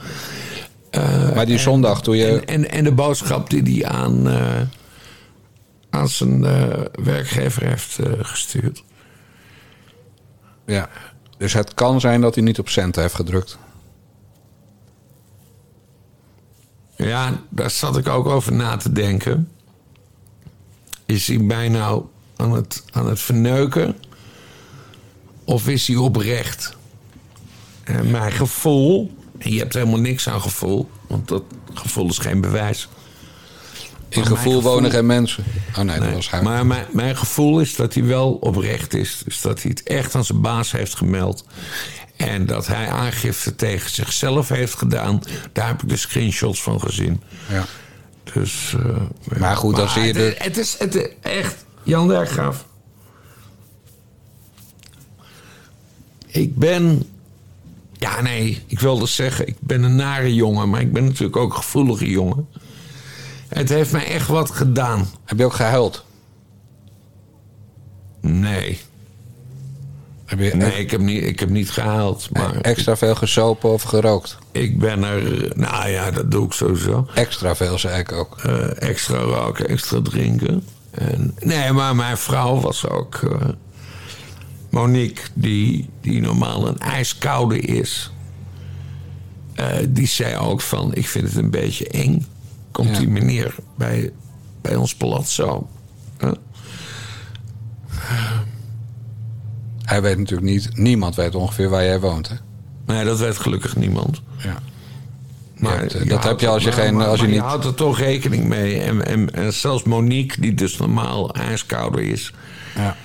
maar 1.34 1.46
die 1.46 1.54
en- 1.56 1.60
zondag 1.62 2.02
toen 2.02 2.16
je... 2.16 2.26
En, 2.40 2.46
en, 2.46 2.70
en 2.70 2.84
de 2.84 2.92
boodschap 2.92 3.50
die 3.50 3.62
hij 3.62 3.90
aan, 3.92 4.28
eh, 4.28 4.60
aan 5.90 6.08
zijn 6.08 6.44
eh, 6.44 6.80
werkgever 7.04 7.66
heeft 7.66 7.98
eh, 7.98 8.12
gestuurd. 8.18 8.84
Ja. 10.66 10.88
Dus 11.38 11.52
het 11.52 11.74
kan 11.74 12.00
zijn 12.00 12.20
dat 12.20 12.34
hij 12.34 12.44
niet 12.44 12.58
op 12.58 12.68
cent 12.68 12.96
heeft 12.96 13.14
gedrukt. 13.14 13.58
Ja, 16.96 17.32
daar 17.48 17.70
zat 17.70 17.96
ik 17.96 18.08
ook 18.08 18.26
over 18.26 18.52
na 18.52 18.76
te 18.76 18.92
denken. 18.92 19.48
Is 21.12 21.27
hij 21.27 21.38
mij 21.38 21.68
nou 21.68 22.05
aan 22.37 22.53
het, 22.53 22.85
aan 22.92 23.09
het 23.09 23.20
verneuken? 23.20 23.96
Of 25.44 25.68
is 25.68 25.87
hij 25.87 25.96
oprecht? 25.96 26.77
En 27.85 28.11
mijn 28.11 28.33
gevoel... 28.33 29.16
En 29.38 29.53
je 29.53 29.59
hebt 29.59 29.75
helemaal 29.75 30.01
niks 30.01 30.29
aan 30.29 30.40
gevoel. 30.40 30.90
Want 31.07 31.29
dat 31.29 31.42
gevoel 31.75 32.09
is 32.09 32.18
geen 32.18 32.40
bewijs. 32.40 32.88
In 34.09 34.27
gevoel, 34.27 34.62
wonen 34.62 34.90
geen 34.90 35.07
mensen. 35.07 35.44
Oh 35.79 35.85
nee, 35.85 36.01
dat 36.01 36.12
was 36.12 36.31
hij. 36.31 36.42
Maar 36.42 36.66
mijn, 36.66 36.87
mijn 36.90 37.16
gevoel 37.16 37.61
is 37.61 37.77
dat 37.77 37.94
hij 37.94 38.05
wel 38.05 38.33
oprecht 38.33 38.94
is. 38.94 39.22
Dus 39.25 39.40
dat 39.40 39.62
hij 39.62 39.70
het 39.70 39.83
echt 39.83 40.14
aan 40.14 40.25
zijn 40.25 40.40
baas 40.40 40.72
heeft 40.72 40.94
gemeld. 40.94 41.44
En 42.16 42.46
dat 42.46 42.66
hij 42.66 42.88
aangifte 42.88 43.57
tegen 43.57 43.90
zichzelf 43.90 44.48
heeft 44.48 44.75
gedaan. 44.75 45.22
Daar 45.53 45.66
heb 45.66 45.83
ik 45.83 45.88
de 45.88 45.96
screenshots 45.96 46.62
van 46.62 46.81
gezien. 46.81 47.22
Ja. 47.48 47.66
Dus, 48.35 48.76
eh, 48.78 49.38
Maar 49.38 49.56
goed, 49.56 49.90
zie 49.90 50.02
je 50.02 50.35
het, 50.38 50.56
is 50.56 50.78
het 50.78 51.14
echt... 51.20 51.64
Jan 51.82 52.08
Dijkgraaf. 52.08 52.66
Ik 56.26 56.56
ben... 56.56 57.02
Ja, 57.92 58.20
nee, 58.20 58.62
ik 58.66 58.80
wilde 58.80 59.06
zeggen, 59.06 59.46
ik 59.46 59.56
ben 59.61 59.82
een 59.82 59.96
nare 59.96 60.35
jongen. 60.35 60.70
Maar 60.70 60.80
ik 60.80 60.92
ben 60.92 61.04
natuurlijk 61.04 61.37
ook 61.37 61.50
een 61.50 61.62
gevoelige 61.62 62.11
jongen. 62.11 62.48
Het 63.48 63.68
heeft 63.68 63.92
mij 63.92 64.06
echt 64.06 64.28
wat 64.28 64.50
gedaan. 64.50 65.08
Heb 65.24 65.38
je 65.38 65.44
ook 65.44 65.54
gehuild? 65.54 66.04
Nee. 68.20 68.80
Heb 70.32 70.40
je 70.40 70.56
Nee, 70.56 70.72
ik 70.78 70.90
heb 70.90 71.00
niet, 71.00 71.22
ik 71.24 71.40
heb 71.40 71.48
niet 71.48 71.70
gehaald. 71.70 72.28
Maar 72.32 72.56
extra 72.60 72.96
veel 72.96 73.14
gesopen 73.14 73.70
of 73.72 73.82
gerookt? 73.82 74.38
ik 74.52 74.78
ben 74.78 75.02
er... 75.02 75.52
Nou 75.56 75.88
ja, 75.88 76.10
dat 76.10 76.30
doe 76.30 76.46
ik 76.46 76.52
sowieso. 76.52 77.06
Extra 77.14 77.54
veel, 77.56 77.78
zei 77.78 77.98
ik 78.00 78.12
ook. 78.12 78.38
Eh, 78.38 78.82
extra 78.88 79.16
roken, 79.18 79.68
extra 79.68 80.00
drinken. 80.02 80.64
En, 80.90 81.34
nee, 81.40 81.72
maar 81.72 81.96
mijn 81.96 82.16
vrouw 82.16 82.60
was 82.60 82.88
ook... 82.88 83.14
eh, 83.22 83.48
Monique, 84.70 85.22
die, 85.34 85.88
die 86.00 86.20
normaal 86.20 86.68
een 86.68 86.78
ijskoude 86.78 87.58
is... 87.58 88.12
eh, 89.54 89.66
die 89.88 90.06
zei 90.06 90.36
ook 90.36 90.60
van... 90.60 90.94
Ik 90.94 91.08
vind 91.08 91.26
het 91.28 91.36
een 91.36 91.50
beetje 91.50 91.88
eng. 91.88 92.26
Komt 92.70 92.88
Ja. 92.88 92.98
die 92.98 93.08
meneer 93.08 93.54
bij, 93.76 94.12
bij 94.60 94.76
ons 94.76 94.94
palazzo. 94.94 95.68
Huh? 96.20 96.32
Hij 99.82 100.02
weet 100.02 100.18
natuurlijk 100.18 100.50
niet... 100.50 100.68
Niemand 100.76 101.14
weet 101.14 101.34
ongeveer 101.34 101.68
waar 101.68 101.84
jij 101.84 102.00
woont, 102.00 102.28
hè? 102.28 102.34
Nee, 102.86 103.04
dat 103.04 103.18
weet 103.18 103.38
gelukkig 103.38 103.76
niemand. 103.76 104.22
Ja. 104.38 104.58
Maar 105.56 105.80
dat, 105.82 105.92
eh, 105.94 106.02
je 106.02 106.08
dat 106.08 106.24
heb 106.24 106.40
je 106.40 106.48
als 106.48 106.62
je 106.62 106.68
er- 106.68 106.74
geen- 106.74 106.94
maar- 106.94 107.06
als 107.06 107.20
je 107.20 107.26
niet- 107.26 107.40
houdt 107.40 107.64
er 107.64 107.74
toch 107.74 107.98
rekening 107.98 108.44
mee. 108.44 108.80
En, 108.80 109.06
en, 109.06 109.34
en 109.34 109.52
zelfs 109.52 109.82
Monique, 109.82 110.40
die 110.40 110.54
dus 110.54 110.76
normaal 110.78 111.34
ijskouder 111.34 112.00
is... 112.00 112.32
Ja. 112.74 112.96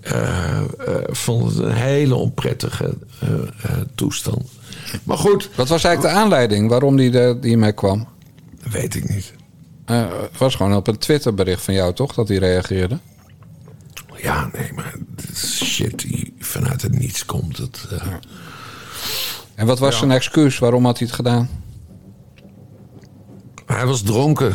eh, 0.00 0.58
eh, 0.58 0.64
vond 1.06 1.48
het 1.50 1.58
een 1.58 1.72
hele 1.74 2.14
onprettige 2.14 2.94
toestand. 3.94 4.50
Maar 5.04 5.18
goed, 5.18 5.50
Wat 5.54 5.68
was 5.68 5.84
eigenlijk 5.84 6.14
de 6.14 6.20
aanleiding 6.20 6.68
waarom 6.68 6.96
die, 6.96 7.10
de, 7.10 7.36
die 7.40 7.56
mee 7.56 7.72
kwam? 7.72 8.08
weet 8.70 8.94
ik 8.94 9.08
niet. 9.08 9.32
Het 9.84 10.38
was 10.38 10.54
gewoon 10.54 10.74
op 10.76 10.86
een 10.88 10.98
Twitterbericht 10.98 11.62
van 11.62 11.74
jou, 11.74 11.94
toch? 11.94 12.14
Dat 12.14 12.28
hij 12.28 12.36
reageerde. 12.36 12.98
Ja, 14.22 14.50
nee, 14.52 14.72
maar 14.74 14.94
shit 15.34 15.98
die 16.00 16.34
vanuit 16.38 16.82
het 16.82 16.98
niets 16.98 17.24
komt. 17.24 17.56
Het, 17.56 17.86
eh, 17.90 18.06
En 19.54 19.66
wat 19.66 19.78
was 19.78 19.92
Ja. 19.92 19.98
zijn 19.98 20.10
excuus? 20.10 20.58
Waarom 20.58 20.84
had 20.84 20.98
hij 20.98 21.06
het 21.06 21.16
gedaan? 21.16 21.48
Hij 23.66 23.86
was 23.86 24.02
dronken. 24.02 24.54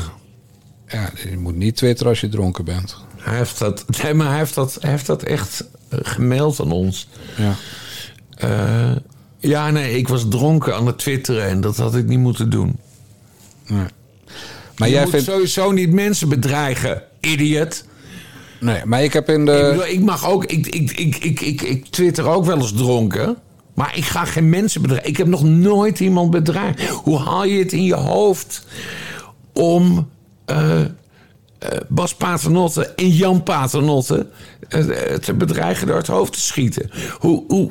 Ja, 0.88 1.10
je 1.30 1.38
moet 1.38 1.56
niet 1.56 1.76
twitteren 1.76 2.12
als 2.12 2.22
je 2.22 2.30
dronken 2.30 2.66
bent. 2.66 2.98
Hij 3.18 3.38
heeft 3.38 3.60
dat, 3.60 3.86
nee, 4.04 4.14
maar 4.14 4.28
hij 4.28 4.38
heeft 4.38 4.54
dat, 4.54 4.78
hij 4.82 4.90
heeft 4.92 5.06
dat 5.06 5.24
echt 5.24 5.64
eh, 5.90 6.00
gemaild 6.04 6.60
aan 6.60 6.72
ons. 6.72 7.08
Ja. 7.38 7.54
Eh, 8.30 8.96
ja, 9.40 9.70
nee, 9.72 9.98
ik 9.98 10.08
was 10.08 10.26
dronken 10.30 10.76
aan 10.76 10.86
het 10.88 10.98
twitteren 10.98 11.48
en 11.48 11.62
dat 11.62 11.78
had 11.78 11.96
ik 11.96 12.06
niet 12.06 12.20
moeten 12.20 12.50
doen. 12.50 12.80
Nee. 13.68 13.86
Maar 14.78 14.88
je 14.88 14.94
jij 14.94 15.04
moet 15.04 15.12
vindt... 15.12 15.26
sowieso 15.26 15.72
niet 15.72 15.92
mensen 15.92 16.30
bedreigen, 16.30 17.04
idiot. 17.20 17.86
Nee, 18.60 18.86
maar 18.86 19.04
ik 19.04 19.14
heb 19.14 19.30
in 19.30 19.40
Ik, 19.40 19.46
de... 19.46 19.68
bedoel, 19.70 19.88
ik 19.88 20.02
mag 20.02 20.30
ook, 20.30 20.46
ik, 20.46 20.68
ik, 20.68 20.92
ik, 20.92 21.16
ik, 21.16 21.40
ik, 21.42 21.62
ik 21.62 21.86
twitter 21.86 22.28
ook 22.28 22.46
wel 22.46 22.58
eens 22.58 22.74
dronken. 22.74 23.38
Maar 23.74 23.98
ik 23.98 24.04
ga 24.04 24.26
geen 24.26 24.50
mensen 24.50 24.82
bedreigen. 24.82 25.10
Ik 25.10 25.18
heb 25.18 25.28
nog 25.28 25.44
nooit 25.44 26.00
iemand 26.00 26.32
bedreigd. 26.32 26.88
Hoe 26.88 27.20
haal 27.20 27.44
je 27.44 27.60
het 27.60 27.72
in 27.74 27.84
je 27.84 27.96
hoofd 27.96 28.66
om 29.54 30.10
eh, 30.46 30.82
eh, 30.82 30.88
Bas 31.88 32.16
Paternotte 32.16 32.88
en 32.88 33.10
Jan 33.10 33.44
Paternotte 33.44 34.28
eh, 34.70 34.80
te 35.14 35.34
bedreigen 35.34 35.88
door 35.88 35.98
het 35.98 36.08
hoofd 36.08 36.34
te 36.34 36.40
schieten? 36.40 36.92
Hoe, 37.20 37.44
hoe? 37.48 37.70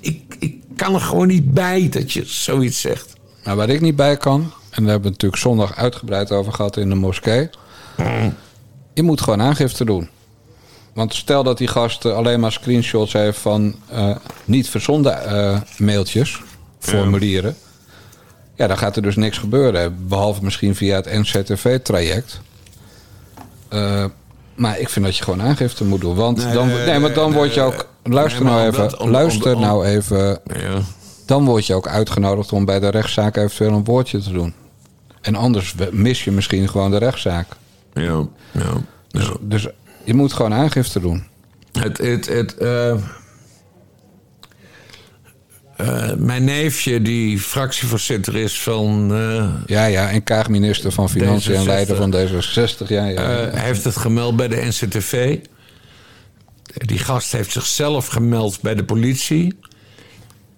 Ik, 0.00 0.36
ik 0.38 0.56
kan 0.76 0.94
er 0.94 1.00
gewoon 1.00 1.26
niet 1.26 1.54
bij 1.54 1.88
dat 1.88 2.12
je 2.12 2.22
zoiets 2.24 2.80
zegt. 2.80 3.12
Maar 3.44 3.56
waar 3.56 3.68
ik 3.68 3.80
niet 3.80 3.96
bij 3.96 4.16
kan, 4.16 4.40
en 4.40 4.50
daar 4.50 4.52
hebben 4.74 4.84
we 4.84 4.92
het 4.92 5.02
natuurlijk 5.04 5.42
zondag 5.42 5.76
uitgebreid 5.76 6.30
over 6.30 6.52
gehad 6.52 6.76
in 6.76 6.88
de 6.88 6.94
moskee. 6.94 7.50
Je 8.94 9.02
moet 9.02 9.20
gewoon 9.20 9.42
aangifte 9.42 9.84
doen. 9.84 10.08
Want 10.94 11.14
stel 11.14 11.42
dat 11.42 11.58
die 11.58 11.68
gast 11.68 12.04
eh, 12.04 12.14
alleen 12.14 12.40
maar 12.40 12.52
screenshots 12.52 13.12
heeft 13.12 13.38
van 13.38 13.74
eh, 13.88 14.16
niet 14.44 14.68
verzonden 14.68 15.24
eh, 15.24 15.60
mailtjes, 15.78 16.40
formulieren. 16.78 17.56
Ja, 18.56 18.66
dan 18.66 18.78
gaat 18.78 18.96
er 18.96 19.02
dus 19.02 19.16
niks 19.16 19.38
gebeuren. 19.38 20.06
Behalve 20.08 20.44
misschien 20.44 20.74
via 20.74 20.96
het 20.96 21.12
NCTV-traject. 21.12 22.40
Eh, 23.68 24.04
maar 24.54 24.78
ik 24.78 24.88
vind 24.88 25.04
dat 25.04 25.16
je 25.16 25.24
gewoon 25.24 25.42
aangifte 25.42 25.84
moet 25.84 26.00
doen. 26.00 26.14
Want 26.14 26.44
Nee, 26.44 26.52
dan, 26.52 26.66
nee, 26.68 26.98
maar 26.98 27.12
dan 27.14 27.28
nee, 27.28 27.38
word 27.38 27.54
je 27.54 27.60
ook. 27.60 27.86
Luister 28.02 28.44
nou 28.44 28.66
even. 28.66 29.00
om- 29.00 29.10
luister 29.10 29.54
om- 29.54 29.60
nou 29.60 29.86
even. 29.86 30.40
Ja. 30.44 30.80
Dan 31.26 31.44
word 31.44 31.66
je 31.66 31.74
ook 31.74 31.88
uitgenodigd 31.88 32.52
om 32.52 32.64
bij 32.64 32.80
de 32.80 32.88
rechtszaak 32.88 33.36
eventueel 33.36 33.72
een 33.72 33.84
woordje 33.84 34.18
te 34.18 34.32
doen. 34.32 34.54
En 35.20 35.34
anders 35.34 35.74
mis 35.90 36.24
je 36.24 36.30
misschien 36.30 36.68
gewoon 36.68 36.90
de 36.90 36.96
rechtszaak. 36.98 37.46
Ja, 37.94 38.26
ja. 38.52 38.72
Dus, 39.08 39.30
dus 39.40 39.66
je 40.04 40.14
moet 40.14 40.32
gewoon 40.32 40.54
aangifte 40.54 41.00
doen. 41.00 41.24
Het, 41.72 41.98
het, 41.98 42.28
het, 42.28 42.56
eh, 42.56 42.90
eh, 45.76 46.14
mijn 46.16 46.44
neefje, 46.44 47.02
die 47.02 47.38
fractievoorzitter 47.38 48.36
is 48.36 48.60
van. 48.60 49.14
eh, 49.14 49.48
Ja, 49.66 49.84
ja, 49.84 50.10
en 50.10 50.22
kaagminister 50.22 50.92
van 50.92 51.10
Financiën 51.10 51.54
en 51.54 51.62
D66. 51.62 51.64
leider 51.66 51.96
van 51.96 52.14
D66. 52.14 52.88
Ja, 52.88 53.06
ja. 53.06 53.50
heeft 53.52 53.84
het 53.84 53.96
gemeld 53.96 54.36
bij 54.36 54.48
de 54.48 54.56
NCTV. 54.64 55.38
Die 56.74 56.98
gast 56.98 57.32
heeft 57.32 57.52
zichzelf 57.52 58.06
gemeld 58.06 58.60
bij 58.60 58.74
de 58.74 58.84
politie. 58.84 59.58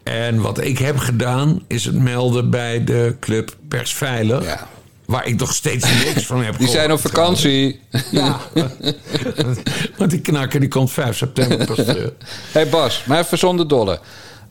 En 0.03 0.41
wat 0.41 0.61
ik 0.61 0.78
heb 0.78 0.99
gedaan, 0.99 1.62
is 1.66 1.85
het 1.85 1.95
melden 1.95 2.51
bij 2.51 2.85
de 2.85 3.16
club 3.20 3.57
Persveilig. 3.68 4.66
Waar 5.07 5.26
ik 5.26 5.38
nog 5.38 5.55
steeds 5.55 6.05
niks 6.05 6.26
van 6.26 6.44
heb 6.44 6.59
Die 6.59 6.68
zijn 6.68 6.92
op 6.92 7.00
vakantie. 7.00 7.80
Ja. 8.11 8.40
Want 9.98 10.11
die 10.11 10.20
knakker 10.20 10.61
die 10.61 10.68
komt 10.68 10.90
5 10.92 11.16
september 11.16 11.66
pas 11.66 11.76
terug. 11.76 12.11
hey 12.52 12.68
Bas, 12.68 13.05
maar 13.05 13.18
even 13.18 13.38
zonder 13.38 13.68
dolle. 13.68 14.00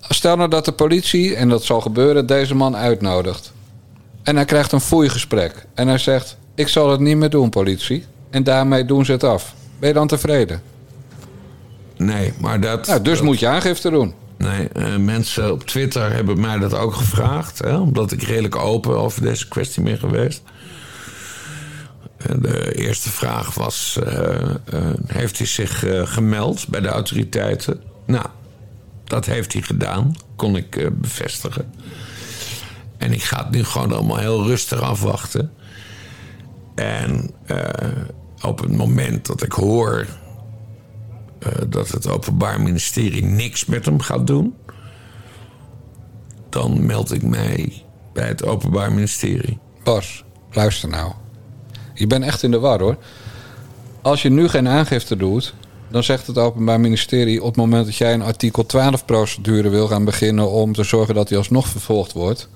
Stel 0.10 0.36
nou 0.36 0.50
dat 0.50 0.66
de 0.66 0.72
politie, 0.72 1.36
en 1.36 1.50
dat 1.50 1.64
zal 1.64 1.82
gebeuren, 1.82 2.26
deze 2.26 2.56
man 2.56 2.76
uitnodigt. 2.76 3.52
En 4.24 4.36
hij 4.36 4.46
krijgt 4.46 4.72
een 4.72 4.82
foeigesprek. 4.82 5.66
En 5.74 5.88
hij 5.88 5.98
zegt, 5.98 6.38
ik 6.56 6.68
zal 6.68 6.92
het 6.92 7.00
niet 7.00 7.18
meer 7.18 7.30
doen, 7.30 7.50
politie. 7.50 8.06
En 8.30 8.44
daarmee 8.44 8.86
doen 8.86 9.06
ze 9.06 9.12
het 9.12 9.24
af. 9.24 9.54
Ben 9.80 9.88
je 9.88 9.96
dan 9.96 10.08
tevreden? 10.08 10.62
Nee, 11.98 12.34
maar 12.40 12.60
dat... 12.60 12.88
Nou, 12.88 13.02
dus 13.02 13.22
moet 13.22 13.40
je 13.40 13.48
aangifte 13.48 13.90
doen. 13.90 14.14
Nee, 14.44 14.68
eh, 14.68 14.96
mensen 14.96 15.52
op 15.52 15.64
Twitter 15.64 16.12
hebben 16.12 16.40
mij 16.40 16.58
dat 16.58 16.74
ook 16.74 16.94
gevraagd. 16.94 17.60
Hè, 17.60 17.78
omdat 17.78 18.12
ik 18.12 18.22
redelijk 18.22 18.56
open 18.56 18.98
over 18.98 19.22
deze 19.22 19.48
kwestie 19.48 19.84
ben 19.84 19.98
geweest. 19.98 20.42
De 22.40 22.76
eerste 22.76 23.10
vraag 23.10 23.54
was: 23.54 24.00
eh, 24.04 24.50
eh, 24.50 24.56
heeft 25.08 25.38
hij 25.38 25.48
zich 25.48 25.84
gemeld 26.04 26.68
bij 26.68 26.82
de 26.82 26.88
autoriteiten? 26.88 27.82
Nou, 28.06 28.26
dat 29.04 29.26
heeft 29.26 29.54
hij 29.54 29.62
gedaan, 29.62 30.16
kon 30.36 30.56
ik 30.56 30.90
bevestigen. 31.02 31.74
En 32.98 33.14
ik 33.14 33.24
ga 33.24 33.38
het 33.38 33.52
nu 33.52 33.64
gewoon 33.64 33.92
allemaal 33.94 34.18
heel 34.18 34.46
rustig 34.46 34.82
afwachten. 34.82 35.52
En 36.76 37.32
op 38.42 38.60
het 38.60 38.78
moment 38.78 39.26
dat 39.26 39.44
ik 39.44 39.52
hoor 39.52 40.08
dat 41.70 41.90
het 41.90 42.08
Openbaar 42.08 42.62
Ministerie 42.62 43.24
niks 43.24 43.66
met 43.66 43.86
hem 43.86 44.00
gaat 44.00 44.28
doen, 44.28 44.56
dan 46.50 46.86
meld 46.86 47.12
ik 47.12 47.24
mij 47.24 47.84
bij 48.14 48.28
het 48.28 48.46
Openbaar 48.46 48.94
Ministerie. 48.94 49.60
Bas, 49.84 50.24
luister 50.52 50.90
nou. 50.90 51.12
Je 51.94 52.08
bent 52.08 52.24
echt 52.24 52.44
in 52.44 52.52
de 52.52 52.60
war 52.60 52.80
hoor. 52.80 52.98
Als 54.02 54.22
je 54.22 54.30
nu 54.30 54.48
geen 54.48 54.68
aangifte 54.68 55.16
doet, 55.16 55.54
dan 55.90 56.04
zegt 56.04 56.28
het 56.28 56.38
Openbaar 56.38 56.80
Ministerie 56.80 57.42
op 57.42 57.48
het 57.48 57.56
moment 57.56 57.86
dat 57.86 57.96
jij 57.96 58.14
een 58.14 58.22
artikel 58.22 58.66
12 58.66 59.06
procedure 59.06 59.70
wil 59.70 59.88
gaan 59.88 60.06
beginnen 60.06 60.52
om 60.52 60.74
te 60.74 60.84
zorgen 60.84 61.16
dat 61.16 61.30
hij 61.30 61.38
alsnog 61.38 61.68
vervolgd 61.68 62.14
wordt. 62.14 62.50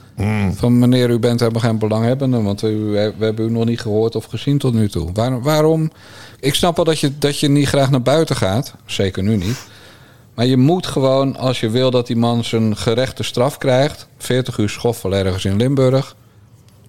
Van 0.55 0.79
meneer, 0.79 1.09
u 1.09 1.19
bent 1.19 1.39
helemaal 1.39 1.61
geen 1.61 1.77
belanghebbende, 1.79 2.41
want 2.41 2.63
u, 2.63 2.75
we 2.75 3.13
hebben 3.19 3.45
u 3.45 3.51
nog 3.51 3.65
niet 3.65 3.81
gehoord 3.81 4.15
of 4.15 4.25
gezien 4.25 4.57
tot 4.57 4.73
nu 4.73 4.89
toe. 4.89 5.11
Waarom? 5.13 5.41
waarom? 5.41 5.91
Ik 6.39 6.53
snap 6.53 6.75
wel 6.75 6.85
dat 6.85 6.99
je, 6.99 7.17
dat 7.17 7.39
je 7.39 7.47
niet 7.47 7.67
graag 7.67 7.91
naar 7.91 8.01
buiten 8.01 8.35
gaat, 8.35 8.73
zeker 8.85 9.23
nu 9.23 9.35
niet. 9.35 9.67
Maar 10.33 10.45
je 10.45 10.57
moet 10.57 10.87
gewoon, 10.87 11.35
als 11.35 11.59
je 11.59 11.69
wil 11.69 11.91
dat 11.91 12.07
die 12.07 12.15
man 12.15 12.43
zijn 12.43 12.77
gerechte 12.77 13.23
straf 13.23 13.57
krijgt, 13.57 14.07
40 14.17 14.57
uur 14.57 14.69
schoffel 14.69 15.13
ergens 15.15 15.45
in 15.45 15.55
Limburg, 15.55 16.15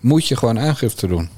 moet 0.01 0.27
je 0.27 0.37
gewoon 0.37 0.59
aangifte 0.59 1.07
doen. 1.07 1.29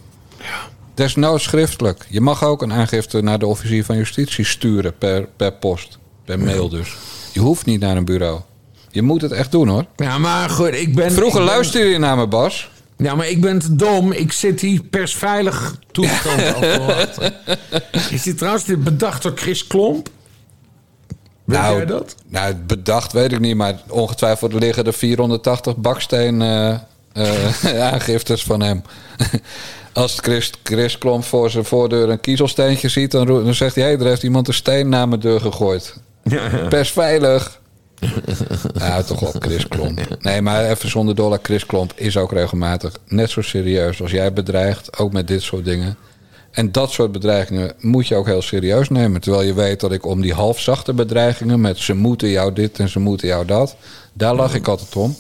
Desnoods 0.95 1.45
schriftelijk. 1.45 2.07
Je 2.09 2.21
mag 2.21 2.45
ook 2.45 2.63
een 2.63 2.73
aangifte 2.73 3.21
naar 3.21 3.39
de 3.39 3.47
officier 3.47 3.85
van 3.85 3.97
justitie 3.97 4.45
sturen 4.45 4.99
per, 4.99 5.29
per 5.37 5.53
post, 5.53 5.99
per 6.25 6.39
mail 6.39 6.69
dus. 6.69 6.97
Je 7.33 7.41
hoeft 7.41 7.67
niet 7.67 7.81
naar 7.81 7.97
een 7.97 8.05
bureau. 8.05 8.41
Je 8.91 9.03
moet 9.03 9.23
het 9.23 9.33
echt 9.33 9.51
doen 9.51 9.69
hoor. 9.69 9.85
Ja, 9.97 10.19
maar 10.19 10.51
goed, 10.51 10.75
ik 10.75 10.95
ben. 10.95 11.13
Vroeger 11.13 11.41
ik 11.41 11.47
ben- 11.47 11.55
luisterde 11.55 11.89
je 11.89 11.99
naar 11.99 12.17
me, 12.17 12.27
Bas. 12.27 12.71
Ja, 12.97 13.15
maar 13.15 13.29
ik 13.29 13.41
ben 13.41 13.59
te 13.59 13.77
dom. 13.77 14.13
Ik 14.13 14.33
zit 14.33 14.61
die 14.61 14.83
persveilig 14.83 15.77
toestand. 15.93 16.43
Is 18.11 18.23
die 18.23 18.35
trouwens 18.35 18.65
dit 18.65 18.85
bedacht 18.85 19.23
door 19.23 19.33
Chris 19.35 19.67
Klomp? 19.67 20.09
Weet 21.45 21.59
jij 21.59 21.87
dat? 21.87 22.15
Nou, 22.29 22.55
bedacht 22.55 23.13
weet 23.13 23.33
ik 23.33 23.41
niet, 23.41 23.57
maar 23.57 23.81
ongetwijfeld 23.89 24.53
liggen 24.53 24.85
er 24.85 24.93
480 24.93 25.77
baksteen 25.77 26.43
eh, 26.43 26.71
eh, 27.13 27.81
aangiftes 27.93 28.43
van 28.43 28.63
hem. 28.63 28.83
Als 29.93 30.19
Chris, 30.21 30.53
Chris 30.63 30.99
Klomp 30.99 31.25
voor 31.25 31.51
zijn 31.51 31.65
voordeur 31.65 32.09
een 32.09 32.21
kiezelsteentje 32.21 32.89
ziet, 32.89 33.11
dan, 33.11 33.55
zegt 33.55 33.75
hij: 33.75 33.85
hé, 33.85 33.99
er 33.99 34.05
heeft 34.07 34.23
iemand 34.23 34.49
een 34.49 34.55
steen 34.55 34.89
naar 34.89 35.09
mijn 35.09 35.21
deur 35.21 35.41
gegooid. 35.41 35.95
Persveilig. 36.69 37.60
Ja, 38.75 39.03
toch 39.03 39.21
wel 39.21 39.35
Chris 39.39 39.69
Klomp. 39.69 40.17
Nee, 40.21 40.43
maar 40.43 40.65
even 40.65 40.91
zonder 40.91 41.15
dollar. 41.15 41.39
Chris 41.43 41.67
Klomp 41.67 41.93
is 41.97 42.17
ook 42.17 42.33
regelmatig 42.33 42.97
net 43.07 43.31
zo 43.31 43.43
serieus 43.43 44.03
als 44.03 44.11
jij 44.11 44.33
bedreigt. 44.33 44.99
Ook 44.99 45.13
met 45.13 45.29
dit 45.29 45.43
soort 45.43 45.65
dingen. 45.65 45.97
En 46.51 46.73
dat 46.73 46.91
soort 46.91 47.13
bedreigingen 47.13 47.73
moet 47.81 48.09
je 48.09 48.15
ook 48.15 48.27
heel 48.27 48.43
serieus 48.43 48.89
nemen. 48.89 49.21
Terwijl 49.21 49.47
je 49.47 49.55
weet 49.55 49.81
dat 49.81 49.93
ik 49.93 50.07
om 50.07 50.21
die 50.21 50.35
halfzachte 50.35 50.93
bedreigingen... 50.93 51.61
met 51.61 51.79
ze 51.79 51.95
moeten 51.95 52.29
jou 52.29 52.53
dit 52.53 52.79
en 52.79 52.89
ze 52.89 52.99
moeten 52.99 53.29
jou 53.29 53.47
dat... 53.47 53.77
daar 54.13 54.35
lach 54.35 54.55
ik 54.55 54.69
altijd 54.69 54.97
om. 54.97 55.17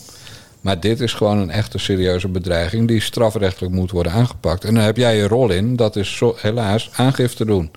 Maar 0.60 0.80
dit 0.80 1.00
is 1.00 1.12
gewoon 1.12 1.38
een 1.38 1.50
echte 1.50 1.78
serieuze 1.78 2.28
bedreiging... 2.28 2.88
die 2.88 3.00
strafrechtelijk 3.00 3.74
moet 3.74 3.90
worden 3.90 4.12
aangepakt. 4.12 4.64
En 4.64 4.74
dan 4.74 4.84
heb 4.84 4.96
jij 4.96 5.16
je 5.16 5.28
rol 5.28 5.50
in. 5.50 5.76
Dat 5.76 5.96
is 5.96 6.16
zo, 6.16 6.36
helaas 6.38 6.90
aangifte 6.96 7.44
doen. 7.44 7.70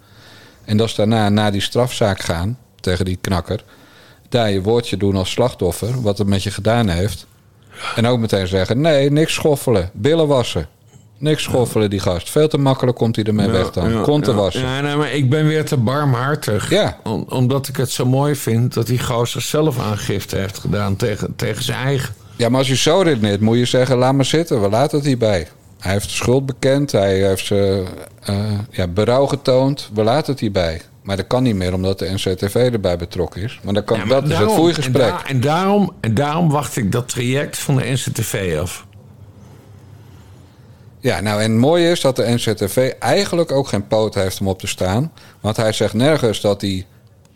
En 0.66 0.78
dat 0.78 0.88
is 0.88 0.96
daarna 0.96 1.30
naar 1.30 1.52
die 1.52 1.62
strafzaak 1.62 2.22
gaan 2.22 2.58
tegen 2.80 3.06
die 3.06 3.18
knakker. 3.22 3.64
Je 4.40 4.62
woordje 4.62 4.98
doen 4.98 5.16
als 5.16 5.32
slachtoffer, 5.32 6.02
wat 6.02 6.18
het 6.18 6.28
met 6.28 6.44
je 6.44 6.52
gedaan 6.52 6.88
heeft. 6.90 7.26
En 7.96 8.08
ook 8.08 8.20
meteen 8.20 8.48
zeggen: 8.48 8.82
nee, 8.82 9.12
niks 9.12 9.34
schoffelen, 9.34 9.90
billen 9.94 10.28
wassen. 10.28 10.68
Niks 11.18 11.44
schoffelen, 11.44 11.90
die 11.90 12.00
gast. 12.00 12.30
Veel 12.30 12.48
te 12.48 12.58
makkelijk 12.58 12.98
komt 12.98 13.16
hij 13.16 13.26
ermee 13.26 13.48
weg 13.48 13.72
dan. 13.72 13.90
Ja, 13.90 14.04
ja. 14.26 14.34
wassen. 14.34 14.62
Ja, 14.62 14.82
nee, 14.82 14.96
maar 14.96 15.12
ik 15.12 15.30
ben 15.30 15.48
weer 15.48 15.66
te 15.66 15.78
barmhartig. 15.78 16.70
Ja. 16.70 16.98
Om- 17.04 17.26
omdat 17.30 17.68
ik 17.68 17.78
het 17.78 17.92
zo 17.92 18.06
mooi 18.06 18.36
vind 18.36 18.74
dat 18.74 18.88
die 18.88 19.00
gozer 19.00 19.42
zelf 19.42 19.80
aangifte 19.80 20.36
heeft 20.36 20.58
gedaan 20.60 20.96
tegen, 20.96 21.36
tegen 21.36 21.64
zijn 21.64 21.86
eigen. 21.86 22.16
Ja, 22.38 22.50
maar 22.50 22.60
als 22.60 22.68
je 22.68 22.76
zo 22.76 23.02
redeneert, 23.02 23.42
moet 23.42 23.58
je 23.58 23.66
zeggen: 23.66 23.98
laat 23.98 24.14
maar 24.14 24.26
zitten, 24.26 24.62
we 24.62 24.70
laten 24.70 24.98
het 24.98 25.08
hierbij. 25.08 25.48
Hij 25.80 25.92
heeft 25.92 26.06
de 26.10 26.16
schuld 26.16 26.46
bekend, 26.46 26.92
hij 26.92 27.28
heeft 27.28 27.46
zijn 27.46 27.86
eh, 28.24 28.36
ja, 28.72 28.88
berouw 28.88 29.26
getoond, 29.26 29.90
we 29.94 30.04
laten 30.04 30.32
het 30.32 30.42
hierbij. 30.42 30.82
Maar 31.04 31.18
dat 31.18 31.28
kan 31.28 31.44
niet 31.44 31.56
meer 31.56 31.74
omdat 31.74 32.00
de 32.00 32.10
NCTV 32.14 32.70
erbij 32.74 32.98
betrokken 32.98 33.42
is. 33.42 33.60
Maar, 33.64 33.74
dan 33.74 33.84
kan, 33.84 33.98
Ja, 33.98 34.06
maar 34.06 34.22
dat 34.22 34.32
is 34.32 34.38
het 34.38 34.52
voergesprek. 34.52 34.96
En, 34.96 35.10
daar- 35.10 35.26
en, 35.26 35.40
daarom, 35.42 35.92
en 36.02 36.14
daarom 36.14 36.50
wacht 36.50 36.76
ik 36.78 36.92
dat 36.92 37.10
traject 37.10 37.58
van 37.58 37.76
de 37.76 37.84
NCTV 37.92 38.58
af. 38.62 38.86
Ja, 41.00 41.20
nou 41.20 41.42
en 41.42 41.52
het 41.52 41.60
mooie 41.60 41.92
is 41.92 42.02
dat 42.02 42.16
de 42.16 42.34
NZTV 42.34 42.92
eigenlijk 43.00 43.52
ook 43.52 43.68
geen 43.68 43.88
poot 43.88 44.16
heeft 44.16 44.40
om 44.40 44.48
op 44.48 44.60
te 44.60 44.68
staan. 44.68 45.12
Want 45.42 45.58
hij 45.58 45.72
zegt 45.72 45.94
nergens 45.94 46.42
dat 46.42 46.62
hij 46.62 46.86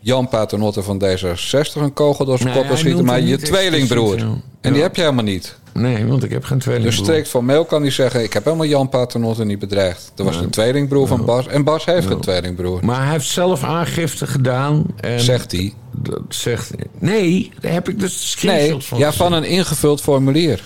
Jan 0.00 0.28
Paternotte 0.28 0.82
van 0.82 1.02
D66 1.04 1.72
een 1.74 1.92
kogel 1.92 2.24
door 2.24 2.38
zijn 2.38 2.54
kop 2.54 2.66
wil 2.66 2.76
schieten, 2.76 3.04
maar 3.04 3.20
je 3.20 3.36
tweelingbroer. 3.38 4.18
ja. 4.18 4.34
En 4.60 4.72
die 4.72 4.82
heb 4.82 4.94
je 4.96 5.00
helemaal 5.02 5.24
niet. 5.24 5.56
Nee, 5.80 6.06
want 6.06 6.24
ik 6.24 6.30
heb 6.30 6.44
geen 6.44 6.56
Dus 6.56 6.66
tweelingbroer. 6.66 7.04
strikt 7.04 7.28
formeel 7.28 7.64
kan 7.64 7.82
hij 7.82 7.90
zeggen: 7.90 8.22
Ik 8.22 8.32
heb 8.32 8.44
helemaal 8.44 8.66
Jan 8.66 8.88
Paternotte 8.88 9.44
niet 9.44 9.58
bedreigd. 9.58 10.12
Dat 10.14 10.26
was 10.26 10.34
Nee. 10.34 10.44
een 10.44 10.50
tweelingbroer 10.50 11.06
van 11.06 11.24
Bas. 11.24 11.46
En 11.46 11.64
Bas 11.64 11.84
heeft 11.84 12.02
Ja. 12.04 12.10
geen 12.10 12.20
tweelingbroer. 12.20 12.84
Maar 12.84 13.02
hij 13.02 13.12
heeft 13.12 13.28
zelf 13.28 13.64
aangifte 13.64 14.26
gedaan. 14.26 14.86
En 15.00 15.20
Zegt 15.20 15.52
hij. 15.52 15.74
Dat 15.92 16.20
zegt 16.28 16.70
Nee, 16.98 17.50
daar 17.60 17.72
heb 17.72 17.88
ik 17.88 18.00
dus 18.00 18.12
Nee, 18.12 18.20
screenshots 18.26 18.86
van. 18.86 18.98
ja, 18.98 19.10
gezien. 19.10 19.18
van 19.26 19.32
een 19.32 19.44
ingevuld 19.44 20.00
formulier. 20.00 20.62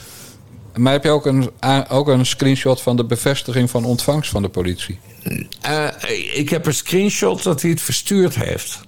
Maar 0.77 0.93
heb 0.93 1.05
je 1.05 1.11
ook 1.11 1.27
een, 1.27 1.51
ook 1.89 2.09
een 2.09 2.27
screenshot 2.27 2.81
van 2.81 2.97
de 2.97 3.05
bevestiging 3.05 3.71
van 3.71 3.85
ontvangst 3.85 4.31
van 4.31 4.43
de 4.43 4.49
politie? 4.49 4.99
Eh, 5.61 5.87
ik 6.35 6.49
heb 6.49 6.67
een 6.67 6.75
screenshot 6.75 7.43
dat 7.43 7.63
hij 7.63 7.71
het 7.71 7.81
verstuurd 7.81 8.35
heeft. 8.35 8.81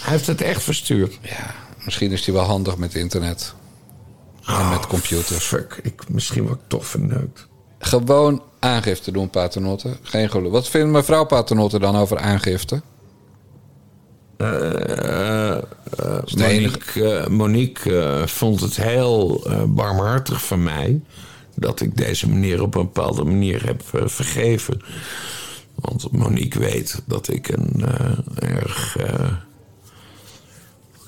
Hij 0.00 0.12
heeft 0.12 0.26
het 0.26 0.40
echt 0.40 0.62
verstuurd. 0.62 1.18
Ja, 1.22 1.54
misschien 1.84 2.12
is 2.12 2.24
hij 2.26 2.34
wel 2.34 2.44
handig 2.44 2.76
met 2.76 2.94
internet. 2.94 3.54
En 4.48 4.68
met 4.68 4.86
computers. 4.86 5.44
Fuck, 5.44 5.80
ik, 5.82 6.08
misschien 6.08 6.42
word 6.46 6.54
ik 6.58 6.68
toch 6.68 6.86
verneukt. 6.86 7.48
Gewoon 7.78 8.42
aangifte 8.58 9.12
doen, 9.12 9.30
Paternotte. 9.30 9.96
Geen 10.02 10.30
geluk. 10.30 10.52
Wat 10.52 10.68
vindt 10.68 10.90
mevrouw 10.92 11.24
Paternotte 11.24 11.78
dan 11.78 11.96
over 11.96 12.18
aangifte? 12.18 12.82
Enige- 16.34 16.36
Monique, 16.38 17.16
eh, 17.18 17.26
Monique 17.26 18.22
vond 18.26 18.60
het 18.60 18.76
heel 18.76 19.46
barmhartig 19.68 20.44
van 20.46 20.62
mij 20.62 21.00
dat 21.54 21.80
ik 21.80 21.96
deze 21.96 22.28
meneer 22.28 22.62
op 22.62 22.74
een 22.74 22.82
bepaalde 22.82 23.24
manier 23.24 23.66
heb 23.66 23.82
vergeven. 24.04 24.80
Want 25.74 26.12
Monique 26.12 26.60
weet 26.60 27.02
dat 27.06 27.28
ik 27.28 27.48
een 27.48 27.84
erg 28.34 28.96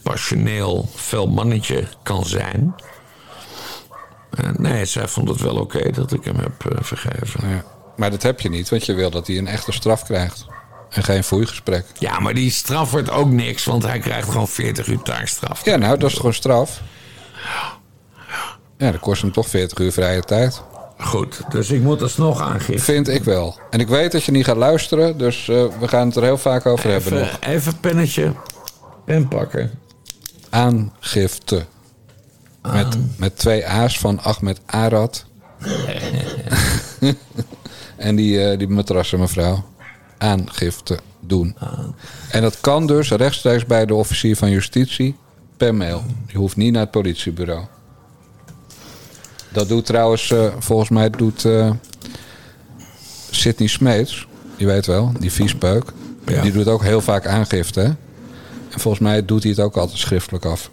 passioneel, 0.02 0.88
fel 0.94 1.26
mannetje 1.28 1.84
kan 2.02 2.24
zijn. 2.26 2.74
Eh, 4.30 4.50
nee, 4.56 4.84
zij 4.84 5.08
vond 5.08 5.28
het 5.28 5.40
wel 5.40 5.56
oké 5.56 5.90
dat 5.90 6.12
ik 6.12 6.24
hem 6.24 6.36
heb 6.36 6.72
eh, 6.72 6.82
vergeven. 6.82 7.48
Ja. 7.48 7.64
Maar 7.96 8.10
dat 8.10 8.22
heb 8.22 8.40
je 8.40 8.48
niet, 8.48 8.68
want 8.68 8.86
je 8.86 8.94
wil 8.94 9.10
dat 9.10 9.26
hij 9.26 9.38
een 9.38 9.46
echte 9.46 9.72
straf 9.72 10.04
krijgt. 10.04 10.46
En 10.90 11.02
geen 11.02 11.24
foeigesprek. 11.24 11.86
Ja, 11.98 12.20
maar 12.20 12.34
die 12.34 12.50
straf 12.50 12.90
wordt 12.90 13.10
ook 13.10 13.30
niks, 13.30 13.64
want 13.64 13.82
hij 13.82 13.98
krijgt 13.98 14.28
gewoon 14.30 14.48
40 14.48 14.86
uur 14.86 15.02
taakstraf. 15.02 15.64
Ja, 15.64 15.76
nou, 15.76 15.98
dat 15.98 16.10
is 16.10 16.16
gewoon 16.16 16.34
straf. 16.34 16.80
Ja, 18.78 18.90
dat 18.90 19.00
kost 19.00 19.22
hem 19.22 19.32
toch 19.32 19.48
40 19.48 19.78
uur 19.78 19.92
vrije 19.92 20.22
tijd. 20.22 20.62
Goed, 20.98 21.40
dus 21.50 21.70
ik 21.70 21.82
moet 21.82 22.02
alsnog 22.02 22.40
aangifte. 22.40 22.82
Vind 22.82 23.08
ik 23.08 23.24
wel. 23.24 23.58
En 23.70 23.80
ik 23.80 23.88
weet 23.88 24.12
dat 24.12 24.24
je 24.24 24.32
niet 24.32 24.44
gaat 24.44 24.56
luisteren, 24.56 25.18
dus 25.18 25.48
eh, 25.48 25.64
we 25.80 25.88
gaan 25.88 26.06
het 26.06 26.16
er 26.16 26.22
heel 26.22 26.38
vaak 26.38 26.66
over 26.66 26.90
hebben 26.90 27.12
nog. 27.12 27.22
Even, 27.22 27.42
even 27.42 27.80
pennetje, 27.80 28.32
pen 29.04 29.28
pakken. 29.28 29.70
Aangifte. 30.50 31.64
Met, 32.62 32.96
met 33.16 33.38
twee 33.38 33.68
A's 33.68 33.98
van 33.98 34.20
Ahmed 34.20 34.60
Arad. 34.66 35.24
en 37.96 38.16
die, 38.16 38.44
eh, 38.44 38.58
die 38.58 38.68
matrassen 38.68 39.18
mevrouw. 39.18 39.64
Aangifte 40.18 40.98
doen. 41.20 41.56
En 42.30 42.42
dat 42.42 42.60
kan 42.60 42.86
dus 42.86 43.10
rechtstreeks 43.10 43.66
bij 43.66 43.86
de 43.86 43.94
officier 43.94 44.36
van 44.36 44.50
justitie 44.50 45.16
per 45.56 45.74
mail. 45.74 46.04
Je 46.26 46.38
hoeft 46.38 46.56
niet 46.56 46.72
naar 46.72 46.82
het 46.82 46.90
politiebureau. 46.90 47.64
Dat 49.52 49.68
doet 49.68 49.86
trouwens, 49.86 50.30
eh, 50.30 50.54
volgens 50.58 50.88
mij 50.88 51.10
doet 51.10 51.44
eh 51.44 51.70
Sidney 53.30 53.68
Smeets, 53.68 54.26
je 54.56 54.66
weet 54.66 54.86
wel, 54.86 55.12
die 55.18 55.32
viespeuk. 55.32 55.84
Die 56.42 56.52
doet 56.52 56.66
ook 56.66 56.82
heel 56.82 57.00
vaak 57.00 57.26
aangifte. 57.26 57.80
Hè? 57.80 57.86
En 58.70 58.80
volgens 58.80 59.02
mij 59.02 59.24
doet 59.24 59.42
hij 59.42 59.52
het 59.52 59.60
ook 59.60 59.76
altijd 59.76 59.98
schriftelijk 59.98 60.44
af. 60.44 60.70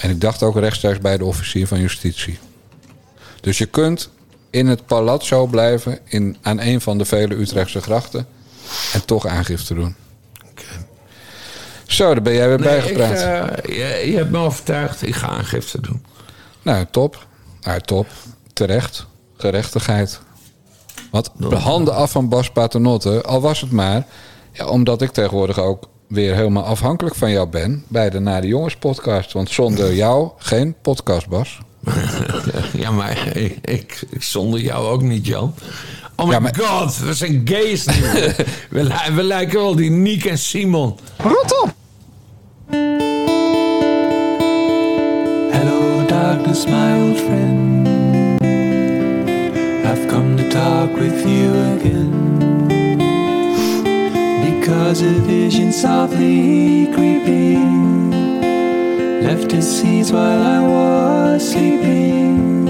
En 0.00 0.10
ik 0.10 0.20
dacht 0.20 0.42
ook 0.42 0.58
rechtstreeks 0.58 0.98
bij 0.98 1.18
de 1.18 1.24
officier 1.24 1.66
van 1.66 1.80
justitie. 1.80 2.38
Dus 3.40 3.58
je 3.58 3.66
kunt 3.66 4.10
in 4.50 4.66
het 4.66 4.86
palazzo 4.86 5.46
blijven 5.46 5.98
in, 6.04 6.36
aan 6.42 6.60
een 6.60 6.80
van 6.80 6.98
de 6.98 7.04
vele 7.04 7.34
Utrechtse 7.34 7.80
grachten. 7.80 8.26
En 8.92 9.04
toch 9.04 9.26
aangifte 9.26 9.74
doen. 9.74 9.94
Zo, 11.86 12.12
daar 12.12 12.22
ben 12.22 12.34
jij 12.34 12.48
weer 12.48 12.60
Nee, 12.60 12.68
bijgepraat. 12.68 13.58
ik, 13.58 13.74
eh, 13.74 14.00
je, 14.02 14.10
je 14.10 14.16
hebt 14.16 14.30
me 14.30 14.38
overtuigd, 14.38 15.02
ik 15.06 15.14
ga 15.14 15.26
aangifte 15.28 15.80
doen. 15.80 16.04
Nou, 16.62 16.86
top. 16.90 17.26
Nou, 17.60 17.80
top. 17.80 18.06
Terecht. 18.52 19.06
Gerechtigheid. 19.36 20.20
Want 21.10 21.30
de 21.36 21.56
handen 21.56 21.94
af 21.94 22.10
van 22.10 22.28
Bas 22.28 22.50
Paternotte, 22.50 23.22
al 23.22 23.40
was 23.40 23.60
het 23.60 23.70
maar... 23.70 24.06
Ja, 24.52 24.66
omdat 24.66 25.02
ik 25.02 25.10
tegenwoordig 25.10 25.58
ook 25.58 25.88
weer 26.10 26.34
helemaal 26.34 26.64
afhankelijk 26.64 27.14
van 27.14 27.30
jou 27.30 27.48
ben... 27.48 27.84
bij 27.88 28.10
de 28.10 28.18
Nare 28.18 28.46
Jongens 28.46 28.76
podcast. 28.76 29.32
Want 29.32 29.50
zonder 29.50 29.94
jou 30.04 30.30
geen 30.38 30.74
podcast, 30.82 31.28
Bas. 31.28 31.58
ja, 32.82 32.90
maar 32.90 33.36
ik, 33.36 33.58
ik, 33.62 34.02
ik 34.10 34.22
zonder 34.22 34.60
jou 34.60 34.86
ook 34.86 35.02
niet, 35.02 35.26
Jan. 35.26 35.54
Oh 36.16 36.38
my 36.38 36.54
god, 36.58 36.98
we 36.98 37.14
zijn 37.14 37.40
gays 37.44 37.86
nu. 37.86 37.92
we, 38.80 38.82
li- 38.84 39.14
we 39.14 39.22
lijken 39.22 39.58
wel 39.58 39.74
die 39.76 39.90
Niek 39.90 40.24
en 40.24 40.38
Simon. 40.38 40.98
Rot 41.16 41.62
op! 41.62 41.74
Hello, 45.52 46.06
darkness, 46.06 46.66
my 46.66 47.00
old 47.00 47.18
friend. 47.18 47.88
I've 49.84 50.06
come 50.08 50.36
to 50.36 50.48
talk 50.48 50.96
with 50.98 51.22
you 51.24 51.76
again. 51.76 52.49
Because 54.70 55.02
a 55.02 55.14
vision 55.26 55.72
softly 55.72 56.86
creeping 56.94 58.12
left 59.20 59.52
its 59.52 59.66
seeds 59.66 60.12
while 60.12 60.40
I 60.40 60.60
was 60.62 61.50
sleeping. 61.50 62.68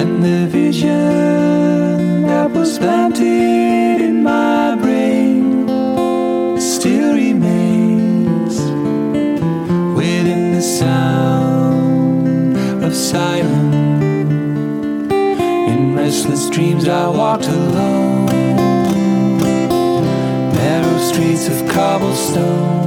And 0.00 0.22
the 0.22 0.46
vision 0.46 2.22
that 2.22 2.52
was 2.52 2.78
planted 2.78 4.00
in 4.00 4.22
my 4.22 4.76
brain 4.80 5.66
still 6.60 7.14
remains 7.14 8.54
within 9.98 10.52
the 10.52 10.62
sound 10.62 12.56
of 12.84 12.94
silence. 12.94 13.74
In 15.72 15.96
restless 15.96 16.48
dreams, 16.48 16.86
I 16.86 17.08
walked 17.08 17.48
alone, 17.48 18.15
streets 21.16 21.48
of 21.48 21.66
cobblestone. 21.70 22.84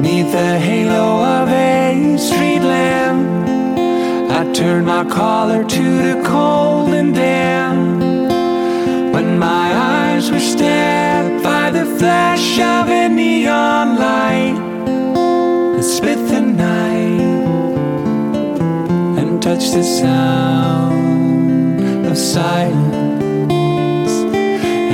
Neath 0.00 0.30
the 0.30 0.56
halo 0.56 1.06
of 1.38 1.48
a 1.48 2.16
street 2.16 2.60
lamp, 2.60 3.26
I 4.30 4.52
turned 4.52 4.86
my 4.86 5.04
collar 5.04 5.64
to 5.64 5.84
the 6.06 6.22
cold 6.24 6.94
and 6.94 7.12
damp. 7.12 8.02
When 9.14 9.36
my 9.36 9.68
eyes 9.74 10.30
were 10.30 10.38
stabbed 10.38 11.42
by 11.42 11.72
the 11.72 11.84
flash 11.98 12.56
of 12.60 12.88
a 12.88 13.08
neon 13.08 13.98
light 13.98 14.60
that 15.74 15.82
split 15.82 16.20
the 16.28 16.40
night 16.40 17.20
and 19.18 19.42
touched 19.42 19.72
the 19.72 19.82
sound 19.82 21.80
of 22.06 22.16
silence. 22.16 23.05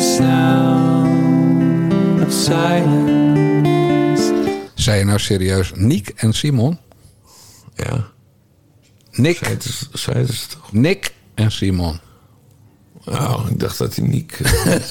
Sound 0.00 1.92
of 2.26 2.32
silence. 2.32 4.32
Zei 4.74 4.98
je 4.98 5.04
nou 5.04 5.18
serieus 5.18 5.72
Niek 5.74 6.08
en 6.16 6.32
Simon? 6.32 6.78
Ja. 7.74 8.06
Nick. 9.12 9.40
Zij 9.92 10.20
is 10.22 10.40
het 10.40 10.50
toch? 10.50 10.72
Nick 10.72 11.12
en 11.34 11.52
Simon. 11.52 12.00
Oh, 13.04 13.46
ik 13.50 13.60
dacht 13.60 13.78
dat 13.78 13.96
hij 13.96 14.06
Niek... 14.06 14.38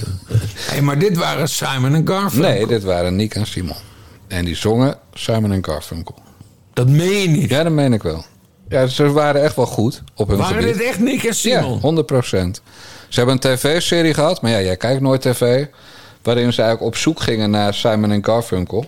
hey, 0.72 0.82
maar 0.82 1.00
dit 1.00 1.18
waren 1.18 1.50
Simon 1.50 1.94
en 1.96 2.08
Garfunkel. 2.08 2.50
Nee, 2.50 2.68
dit 2.68 2.84
waren 2.84 3.16
Nick 3.16 3.36
en 3.36 3.46
Simon. 3.48 3.76
En 4.28 4.46
die 4.46 4.56
zongen 4.56 4.98
Simon 5.14 5.52
en 5.52 5.66
Garfunkel. 5.66 6.16
Dat 6.74 6.90
meen 6.90 7.22
je 7.22 7.28
niet? 7.28 7.50
Ja, 7.50 7.64
dat 7.64 7.72
meen 7.72 7.94
ik 7.94 8.04
wel. 8.04 8.26
Ja, 8.70 8.88
ze 8.88 9.12
waren 9.12 9.44
echt 9.44 9.56
wel 9.56 9.66
goed 9.66 10.04
op 10.16 10.28
hun 10.28 10.38
Waren 10.38 10.62
gebied. 10.62 10.78
dit 10.78 10.88
echt 10.88 11.00
Nick 11.00 11.24
en 11.24 11.36
Simon? 11.36 11.74
Ja, 11.74 11.80
100 11.80 12.08
procent. 12.08 12.62
Ze 13.08 13.20
hebben 13.20 13.34
een 13.36 13.56
tv-serie 13.58 14.14
gehad, 14.14 14.42
maar 14.42 14.52
ja, 14.52 14.62
jij 14.62 14.78
kijkt 14.78 15.02
nooit 15.02 15.22
tv. 15.22 15.66
Waarin 16.22 16.54
ze 16.54 16.62
eigenlijk 16.62 16.94
op 16.94 17.00
zoek 17.00 17.20
gingen 17.20 17.50
naar 17.50 17.74
Simon 17.74 18.12
en 18.12 18.26
Garfunkel. 18.26 18.86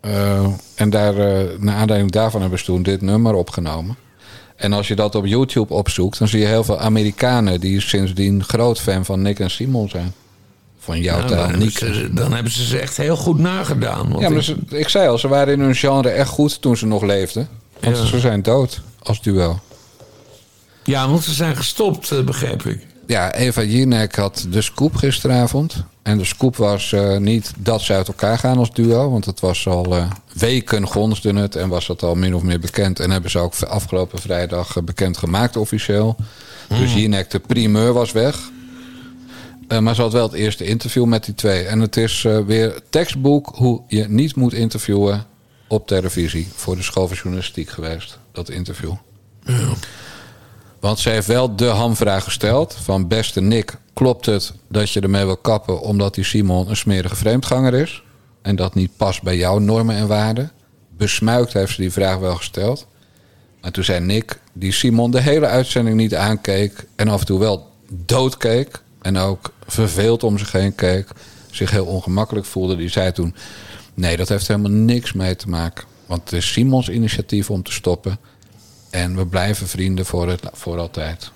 Eh, 0.00 0.46
en 0.74 0.90
daar, 0.90 1.16
eh, 1.18 1.58
naar 1.58 1.74
aanleiding 1.76 2.10
daarvan 2.12 2.40
hebben 2.40 2.58
ze 2.58 2.64
toen 2.64 2.82
dit 2.82 3.00
nummer 3.00 3.34
opgenomen. 3.34 3.96
En 4.56 4.72
als 4.72 4.88
je 4.88 4.94
dat 4.94 5.14
op 5.14 5.26
YouTube 5.26 5.74
opzoekt, 5.74 6.18
dan 6.18 6.28
zie 6.28 6.40
je 6.40 6.46
heel 6.46 6.64
veel 6.64 6.78
Amerikanen 6.78 7.60
die 7.60 7.80
sindsdien 7.80 8.44
groot 8.44 8.80
fan 8.80 9.04
van 9.04 9.22
Nick 9.22 9.38
en 9.40 9.50
Simon 9.50 9.88
zijn. 9.88 10.12
Van 10.78 11.00
jouw 11.00 11.16
Nou, 11.16 11.28
taal, 11.28 11.36
dan, 11.38 11.48
hebben 11.48 11.66
Nick. 11.66 11.78
ze, 11.78 12.10
dan 12.12 12.32
hebben 12.32 12.52
ze 12.52 12.64
ze 12.64 12.78
echt 12.78 12.96
heel 12.96 13.16
goed 13.16 13.38
nagedaan. 13.38 14.08
Want 14.08 14.20
Ja, 14.22 14.28
maar 14.28 14.38
ik- 14.38 14.44
ze- 14.44 14.56
ik 14.68 14.88
zei 14.88 15.08
al, 15.08 15.18
ze 15.18 15.28
waren 15.28 15.52
in 15.54 15.60
hun 15.60 15.74
genre 15.74 16.08
echt 16.08 16.28
goed 16.28 16.60
toen 16.62 16.76
ze 16.76 16.86
nog 16.86 17.02
leefden. 17.02 17.48
Want 17.80 17.96
Ja. 17.96 18.04
ze 18.04 18.20
zijn 18.20 18.42
dood 18.42 18.80
als 19.02 19.22
duo. 19.22 19.58
ja, 20.84 21.08
want 21.08 21.22
ze 21.24 21.32
zijn 21.34 21.56
gestopt, 21.56 22.10
eh, 22.10 22.20
begreep 22.20 22.62
ik. 22.62 22.86
Ja, 23.06 23.34
Eva 23.34 23.62
Jinek 23.62 24.14
had 24.14 24.46
de 24.50 24.62
scoop 24.62 24.94
gisteravond. 24.94 25.84
En 26.04 26.18
de 26.18 26.24
scoop 26.24 26.56
was 26.56 26.92
eh, 26.92 27.16
niet 27.16 27.52
dat 27.58 27.80
ze 27.80 27.92
uit 27.92 28.08
elkaar 28.08 28.38
gaan 28.38 28.58
als 28.58 28.72
duo. 28.72 29.10
Want 29.10 29.24
het 29.24 29.40
was 29.40 29.66
al 29.66 29.96
eh, 29.96 30.10
weken 30.32 30.86
gonsde 30.86 31.38
het 31.38 31.56
en 31.56 31.68
was 31.68 31.86
dat 31.86 32.02
al 32.02 32.14
min 32.14 32.34
of 32.34 32.42
meer 32.42 32.60
bekend. 32.60 33.00
En 33.00 33.10
hebben 33.10 33.30
ze 33.30 33.38
ook 33.38 33.62
afgelopen 33.62 34.18
vrijdag 34.18 34.76
eh, 34.76 34.82
bekend 34.82 35.16
gemaakt 35.16 35.56
officieel. 35.56 36.16
Dus 36.68 36.94
Jinek, 36.94 37.30
de 37.30 37.38
primeur, 37.38 37.92
was 37.92 38.12
weg. 38.12 38.38
Maar 39.80 39.94
ze 39.94 40.02
had 40.02 40.12
wel 40.12 40.22
het 40.22 40.32
eerste 40.32 40.64
interview 40.64 41.04
met 41.04 41.24
die 41.24 41.34
twee. 41.34 41.64
En 41.64 41.80
het 41.80 41.96
is 41.96 42.22
weer 42.46 42.80
tekstboek 42.90 43.52
hoe 43.54 43.82
je 43.88 44.08
niet 44.08 44.36
moet 44.36 44.52
interviewen 44.52 45.24
op 45.68 45.86
televisie. 45.86 46.48
Voor 46.54 46.76
de 46.76 46.82
school 46.82 47.06
van 47.06 47.16
journalistiek 47.16 47.68
geweest, 47.68 48.18
dat 48.32 48.48
interview. 48.50 48.92
Want 50.84 50.98
ze 50.98 51.10
heeft 51.10 51.26
wel 51.26 51.56
de 51.56 51.66
hamvraag 51.66 52.24
gesteld 52.24 52.74
van 52.82 53.08
beste 53.08 53.40
Nick, 53.40 53.78
klopt 53.92 54.26
het 54.26 54.52
dat 54.68 54.90
je 54.90 55.00
ermee 55.00 55.24
wil 55.24 55.36
kappen 55.36 55.80
omdat 55.80 56.14
die 56.14 56.24
Simon 56.24 56.68
een 56.68 56.76
smerige 56.76 57.16
vreemdganger 57.16 57.74
is? 57.74 58.02
En 58.42 58.56
dat 58.56 58.74
niet 58.74 58.96
past 58.96 59.22
bij 59.22 59.36
jouw 59.36 59.58
normen 59.58 59.96
en 59.96 60.06
waarden? 60.06 60.52
Besmuikt 60.96 61.52
heeft 61.52 61.74
ze 61.74 61.80
die 61.80 61.92
vraag 61.92 62.18
wel 62.18 62.34
gesteld. 62.34 62.86
Maar 63.60 63.70
toen 63.70 63.84
zei 63.84 64.00
Nick, 64.00 64.40
die 64.52 64.72
Simon 64.72 65.10
de 65.10 65.20
hele 65.20 65.46
uitzending 65.46 65.96
niet 65.96 66.14
aankeek 66.14 66.86
en 66.96 67.08
af 67.08 67.20
en 67.20 67.26
toe 67.26 67.38
wel 67.38 67.70
doodkeek 67.90 68.82
en 69.02 69.16
ook 69.16 69.52
verveeld 69.66 70.22
om 70.22 70.38
zich 70.38 70.52
heen 70.52 70.74
keek, 70.74 71.08
zich 71.50 71.70
heel 71.70 71.86
ongemakkelijk 71.86 72.46
voelde, 72.46 72.76
die 72.76 72.88
zei 72.88 73.12
toen: 73.12 73.34
Nee, 73.94 74.16
dat 74.16 74.28
heeft 74.28 74.48
helemaal 74.48 74.70
niks 74.70 75.12
mee 75.12 75.36
te 75.36 75.48
maken. 75.48 75.84
Want 76.06 76.20
het 76.20 76.32
is 76.32 76.52
Simons 76.52 76.88
initiatief 76.88 77.50
om 77.50 77.62
te 77.62 77.72
stoppen. 77.72 78.18
En 78.94 79.16
we 79.16 79.26
blijven 79.26 79.68
vrienden 79.68 80.06
voor, 80.06 80.28
het, 80.28 80.40
voor 80.52 80.78
altijd. 80.78 81.32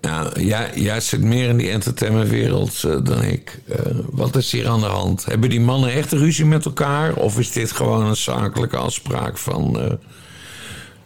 Ja, 0.00 0.30
jij, 0.74 1.00
zit 1.00 1.20
meer 1.20 1.48
in 1.48 1.56
die 1.56 1.70
entertainmentwereld 1.70 2.84
eh, 2.84 2.96
dan 3.02 3.22
ik. 3.22 3.60
Eh, 3.68 3.78
wat 4.10 4.36
is 4.36 4.52
hier 4.52 4.68
aan 4.68 4.80
de 4.80 4.86
hand? 4.86 5.24
Hebben 5.24 5.50
die 5.50 5.60
mannen 5.60 5.92
echt 5.92 6.12
ruzie 6.12 6.44
met 6.44 6.64
elkaar? 6.64 7.14
Of 7.14 7.38
is 7.38 7.52
dit 7.52 7.72
gewoon 7.72 8.06
een 8.06 8.16
zakelijke 8.16 8.76
afspraak 8.76 9.38
van... 9.38 9.80
eh, 9.80 9.88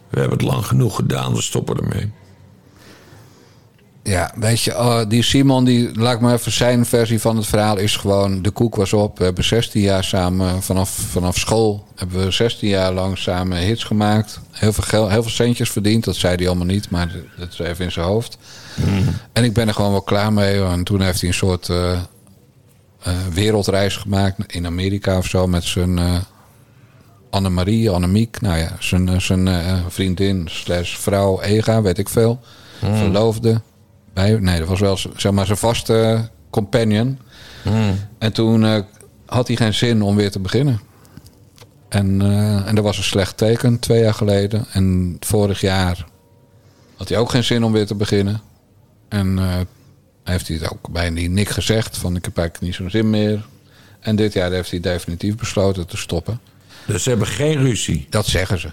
we 0.09 0.19
hebben 0.19 0.37
het 0.37 0.47
lang 0.47 0.65
genoeg 0.65 0.95
gedaan, 0.95 1.33
we 1.33 1.41
stoppen 1.41 1.77
ermee. 1.77 2.11
Ja, 4.03 4.31
weet 4.35 4.61
je, 4.61 4.77
oh, 4.77 5.01
die 5.07 5.23
Simon, 5.23 5.65
die, 5.65 5.99
laat 5.99 6.13
ik 6.13 6.19
maar 6.19 6.33
even 6.33 6.51
zijn 6.51 6.85
versie 6.85 7.21
van 7.21 7.37
het 7.37 7.45
verhaal, 7.45 7.77
is 7.77 7.95
gewoon: 7.95 8.41
de 8.41 8.49
koek 8.49 8.75
was 8.75 8.93
op. 8.93 9.17
We 9.17 9.23
hebben 9.23 9.43
16 9.43 9.81
jaar 9.81 10.03
samen, 10.03 10.63
vanaf, 10.63 10.89
vanaf 10.89 11.37
school, 11.37 11.87
hebben 11.95 12.25
we 12.25 12.31
16 12.31 12.69
jaar 12.69 12.93
lang 12.93 13.17
samen 13.17 13.57
hits 13.57 13.83
gemaakt. 13.83 14.39
Heel 14.51 14.73
veel, 14.73 14.83
geld, 14.83 15.09
heel 15.09 15.21
veel 15.21 15.31
centjes 15.31 15.69
verdiend, 15.69 16.03
dat 16.03 16.15
zei 16.15 16.35
hij 16.35 16.47
allemaal 16.47 16.65
niet, 16.65 16.89
maar 16.89 17.11
dat 17.37 17.51
is 17.51 17.59
even 17.59 17.85
in 17.85 17.91
zijn 17.91 18.05
hoofd. 18.05 18.37
En 19.33 19.43
ik 19.43 19.53
ben 19.53 19.67
er 19.67 19.73
gewoon 19.73 19.91
wel 19.91 20.01
klaar 20.01 20.33
mee. 20.33 20.63
En 20.63 20.83
toen 20.83 21.01
heeft 21.01 21.19
hij 21.19 21.29
een 21.29 21.35
soort 21.35 21.69
eh, 21.69 21.91
eh, 21.91 23.13
wereldreis 23.33 23.95
gemaakt 23.95 24.53
in 24.53 24.65
Amerika 24.65 25.17
of 25.17 25.25
zo 25.25 25.47
met 25.47 25.63
zijn 25.63 25.97
eh 25.97 26.15
Annemarie, 27.29 27.89
Annemiek, 27.89 28.41
nou 28.41 28.57
ja, 28.57 28.75
zijn, 28.79 29.21
zijn 29.21 29.49
vriendin 29.87 30.47
slash 30.49 30.95
vrouw 30.95 31.41
Ega, 31.41 31.81
weet 31.81 31.97
ik 31.97 32.09
veel. 32.09 32.39
Hmm. 32.79 32.95
Verloofde. 32.95 33.61
Bij, 34.13 34.39
nee, 34.39 34.59
dat 34.59 34.67
was 34.67 34.79
wel 34.79 34.97
zeg 35.15 35.31
maar 35.31 35.45
zijn 35.45 35.57
vaste 35.57 36.29
companion. 36.49 37.19
Hmm. 37.63 37.99
En 38.17 38.33
toen 38.33 38.65
eh, 38.65 38.79
had 39.25 39.47
hij 39.47 39.55
geen 39.55 39.73
zin 39.73 40.01
om 40.01 40.15
weer 40.15 40.31
te 40.31 40.39
beginnen. 40.39 40.81
En, 41.89 42.21
eh, 42.21 42.67
en 42.67 42.75
dat 42.75 42.83
was 42.83 42.97
een 42.97 43.03
slecht 43.03 43.37
teken 43.37 43.79
twee 43.79 44.01
jaar 44.01 44.13
geleden. 44.13 44.65
En 44.71 45.17
vorig 45.19 45.61
jaar 45.61 46.05
had 46.97 47.09
hij 47.09 47.17
ook 47.17 47.29
geen 47.29 47.43
zin 47.43 47.63
om 47.63 47.71
weer 47.71 47.85
te 47.85 47.95
beginnen. 47.95 48.41
En 49.07 49.39
eh, 49.39 49.59
heeft 50.23 50.47
hij 50.47 50.57
het 50.57 50.71
ook 50.71 50.89
bij 50.89 51.09
Nick 51.09 51.49
gezegd: 51.49 51.97
van 51.97 52.15
ik 52.15 52.25
heb 52.25 52.37
eigenlijk 52.37 52.67
niet 52.67 52.75
zo'n 52.75 52.89
zin 52.89 53.09
meer. 53.09 53.45
En 53.99 54.15
dit 54.15 54.33
jaar 54.33 54.51
heeft 54.51 54.71
hij 54.71 54.79
definitief 54.79 55.35
besloten 55.35 55.87
te 55.87 55.97
stoppen. 55.97 56.39
Dus 56.85 57.03
ze 57.03 57.09
hebben 57.09 57.27
geen 57.27 57.57
ruzie? 57.57 58.07
Dat 58.09 58.25
zeggen 58.25 58.59
ze. 58.59 58.69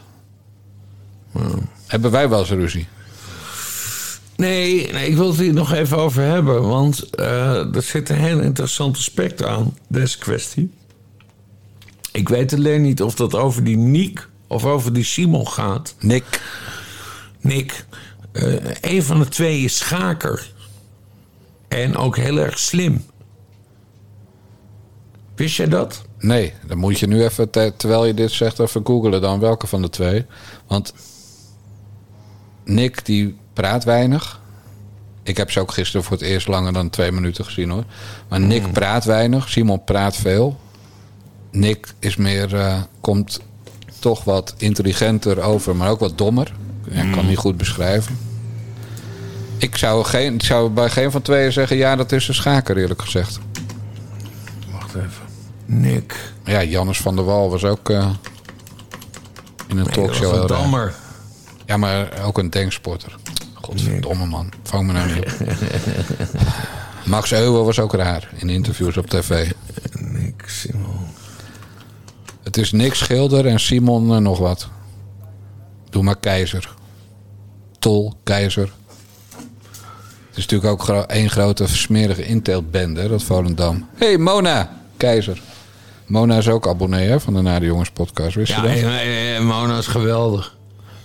Hebben 1.87 2.11
wij 2.11 2.29
wel 2.29 2.39
eens 2.39 2.51
ruzie? 2.51 2.87
Nee, 4.39 4.93
nee, 4.93 5.09
ik 5.09 5.17
wil 5.17 5.29
het 5.29 5.39
hier 5.39 5.53
nog 5.53 5.73
even 5.73 5.97
over 5.99 6.23
hebben. 6.23 6.69
Want 6.69 7.11
eh, 7.11 7.75
er 7.75 7.83
zit 7.83 8.09
een 8.09 8.17
heel 8.17 8.41
interessant 8.41 8.97
aspect 8.97 9.45
aan, 9.45 9.77
deze 9.89 10.19
kwestie. 10.19 10.71
Ik 12.13 12.29
weet 12.29 12.53
alleen 12.53 12.83
niet 12.83 13.03
of 13.03 13.15
dat 13.15 13.35
over 13.35 13.65
die 13.65 13.77
Niek 13.77 14.29
of 14.47 14.65
over 14.65 14.93
die 14.93 15.05
Simon 15.05 15.49
gaat. 15.49 15.95
Nick. 16.01 16.43
Nick. 17.41 17.85
Eh, 18.33 18.55
een 18.81 19.03
van 19.03 19.19
de 19.19 19.29
twee 19.29 19.61
is 19.61 19.77
schaker. 19.79 20.53
En 21.69 21.97
ook 21.97 22.17
heel 22.17 22.39
erg 22.39 22.59
slim. 22.59 23.05
Wist 25.35 25.57
jij 25.57 25.69
dat? 25.69 26.03
Nee, 26.19 26.53
dan 26.67 26.79
moet 26.79 26.99
je 26.99 27.07
nu 27.07 27.23
even, 27.25 27.51
te- 27.51 27.73
terwijl 27.77 28.05
je 28.05 28.15
dit 28.15 28.31
zegt, 28.31 28.59
even 28.59 28.87
googelen 28.87 29.21
dan 29.21 29.41
welke 29.41 29.67
van 29.67 29.83
de 29.83 29.91
twee. 29.91 30.27
Want 30.67 30.95
Nick 32.65 33.05
die 33.05 33.37
praat 33.59 33.85
weinig. 33.85 34.41
Ik 35.23 35.37
heb 35.37 35.51
ze 35.51 35.61
ook 35.61 35.73
gisteren 35.73 36.05
voor 36.05 36.17
het 36.17 36.27
eerst 36.27 36.49
langer 36.49 36.73
dan 36.73 36.91
twee 36.91 37.13
minuten 37.13 37.45
gezien 37.45 37.71
hoor. 37.71 37.85
Maar 38.29 38.41
Nick 38.41 38.73
praat 38.73 39.05
weinig, 39.05 39.49
Simon 39.49 39.85
praat 39.85 40.17
veel. 40.17 40.61
Nick 41.51 41.95
is 41.99 42.17
meer, 42.17 42.57
eh, 42.57 42.83
komt 43.01 43.41
toch 43.99 44.25
wat 44.25 44.55
intelligenter 44.59 45.41
over, 45.41 45.77
maar 45.77 45.91
ook 45.91 46.01
wat 46.01 46.19
dommer. 46.19 46.53
Ja, 46.91 47.03
ik 47.03 47.13
kan 47.13 47.27
niet 47.27 47.39
goed 47.39 47.57
beschrijven. 47.57 48.19
Ik 49.57 49.77
zou, 49.77 50.05
geen, 50.05 50.35
ik 50.35 50.43
zou 50.43 50.71
bij 50.71 50.91
geen 50.91 51.11
van 51.11 51.23
tweeën 51.23 51.53
zeggen, 51.53 51.77
ja, 51.77 51.97
dat 51.97 52.13
is 52.13 52.29
een 52.29 52.35
schaker 52.35 52.77
eerlijk 52.77 53.03
gezegd. 53.03 53.39
Wacht 54.73 54.95
even. 54.95 55.27
Nick. 55.65 56.33
Ja, 56.45 56.63
Jannes 56.63 57.01
van 57.01 57.17
der 57.17 57.25
Wal 57.25 57.51
was 57.51 57.65
ook 57.65 57.91
eh, 57.91 58.11
in 59.67 59.79
een 59.79 59.91
talkshow 59.91 60.35
een 60.35 60.47
dammer. 60.47 60.95
Ja, 61.67 61.77
maar 61.77 62.23
ook 62.25 62.39
een 62.39 62.51
denksporter. 62.51 63.18
Godverdomme 63.69 64.27
man, 64.27 64.49
vang 64.63 64.87
me 64.87 64.93
nou 64.93 65.13
niet 65.15 65.25
op. 65.25 65.33
Max 67.07 67.33
Euwe 67.33 67.63
was 67.65 67.79
ook 67.79 67.93
raar 67.95 68.29
in 68.37 68.49
interviews 68.49 68.97
op 68.97 69.07
tv. 69.07 69.51
Nick 69.93 70.45
Simon. 70.47 71.07
Het 72.43 72.57
is 72.57 72.73
Nick 72.73 72.95
Schilder 72.95 73.47
en 73.47 73.61
Simon 73.61 74.13
eh, 74.15 74.19
nog 74.21 74.39
wat. 74.39 74.69
Doe 75.91 76.03
maar 76.03 76.17
Keizer. 76.19 76.75
Tol, 77.79 78.15
Keizer. 78.23 78.73
Het 80.29 80.37
is 80.37 80.47
natuurlijk 80.47 80.73
ook 80.73 80.83
gro- 80.83 81.03
één 81.07 81.31
grote 81.31 81.69
smerige 81.69 82.25
inteeltbende, 82.25 83.01
hè, 83.01 83.09
dat 83.09 83.23
Volendam. 83.23 83.89
Hé, 83.97 84.07
hey, 84.07 84.19
Mona! 84.19 84.77
Keizer. 84.97 85.41
Mona 86.07 86.37
is 86.37 86.49
ook 86.49 86.69
abonnee 86.69 87.09
hè, 87.09 87.21
van 87.21 87.35
de 87.35 87.41
Nade 87.43 87.67
Jongens 87.67 87.91
podcast, 87.91 88.35
wist 88.35 88.53
Ja, 88.53 88.65
je 88.67 88.83
dat? 88.83 88.91
eh, 89.41 89.47
Mona 89.47 89.79
is 89.79 89.87
geweldig. 89.87 90.57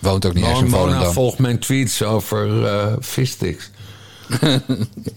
Woont 0.03 0.25
ook 0.25 0.33
niet 0.33 0.45
eens 0.45 0.59
in 0.59 0.69
Mona 0.69 0.79
Volendam. 0.79 1.13
volgt 1.13 1.39
mijn 1.39 1.59
tweets 1.59 2.03
over 2.03 2.67
vissticks. 2.99 3.71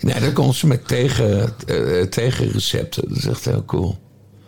nee, 0.01 0.21
dan 0.21 0.33
komt 0.33 0.55
ze 0.55 0.67
met 0.67 0.89
tegen, 0.89 1.55
eh, 1.67 2.03
tegenrecepten. 2.03 3.09
Dat 3.09 3.19
is 3.19 3.27
echt 3.27 3.45
heel 3.45 3.65
cool. 3.65 3.99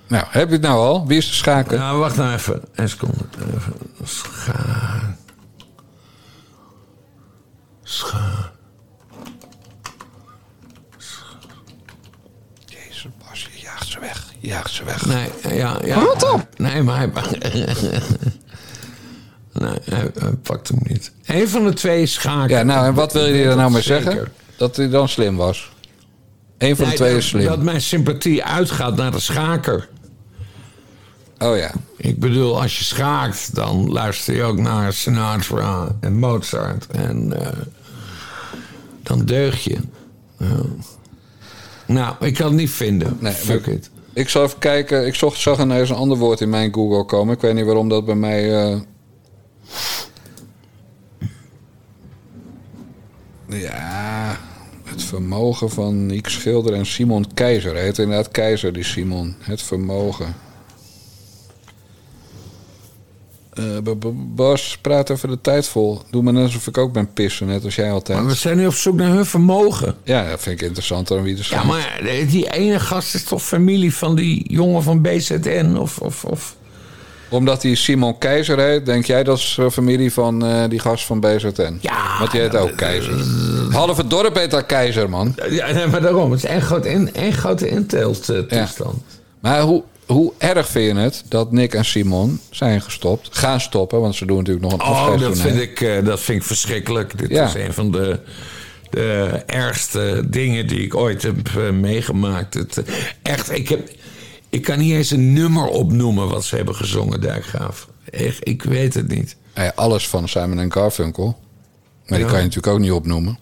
Nou, 0.07 0.25
heb 0.29 0.49
je 0.49 0.55
het 0.55 0.63
nou 0.63 0.79
al? 0.79 1.07
Wie 1.07 1.19
is 1.19 1.27
de 1.27 1.35
schaker? 1.35 1.79
Nou, 1.79 1.99
wacht 1.99 2.17
nou 2.17 2.35
even. 2.35 2.63
Een 2.75 2.89
seconde. 2.89 3.15
Even. 3.55 3.73
Scha... 4.05 5.17
Scha... 7.83 8.53
Jezus, 12.65 13.09
Bas, 13.29 13.49
je 13.53 13.61
jaagt 13.61 13.87
ze 13.87 14.01
weg. 14.01 14.33
Je 14.39 14.49
jaagt 14.49 14.73
ze 14.73 14.85
weg. 14.85 15.07
Nee, 15.07 15.57
ja, 15.57 15.79
ja. 15.85 16.01
Rot 16.01 16.33
op! 16.33 16.49
Nee, 16.57 16.83
maar 16.83 16.99
hij... 16.99 17.11
nee, 19.59 19.79
hij, 19.85 20.11
hij 20.19 20.31
pakt 20.43 20.69
hem 20.69 20.79
niet. 20.83 21.13
Een 21.27 21.49
van 21.49 21.65
de 21.65 21.73
twee 21.73 22.03
is 22.03 22.13
schaken. 22.13 22.57
Ja, 22.57 22.63
nou, 22.63 22.87
en 22.87 22.95
wat 22.95 23.13
wil 23.13 23.27
je 23.27 23.33
Ik 23.35 23.41
er 23.41 23.47
weet 23.47 23.57
nou 23.57 23.71
mee 23.73 23.83
zeker. 23.83 24.03
zeggen? 24.13 24.33
Dat 24.57 24.77
hij 24.77 24.89
dan 24.89 25.09
slim 25.09 25.37
was. 25.37 25.73
Eén 26.59 26.77
van 26.77 26.89
de 26.89 26.95
twee 26.95 27.11
dat- 27.11 27.19
is 27.19 27.29
slim. 27.29 27.45
Dat 27.45 27.63
mijn 27.63 27.81
sympathie 27.81 28.45
uitgaat 28.45 28.97
naar 28.97 29.11
de 29.11 29.21
schaker. 29.21 29.89
Oh 31.39 31.57
ja. 31.57 31.71
Ik 31.97 32.19
bedoel, 32.19 32.61
als 32.61 32.79
je 32.79 32.85
schaakt, 32.85 33.55
dan 33.55 33.91
luister 33.93 34.35
je 34.35 34.43
ook 34.43 34.59
naar 34.59 34.93
Sinatra 34.93 35.97
en 36.01 36.19
Mozart. 36.19 36.87
En 36.87 37.41
eh, 37.41 37.53
dan 39.03 39.25
deug 39.25 39.65
je. 39.65 39.77
Nou, 41.87 42.15
ik 42.21 42.35
kan 42.35 42.47
het 42.47 42.55
niet 42.57 42.71
vinden. 42.71 43.17
Nee, 43.21 43.33
Fuck 43.33 43.67
maar- 43.67 43.75
it. 43.75 43.91
Ik 44.13 44.29
zal 44.29 44.45
even 44.45 44.59
kijken. 44.59 45.07
Ik 45.07 45.15
zocht, 45.15 45.39
zag 45.41 45.59
ineens 45.61 45.91
een 45.91 45.97
ander 45.97 46.19
woord 46.19 46.41
in 46.41 46.49
mijn 46.51 46.75
Google 46.75 47.05
komen. 47.05 47.35
Ik 47.35 47.41
weet 47.41 47.55
niet 47.55 47.65
waarom 47.65 47.89
dat 47.89 48.05
bij 48.05 48.15
mij. 48.15 48.63
eh, 48.73 48.81
Ja, 53.49 54.37
het 54.85 55.03
vermogen 55.03 55.71
van 55.71 56.07
Niek 56.07 56.29
Schilder 56.29 56.75
en 56.75 56.87
Simon 56.87 57.27
Keizer. 57.35 57.75
Hij 57.75 57.83
heet 57.83 57.99
inderdaad 57.99 58.29
Keizer, 58.29 58.73
die 58.73 58.85
Simon. 58.85 59.35
Het 59.39 59.63
vermogen. 59.63 60.35
Eh, 63.53 63.65
Bas, 64.15 64.79
praat 64.81 65.11
even 65.11 65.29
de 65.29 65.41
tijd 65.41 65.67
vol. 65.69 66.03
Doe 66.11 66.23
maar 66.23 66.33
net 66.33 66.43
alsof 66.45 66.67
ik 66.67 66.79
ook 66.79 66.93
ben 66.93 67.13
pissen, 67.13 67.47
net 67.47 67.65
als 67.65 67.75
jij 67.75 67.91
altijd. 67.93 68.19
Maar 68.19 68.27
we 68.27 68.35
zijn 68.35 68.57
nu 68.57 68.67
op 68.67 68.75
zoek 68.75 68.95
naar 68.97 69.11
hun 69.11 69.27
vermogen. 69.27 69.97
Ja, 70.03 70.29
dat 70.31 70.41
vind 70.41 70.61
ik 70.61 70.67
interessanter 70.67 71.15
dan 71.17 71.25
wie 71.25 71.33
er 71.35 71.39
Ja, 71.39 71.45
staat. 71.45 71.65
maar 71.65 72.01
die 72.29 72.51
ene 72.53 72.81
gast 72.81 73.15
is 73.15 73.25
toch 73.25 73.43
familie 73.43 73.95
van 73.95 74.15
die 74.17 74.53
jongen 74.53 74.83
van 74.83 75.03
BZN? 75.03 75.77
Of, 75.79 75.99
of, 75.99 76.25
of... 76.25 76.57
Omdat 77.29 77.63
hij 77.63 77.75
Simon 77.75 78.19
Keizer 78.19 78.59
heet, 78.59 78.87
denk 78.87 79.05
jij 79.07 79.25
dat 79.25 79.39
is 79.39 79.57
eh, 79.61 79.69
familie 79.71 80.13
van 80.13 80.45
eh, 80.47 80.65
die 80.69 80.79
gast 80.79 81.05
van 81.05 81.21
BZN? 81.21 81.79
Ja. 81.81 82.19
Want 82.19 82.31
die 82.31 82.41
heet 82.41 82.57
ook 82.57 82.77
Keizer. 82.77 83.15
Half 83.71 83.97
het 83.97 84.11
dorp 84.11 84.37
heet 84.37 84.51
daar 84.51 84.65
Keizer, 84.65 85.11
man. 85.11 85.35
Ja, 85.51 85.71
nee, 85.73 85.87
maar 85.87 86.01
daarom. 86.01 86.31
Het 86.31 86.45
is 86.45 86.51
één 86.51 86.63
grote, 86.63 86.89
één, 86.89 87.15
één 87.15 87.33
grote 87.33 87.69
inteeltoestand. 87.69 89.03
Maar 89.41 89.61
hoe, 89.61 89.83
hoe 90.07 90.33
erg 90.39 90.69
vind 90.69 90.97
je 90.97 91.03
het 91.03 91.23
dat 91.29 91.53
Nick 91.53 91.75
en 91.75 91.85
Simon 91.85 92.41
zijn 92.51 92.81
gestopt? 92.83 93.29
Gaan 93.33 93.61
stoppen, 93.61 94.01
want 94.01 94.15
ze 94.15 94.27
doen 94.27 94.37
natuurlijk 94.37 94.65
nog 94.65 94.73
een 94.73 94.81
Oh, 94.81 95.21
dat 95.21 95.39
vind, 95.39 95.61
ik, 95.61 95.81
eh, 95.81 96.05
dat 96.05 96.21
vind 96.21 96.39
ik 96.41 96.47
verschrikkelijk. 96.47 97.19
Dit 97.19 97.31
Ja. 97.31 97.47
is 97.47 97.55
een 97.55 97.73
van 97.73 97.91
de, 97.91 98.21
de 98.91 99.43
ergste 99.47 100.23
dingen 100.27 100.67
die 100.67 100.81
ik 100.81 100.95
ooit 100.95 101.23
heb 101.23 101.37
eh, 101.57 101.71
meegemaakt. 101.71 102.55
Het, 102.55 102.83
eh, 102.85 102.95
echt, 103.23 103.51
ik, 103.57 103.69
heb, 103.69 103.91
ik 104.49 104.63
kan 104.63 104.79
niet 104.79 104.93
eens 104.93 105.11
een 105.11 105.33
nummer 105.33 105.67
opnoemen 105.67 106.29
wat 106.29 106.45
ze 106.45 106.57
hebben 106.57 106.75
gezongen, 106.75 107.21
Dijkgraaf. 107.21 107.89
Echt, 108.11 108.49
ik 108.49 108.63
weet 108.63 108.95
het 108.95 109.09
niet. 109.09 109.37
Alles 109.75 110.09
van 110.09 110.29
Simon 110.29 110.59
en 110.59 110.73
Garfunkel. 110.73 111.39
Maar 112.07 112.19
die 112.19 112.27
kan 112.27 112.37
je 112.37 112.43
natuurlijk 112.43 112.73
ook 112.73 112.79
niet 112.79 112.93
opnoemen. 112.93 113.39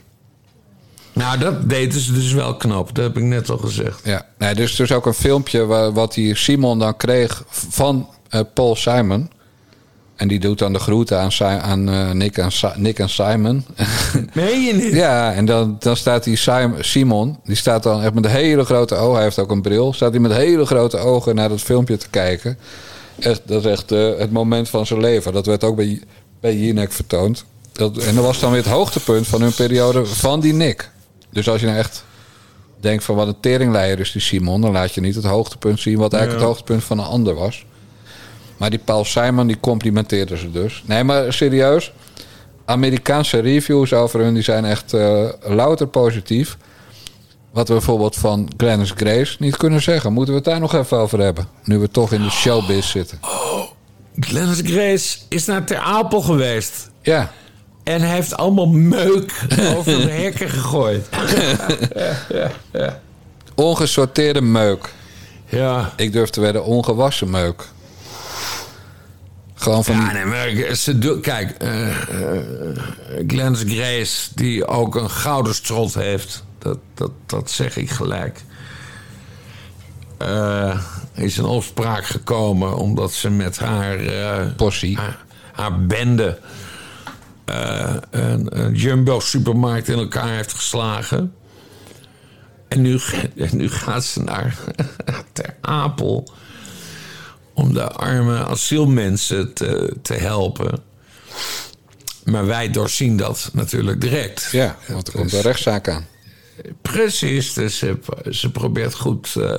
Nou, 1.13 1.39
dat 1.39 1.69
deden 1.69 2.01
ze 2.01 2.13
dus 2.13 2.33
wel 2.33 2.57
knap. 2.57 2.95
Dat 2.95 3.05
heb 3.05 3.17
ik 3.17 3.23
net 3.23 3.51
al 3.51 3.59
gezegd. 3.59 4.01
Ja, 4.05 4.27
nee, 4.39 4.55
dus 4.55 4.79
er 4.79 4.85
is 4.85 4.93
ook 4.93 5.07
een 5.07 5.15
filmpje 5.15 5.65
waar, 5.65 5.93
wat 5.93 6.15
die 6.15 6.35
Simon 6.35 6.79
dan 6.79 6.97
kreeg 6.97 7.45
van 7.49 8.09
eh, 8.29 8.41
Paul 8.55 8.77
Simon. 8.77 9.31
En 10.17 10.29
die 10.29 10.39
doet 10.39 10.59
dan 10.59 10.73
de 10.73 10.79
groeten 10.79 11.19
aan, 11.21 11.33
Si- 11.33 11.45
aan 11.45 11.89
eh, 11.89 12.11
Nick, 12.11 12.37
en 12.39 12.53
Si- 12.53 12.67
Nick 12.77 12.99
en 12.99 13.09
Simon. 13.09 13.65
Meen 14.35 14.61
je 14.63 14.73
niet? 14.75 14.93
Ja, 14.93 15.33
en 15.33 15.45
dan, 15.45 15.77
dan 15.79 15.97
staat 15.97 16.25
die 16.25 16.37
Sim- 16.37 16.75
Simon, 16.81 17.39
die 17.45 17.57
staat 17.57 17.83
dan 17.83 18.03
echt 18.03 18.15
met 18.15 18.27
hele 18.27 18.65
grote 18.65 18.95
ogen. 18.95 19.15
Hij 19.15 19.23
heeft 19.25 19.39
ook 19.39 19.51
een 19.51 19.63
bril. 19.63 19.93
Staat 19.93 20.11
hij 20.11 20.21
met 20.21 20.33
hele 20.33 20.67
grote 20.67 20.97
ogen 20.99 21.35
naar 21.35 21.49
dat 21.49 21.61
filmpje 21.61 21.97
te 21.97 22.09
kijken. 22.11 22.59
Echt, 23.19 23.41
dat 23.45 23.65
is 23.65 23.71
echt 23.71 23.93
eh, 23.93 24.09
het 24.19 24.33
moment 24.33 24.69
van 24.69 24.87
zijn 24.87 25.01
leven. 25.01 25.33
Dat 25.33 25.47
werd 25.47 25.65
ook 25.65 25.77
bij, 25.77 26.01
bij 26.41 26.57
Jinek 26.57 26.93
vertoond. 26.93 27.45
Dat, 27.73 27.97
en 27.99 28.15
dat 28.15 28.25
was 28.25 28.41
dan 28.41 28.51
weer 28.53 28.63
het 28.63 28.73
hoogtepunt 28.73 29.27
van 29.27 29.41
hun 29.43 29.55
periode 29.55 30.07
van 30.07 30.41
die 30.41 30.53
Nick. 30.53 30.91
Dus 31.31 31.49
als 31.49 31.61
je 31.61 31.67
nou 31.67 31.79
echt 31.79 32.05
denkt 32.81 33.05
van 33.05 33.15
wat 33.17 33.27
een 33.27 33.41
teringleier 33.41 34.01
is 34.01 34.13
die 34.13 34.23
Simon... 34.23 34.61
dan 34.61 34.73
laat 34.73 34.95
je 34.95 35.01
niet 35.01 35.15
het 35.15 35.25
hoogtepunt 35.25 35.81
zien 35.81 35.99
wat 35.99 36.13
eigenlijk 36.13 36.43
Ja. 36.43 36.49
het 36.49 36.57
hoogtepunt 36.57 36.85
van 36.87 36.99
een 36.99 37.05
ander 37.05 37.35
was. 37.35 37.65
Maar 38.57 38.71
die 38.71 38.79
Paul 38.79 39.05
Simon, 39.05 39.47
die 39.47 39.61
complimenteerde 39.61 40.37
ze 40.37 40.51
dus. 40.51 40.83
Nee, 40.87 41.05
maar 41.05 41.33
serieus. 41.33 41.93
Amerikaanse 42.65 43.39
reviews 43.39 43.93
over 43.93 44.21
hun, 44.21 44.35
die 44.35 44.43
zijn 44.43 44.65
echt 44.65 44.93
eh, 44.93 45.29
louter 45.41 45.87
positief. 45.87 46.57
Wat 47.53 47.69
we 47.69 47.75
bijvoorbeeld 47.75 48.17
van 48.17 48.49
Glennis 48.57 48.93
Grace 48.97 49.37
niet 49.39 49.57
kunnen 49.57 49.83
zeggen. 49.83 50.13
Moeten 50.13 50.35
we 50.35 50.41
het 50.41 50.49
daar 50.49 50.61
nog 50.61 50.75
even 50.75 50.97
over 50.97 51.21
hebben? 51.21 51.49
Nu 51.65 51.79
we 51.79 51.89
toch 51.89 52.13
in 52.13 52.23
de 52.23 52.31
showbiz 52.31 52.91
zitten. 52.91 53.19
Glennis 54.21 54.61
Grace 54.65 55.19
is 55.29 55.45
naar 55.47 55.65
Ter 55.65 55.79
Apel 55.79 56.21
geweest. 56.21 56.91
Ja. 57.03 57.33
En 57.83 58.01
hij 58.01 58.15
heeft 58.15 58.37
allemaal 58.37 58.69
meuk 58.69 59.47
over 59.77 60.01
de 60.01 60.11
hekken 60.11 60.51
gegooid. 60.51 61.09
ja, 61.95 62.17
ja, 62.29 62.51
ja. 62.73 63.01
Ongesorteerde 63.55 64.41
meuk. 64.41 64.93
Ja. 65.49 65.93
Ik 65.97 66.13
durf 66.13 66.31
te 66.31 66.41
wedden, 66.41 66.65
ongewassen 66.65 67.31
meuk. 67.31 67.69
Gewoon 69.59 69.85
van 69.85 69.95
Ja, 69.95 70.13
nee, 70.13 70.25
maar 70.25 70.75
ze 70.75 71.19
kijk, 71.23 71.51
eh 71.51 71.89
eh, 71.89 72.43
Glennis 73.27 73.63
Grace, 73.67 74.29
die 74.35 74.67
ook 74.67 74.95
een 74.95 75.11
gouden 75.11 75.55
strot 75.55 75.95
heeft, 75.95 76.45
dat, 76.59 76.79
dat, 76.95 77.11
dat 77.27 77.51
zeg 77.51 77.77
ik 77.77 77.91
gelijk. 77.91 78.41
Eh, 80.19 80.81
is 81.15 81.39
in 81.39 81.45
opspraak 81.45 82.05
gekomen 82.05 82.77
omdat 82.77 83.13
ze 83.13 83.31
met 83.31 83.59
haar. 83.59 83.99
eh, 83.99 84.47
Possie. 84.57 84.97
Haar, 84.97 85.25
haar 85.53 85.87
bende. 85.87 86.39
een, 88.11 88.61
een 88.61 88.75
Jumbo-supermarkt 88.75 89.89
in 89.89 89.99
elkaar 89.99 90.29
heeft 90.29 90.53
geslagen. 90.53 91.35
En 92.69 92.83
nu, 92.83 93.01
en 93.37 93.57
nu 93.57 93.71
gaat 93.71 94.05
ze 94.05 94.23
naar 94.23 94.57
Ter 95.33 95.57
Apel 95.61 96.31
om 97.57 97.75
de 97.75 97.89
arme 97.89 98.45
asielmensen 98.45 99.53
te, 99.55 99.97
te 100.03 100.15
helpen. 100.15 100.83
Maar 102.25 102.47
wij 102.47 102.71
doorzien 102.71 103.17
dat 103.17 103.51
natuurlijk 103.53 104.01
direct. 104.01 104.49
Ja, 104.53 104.77
want 104.89 105.07
er 105.07 105.15
komt 105.15 105.33
een 105.33 105.41
rechtszaak 105.41 105.89
aan. 105.89 106.07
Precies, 106.83 107.53
dus 107.53 107.79
ze, 107.79 107.99
ze 108.31 108.51
probeert 108.51 108.95
goed, 108.95 109.37
eh, 109.37 109.55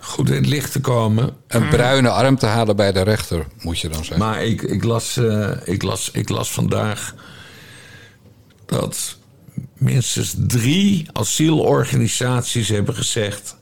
goed 0.00 0.28
in 0.28 0.34
het 0.34 0.46
licht 0.46 0.72
te 0.72 0.80
komen. 0.80 1.36
Een 1.48 1.68
bruine 1.68 2.10
arm 2.10 2.38
te 2.38 2.46
halen 2.46 2.76
bij 2.76 2.92
de 2.92 3.02
rechter, 3.02 3.46
moet 3.58 3.78
je 3.78 3.88
dan 3.88 4.04
zeggen. 4.04 4.18
Maar 4.18 4.44
ik, 4.44 4.62
ik, 4.62 4.84
las, 4.84 5.16
eh, 5.16 5.50
ik, 5.64 5.82
las, 5.82 6.10
ik 6.12 6.28
las 6.28 6.52
vandaag 6.52 7.14
dat 8.66 9.16
minstens 9.74 10.34
drie 10.38 11.08
asielorganisaties 11.12 12.68
hebben 12.68 12.94
gezegd... 12.94 13.56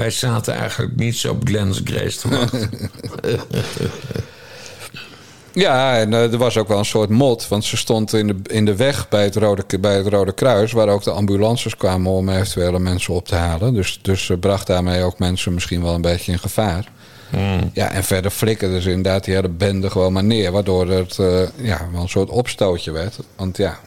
wij 0.00 0.10
zaten 0.10 0.54
eigenlijk 0.54 0.96
niet 0.96 1.16
zo 1.16 1.30
op 1.30 1.40
Glennis 1.44 1.80
Grace 1.84 2.18
te 2.18 2.28
wachten. 2.28 2.70
Ja, 5.52 5.98
en 5.98 6.14
eh, 6.14 6.32
er 6.32 6.38
was 6.38 6.56
ook 6.56 6.68
wel 6.68 6.78
een 6.78 6.84
soort 6.84 7.08
mot. 7.08 7.48
Want 7.48 7.64
ze 7.64 7.76
stond 7.76 8.12
in 8.12 8.26
de, 8.26 8.36
in 8.46 8.64
de 8.64 8.76
weg 8.76 9.08
bij 9.08 9.24
het, 9.24 9.36
Rode, 9.36 9.78
bij 9.80 9.96
het 9.96 10.06
Rode 10.06 10.32
Kruis... 10.32 10.72
waar 10.72 10.88
ook 10.88 11.02
de 11.02 11.10
ambulances 11.10 11.76
kwamen 11.76 12.12
om 12.12 12.28
eventuele 12.28 12.78
mensen 12.78 13.14
op 13.14 13.26
te 13.26 13.34
halen. 13.34 13.74
Dus, 13.74 13.98
dus 14.02 14.24
ze 14.24 14.36
bracht 14.36 14.66
daarmee 14.66 15.02
ook 15.02 15.18
mensen 15.18 15.54
misschien 15.54 15.82
wel 15.82 15.94
een 15.94 16.00
beetje 16.00 16.32
in 16.32 16.38
gevaar. 16.38 16.92
Ja, 17.72 17.90
en 17.90 18.04
verder 18.04 18.30
flikkerde 18.30 18.80
ze 18.80 18.90
inderdaad 18.90 19.24
die 19.24 19.34
hele 19.34 19.48
bende 19.48 19.90
gewoon 19.90 20.12
maar 20.12 20.24
neer... 20.24 20.52
waardoor 20.52 20.88
het 20.88 21.18
eh, 21.18 21.42
ja, 21.56 21.88
wel 21.92 22.02
een 22.02 22.08
soort 22.08 22.30
opstootje 22.30 22.90
werd. 22.90 23.18
Want 23.36 23.56
ja... 23.56 23.78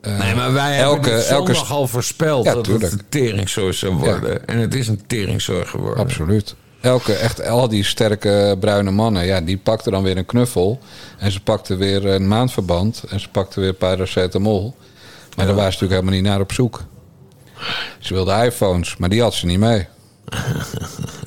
eh, 0.00 0.18
Nee, 0.18 0.34
maar 0.34 0.52
wij 0.52 0.78
elke, 0.78 1.08
hebben 1.10 1.28
elke 1.28 1.54
zondag 1.54 1.72
al 1.72 1.86
voorspeld 1.86 2.44
Ja, 2.44 2.54
dat 2.54 2.64
tuurlijk. 2.64 2.84
het 2.84 2.92
een 2.92 3.06
teringzooi 3.08 3.72
zou 3.72 3.92
worden. 3.92 4.46
En 4.46 4.58
het 4.58 4.74
is 4.74 4.88
een 4.88 5.02
teringzooi 5.06 5.64
geworden. 5.64 6.04
Absoluut. 6.04 6.54
Elke, 6.80 7.12
echt, 7.12 7.46
al 7.48 7.68
die 7.68 7.84
sterke 7.84 8.56
bruine 8.60 8.90
mannen, 8.90 9.26
ja, 9.26 9.40
die 9.40 9.56
pakten 9.58 9.92
dan 9.92 10.02
weer 10.02 10.16
een 10.16 10.26
knuffel. 10.26 10.78
En 11.18 11.32
ze 11.32 11.40
pakten 11.40 11.78
weer 11.78 12.06
een 12.06 12.28
maandverband. 12.28 13.04
En 13.08 13.20
ze 13.20 13.28
pakten 13.28 13.60
weer 13.60 13.72
paracetamol. 13.72 14.76
Maar 15.36 15.46
daar 15.46 15.54
waren 15.54 15.72
ze 15.72 15.78
natuurlijk 15.82 16.00
helemaal 16.00 16.22
niet 16.22 16.30
naar 16.30 16.40
op 16.40 16.52
zoek. 16.52 16.84
Ze 17.98 18.14
wilden 18.14 18.44
iPhones, 18.44 18.96
maar 18.96 19.08
die 19.08 19.22
had 19.22 19.34
ze 19.34 19.46
niet 19.46 19.58
mee. 19.58 19.86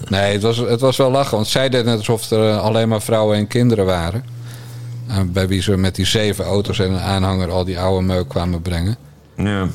Nee, 0.09 0.33
het 0.33 0.41
was, 0.41 0.57
het 0.57 0.81
was 0.81 0.97
wel 0.97 1.11
lachen. 1.11 1.35
Want 1.35 1.47
zij 1.47 1.69
deed 1.69 1.85
net 1.85 1.97
alsof 1.97 2.31
er 2.31 2.49
eh, 2.49 2.63
alleen 2.63 2.87
maar 2.89 3.01
vrouwen 3.01 3.37
en 3.37 3.47
kinderen 3.47 3.85
waren. 3.85 4.25
Eh, 5.11 5.17
bij 5.27 5.47
wie 5.47 5.61
ze 5.61 5.77
met 5.77 5.95
die 5.95 6.05
zeven 6.05 6.45
auto's 6.45 6.79
en 6.79 6.91
een 6.91 6.99
aanhanger 6.99 7.49
al 7.51 7.63
die 7.65 7.79
oude 7.79 8.05
meuk 8.05 8.27
kwamen 8.29 8.61
brengen. 8.61 8.95
Ja. 9.37 9.67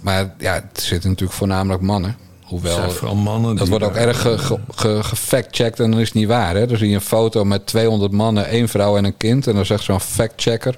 Maar 0.00 0.34
ja, 0.38 0.52
het 0.54 0.80
zitten 0.82 1.10
natuurlijk 1.10 1.38
voornamelijk 1.38 1.82
mannen. 1.82 2.16
Hoewel, 2.42 2.90
vooral 2.90 3.14
mannen 3.14 3.56
dat 3.56 3.68
wordt 3.68 3.84
ook 3.84 3.94
erg 3.94 4.20
ge- 4.20 4.38
ge- 4.38 4.58
ge- 4.74 5.02
gefact-checked 5.02 5.80
en 5.80 5.90
dan 5.90 6.00
is 6.00 6.06
het 6.06 6.14
niet 6.16 6.26
waar. 6.28 6.54
Hè? 6.54 6.66
Dan 6.66 6.76
zie 6.76 6.88
je 6.88 6.94
een 6.94 7.00
foto 7.00 7.44
met 7.44 7.66
200 7.66 8.12
mannen, 8.12 8.46
één 8.46 8.68
vrouw 8.68 8.96
en 8.96 9.04
een 9.04 9.16
kind. 9.16 9.46
En 9.46 9.54
dan 9.54 9.66
zegt 9.66 9.84
zo'n 9.84 10.00
fact-checker 10.00 10.74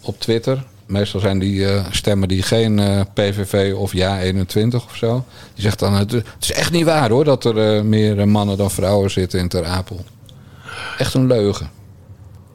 op 0.00 0.20
Twitter. 0.20 0.64
Meestal 0.86 1.20
zijn 1.20 1.38
die 1.38 1.66
eh, 1.68 1.84
stemmen 1.90 2.28
die 2.28 2.42
geen 2.42 2.78
eh, 2.78 3.00
PVV 3.14 3.74
of 3.76 3.92
Ja 3.92 4.20
21 4.20 4.84
of 4.84 4.96
zo. 4.96 5.24
Die 5.54 5.62
zegt 5.62 5.78
dan, 5.78 5.92
het, 5.94 6.10
het 6.12 6.24
is 6.40 6.52
echt 6.52 6.70
niet 6.72 6.84
waar 6.84 7.10
hoor... 7.10 7.24
dat 7.24 7.44
er 7.44 7.76
eh, 7.76 7.82
meer 7.82 8.28
mannen 8.28 8.56
dan 8.56 8.70
vrouwen 8.70 9.10
zitten 9.10 9.38
in 9.40 9.48
Ter 9.48 9.64
Apel. 9.64 10.04
Echt 10.98 11.14
een 11.14 11.26
leugen. 11.26 11.70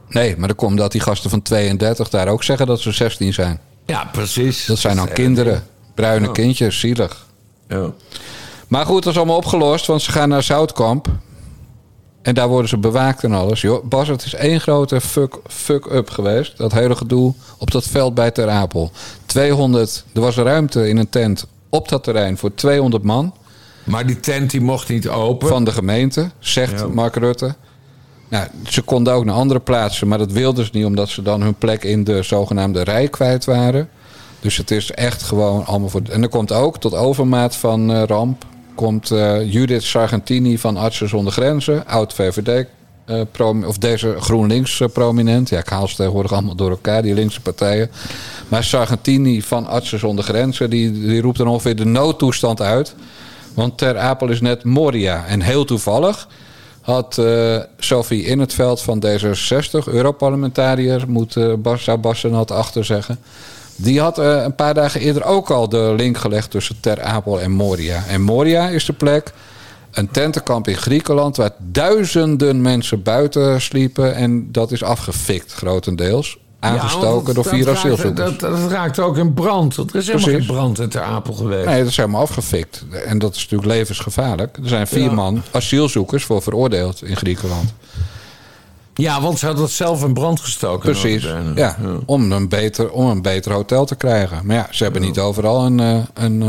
Nee, 0.09 0.37
maar 0.37 0.47
dan 0.47 0.57
komt 0.57 0.77
dat 0.77 0.91
die 0.91 1.01
gasten 1.01 1.29
van 1.29 1.41
32 1.41 2.09
daar 2.09 2.27
ook 2.27 2.43
zeggen 2.43 2.67
dat 2.67 2.79
ze 2.79 2.91
16 2.91 3.33
zijn. 3.33 3.59
Ja, 3.85 4.09
precies. 4.11 4.65
Dat 4.65 4.77
zijn 4.77 4.95
dan 4.95 5.05
Dat 5.05 5.13
kinderen. 5.15 5.63
Bruine 5.95 6.31
kindjes, 6.31 6.79
zielig. 6.79 7.25
Ja. 7.67 7.91
Maar 8.67 8.85
goed, 8.85 9.03
dat 9.03 9.11
is 9.13 9.17
allemaal 9.17 9.37
opgelost, 9.37 9.85
want 9.85 10.01
ze 10.01 10.11
gaan 10.11 10.29
naar 10.29 10.43
Zoutkamp. 10.43 11.07
En 12.21 12.33
daar 12.35 12.47
worden 12.47 12.69
ze 12.69 12.77
bewaakt 12.77 13.23
en 13.23 13.31
alles. 13.33 13.61
Joh, 13.61 13.83
Bas, 13.85 14.07
het 14.07 14.25
is 14.25 14.33
één 14.33 14.61
grote 14.61 15.01
fuck- 15.01 15.39
fuck-up 15.47 16.09
geweest. 16.09 16.57
Dat 16.57 16.71
hele 16.71 16.95
gedoe 16.95 17.33
op 17.57 17.71
dat 17.71 17.83
veld 17.87 18.13
bij 18.13 18.31
Ter 18.31 18.49
Apel. 18.49 18.91
200, 19.25 20.03
er 20.13 20.21
was 20.21 20.35
ruimte 20.35 20.89
in 20.89 20.97
een 20.97 21.09
tent 21.09 21.45
op 21.69 21.89
dat 21.89 22.03
terrein 22.03 22.37
voor 22.37 22.53
200 22.53 23.03
man. 23.03 23.33
Maar 23.83 24.05
die 24.05 24.19
tent 24.19 24.51
die 24.51 24.61
mocht 24.61 24.89
niet 24.89 25.09
open. 25.09 25.47
Van 25.47 25.63
de 25.63 25.71
gemeente, 25.71 26.29
zegt 26.39 26.79
Ja. 26.79 26.87
Mark 26.87 27.15
Rutte. 27.15 27.55
Nou, 28.29 28.47
ze 28.67 28.81
konden 28.81 29.13
ook 29.13 29.25
naar 29.25 29.35
andere 29.35 29.59
plaatsen, 29.59 30.07
maar 30.07 30.17
dat 30.17 30.31
wilden 30.31 30.65
ze 30.65 30.71
niet... 30.73 30.85
omdat 30.85 31.09
ze 31.09 31.21
dan 31.21 31.41
hun 31.41 31.55
plek 31.55 31.83
in 31.83 32.03
de 32.03 32.23
zogenaamde 32.23 32.83
rij 32.83 33.07
kwijt 33.07 33.45
waren. 33.45 33.89
Dus 34.39 34.57
het 34.57 34.71
is 34.71 34.91
echt 34.91 35.23
gewoon 35.23 35.65
allemaal 35.65 35.89
voor... 35.89 36.01
En 36.09 36.21
er 36.21 36.29
komt 36.29 36.51
ook, 36.51 36.77
tot 36.77 36.95
overmaat 36.95 37.55
van 37.55 37.91
eh, 37.91 38.03
ramp... 38.03 38.45
komt 38.75 39.11
eh, 39.11 39.51
Judith 39.51 39.83
Sargentini 39.83 40.57
van 40.57 40.77
Artsen 40.77 41.09
zonder 41.09 41.33
Grenzen... 41.33 41.87
oud-VVD 41.87 42.65
eh, 43.05 43.21
prom- 43.31 43.63
of 43.63 43.77
deze 43.77 44.15
GroenLinks-prominent. 44.19 45.49
ja, 45.49 45.59
ik 45.59 45.69
haal 45.69 45.87
ze 45.87 45.95
tegenwoordig 45.95 46.31
allemaal 46.31 46.55
door 46.55 46.69
elkaar, 46.69 47.01
die 47.01 47.13
linkse 47.13 47.41
partijen. 47.41 47.91
Maar 48.47 48.63
Sargentini 48.63 49.41
van 49.41 49.67
Artsen 49.67 49.99
zonder 49.99 50.23
Grenzen, 50.23 50.69
die, 50.69 50.91
die 50.91 51.21
roept 51.21 51.37
dan 51.37 51.47
ongeveer 51.47 51.75
de 51.75 51.85
noodtoestand 51.85 52.61
uit. 52.61 52.95
Want 53.53 53.77
Ter 53.77 53.97
Apel 53.97 54.29
is 54.29 54.41
net 54.41 54.63
Moria. 54.63 55.25
En 55.25 55.41
heel 55.41 55.65
toevallig 55.65 56.27
had 56.89 57.17
eh, 57.17 57.57
Sophie 57.77 58.23
in 58.23 58.39
het 58.39 58.53
veld 58.53 58.81
van 58.81 59.03
D66, 59.05 59.85
Europarlementariër, 59.85 61.03
moet 61.07 61.35
uh, 61.35 61.75
zou 61.75 62.31
had 62.31 62.51
achter 62.51 62.85
zeggen. 62.85 63.19
Die 63.75 63.99
had 63.99 64.19
eh, 64.19 64.41
een 64.43 64.55
paar 64.55 64.73
dagen 64.73 65.01
eerder 65.01 65.23
ook 65.23 65.49
al 65.49 65.69
de 65.69 65.93
link 65.97 66.17
gelegd 66.17 66.51
tussen 66.51 66.79
Ter 66.79 67.01
Apel 67.01 67.41
en 67.41 67.51
Moria. 67.51 68.03
En 68.07 68.21
Moria 68.21 68.67
is 68.67 68.85
de 68.85 68.93
plek, 68.93 69.33
een 69.91 70.11
tentenkamp 70.11 70.67
in 70.67 70.77
Griekenland, 70.77 71.37
waar 71.37 71.51
duizenden 71.57 72.61
mensen 72.61 73.03
buiten 73.03 73.61
sliepen. 73.61 74.15
En 74.15 74.51
dat 74.51 74.71
is 74.71 74.83
afgefikt, 74.83 75.53
grotendeels. 75.53 76.37
Aangestoken 76.59 77.27
Ja, 77.27 77.33
door 77.33 77.33
dat 77.33 77.47
vier 77.47 77.65
raakt- 77.65 77.77
asielzoekers. 77.77 78.37
Dat, 78.37 78.39
dat 78.39 78.71
raakt 78.71 78.99
ook 78.99 79.17
in 79.17 79.33
brand. 79.33 79.77
Er 79.77 79.83
is 79.85 79.91
helemaal 80.07 80.13
Precies. 80.23 80.45
geen 80.45 80.55
brand 80.55 80.79
in 80.79 80.89
Ter 80.89 81.01
Apel 81.01 81.33
geweest. 81.33 81.65
Nee, 81.65 81.79
dat 81.79 81.87
is 81.89 81.97
helemaal 81.97 82.21
afgefikt. 82.21 82.85
En 83.05 83.19
dat 83.19 83.35
is 83.35 83.41
natuurlijk 83.41 83.71
levensgevaarlijk. 83.71 84.57
Er 84.57 84.67
zijn 84.67 84.87
vier 84.87 85.03
Ja. 85.03 85.11
man 85.11 85.41
asielzoekers 85.51 86.23
voor 86.23 86.41
veroordeeld 86.41 87.03
in 87.03 87.15
Griekenland. 87.15 87.73
Ja, 88.93 89.21
want 89.21 89.39
ze 89.39 89.45
hadden 89.45 89.63
het 89.63 89.73
zelf 89.73 90.03
in 90.03 90.13
brand 90.13 90.39
gestoken. 90.39 90.79
Precies. 90.91 91.23
Ja, 91.55 91.77
Om, 92.05 92.31
een 92.31 92.49
beter, 92.49 92.91
om 92.91 93.05
een 93.09 93.21
beter 93.21 93.51
hotel 93.53 93.85
te 93.85 93.95
krijgen. 93.95 94.45
Maar 94.45 94.55
ja, 94.55 94.67
ze 94.71 94.83
hebben 94.83 95.01
niet 95.01 95.19
overal 95.19 95.65
een, 95.65 95.79
eh, 95.79 95.97
een 96.13 96.41
eh, 96.41 96.47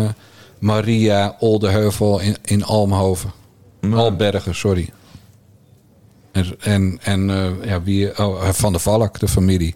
Maria 0.58 1.36
Oldeheuvel 1.38 2.20
in, 2.20 2.36
in 2.44 2.64
Almhoven. 2.64 3.32
Albergen, 3.92 4.54
sorry. 4.54 4.90
En, 6.32 6.46
en, 6.60 6.98
en 7.02 7.30
eh, 7.30 7.68
ja, 7.68 7.82
wie, 7.82 8.18
oh, 8.18 8.48
Van 8.48 8.72
der 8.72 8.80
Valk, 8.80 9.18
de 9.20 9.28
familie. 9.28 9.74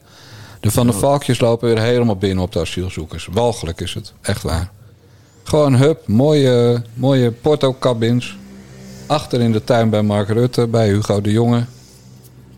De 0.64 0.70
Van 0.70 0.86
der 0.86 0.94
Valkjes 0.94 1.40
lopen 1.40 1.68
weer 1.68 1.82
helemaal 1.82 2.16
binnen 2.16 2.44
op 2.44 2.52
de 2.52 2.60
asielzoekers. 2.60 3.28
Walgelijk 3.32 3.80
is 3.80 3.94
het, 3.94 4.12
echt 4.20 4.42
waar. 4.42 4.70
Gewoon 5.42 5.74
hup, 5.74 6.06
mooie, 6.06 6.82
mooie 6.94 7.30
porto-cabins. 7.30 8.36
Achter 9.06 9.40
in 9.40 9.52
de 9.52 9.64
tuin 9.64 9.90
bij 9.90 10.02
Mark 10.02 10.28
Rutte, 10.28 10.66
bij 10.66 10.88
Hugo 10.88 11.20
de 11.20 11.30
Jonge. 11.30 11.64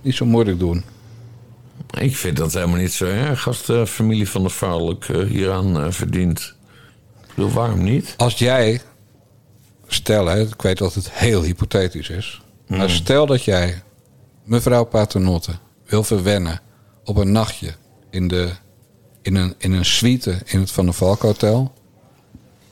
Niet 0.02 0.14
zo 0.14 0.24
moeilijk 0.24 0.58
doen. 0.58 0.84
Ik 2.00 2.16
vind 2.16 2.36
dat 2.36 2.52
helemaal 2.52 2.78
niet 2.78 2.92
zo 2.92 3.04
erg 3.04 3.46
als 3.46 3.64
de 3.64 3.86
familie 3.86 4.28
van 4.28 4.42
de 4.42 4.48
Vaarlijk 4.48 5.08
eh, 5.08 5.24
hieraan 5.24 5.80
eh, 5.80 5.90
verdient. 5.90 6.54
Ik 7.20 7.34
bedoel, 7.34 7.50
waarom 7.50 7.82
niet? 7.82 8.14
Als 8.16 8.38
jij, 8.38 8.80
stel, 9.86 10.26
hè, 10.26 10.40
ik 10.40 10.62
weet 10.62 10.78
dat 10.78 10.94
het 10.94 11.10
heel 11.12 11.42
hypothetisch 11.42 12.08
is. 12.08 12.42
Maar 12.66 12.90
stel 12.90 13.26
dat 13.26 13.44
jij 13.44 13.82
mevrouw 14.44 14.84
Paternotte 14.84 15.52
wil 15.86 16.02
verwennen 16.02 16.60
op 17.04 17.16
een 17.16 17.32
nachtje 17.32 17.74
in, 18.10 18.28
de, 18.28 18.48
in, 19.22 19.34
een, 19.36 19.54
in 19.58 19.72
een 19.72 19.84
suite 19.84 20.38
in 20.44 20.60
het 20.60 20.70
Van 20.70 20.84
der 20.84 20.94
Valk 20.94 21.22
Hotel. 21.22 21.72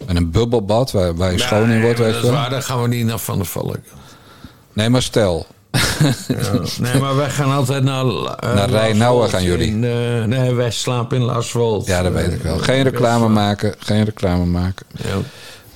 Met 0.07 0.17
een 0.17 0.31
bubbelbad 0.31 0.93
waar, 0.93 1.15
waar 1.17 1.33
je 1.33 1.39
schoon 1.39 1.71
in 1.71 1.81
wordt. 1.83 1.99
Nee, 1.99 2.07
Weet 2.07 2.15
dat 2.15 2.25
is 2.25 2.31
waar, 2.37 2.51
daar 2.51 2.63
gaan 2.63 2.83
we 2.83 2.89
niet 2.89 3.07
naar 3.07 3.19
Van 3.19 3.37
der 3.37 3.47
Valk. 3.47 3.79
Nee, 4.73 4.89
maar 4.89 5.03
stel. 5.03 5.47
Nee, 6.79 7.01
maar 7.01 7.17
wij 7.17 7.31
gaan 7.31 7.53
altijd 7.53 7.85
naar... 7.85 8.05
eh, 8.07 8.55
Naar 8.55 8.71
Rijnauwen 8.71 8.97
Laaswold 8.99 9.31
gaan 9.31 9.43
jullie. 9.43 9.67
in, 9.67 9.85
eh, 9.85 10.25
nee, 10.25 10.53
wij 10.55 10.71
slapen 10.71 11.17
in 11.17 11.23
Laaswold. 11.23 11.87
Ja, 11.87 12.03
dat 12.03 12.13
weet 12.13 12.33
ik 12.33 12.43
wel. 12.43 12.59
Geen 12.59 12.83
reclame 12.83 13.29
maken. 13.29 13.75
Geen 13.79 14.05
reclame 14.05 14.45
maken. 14.45 14.87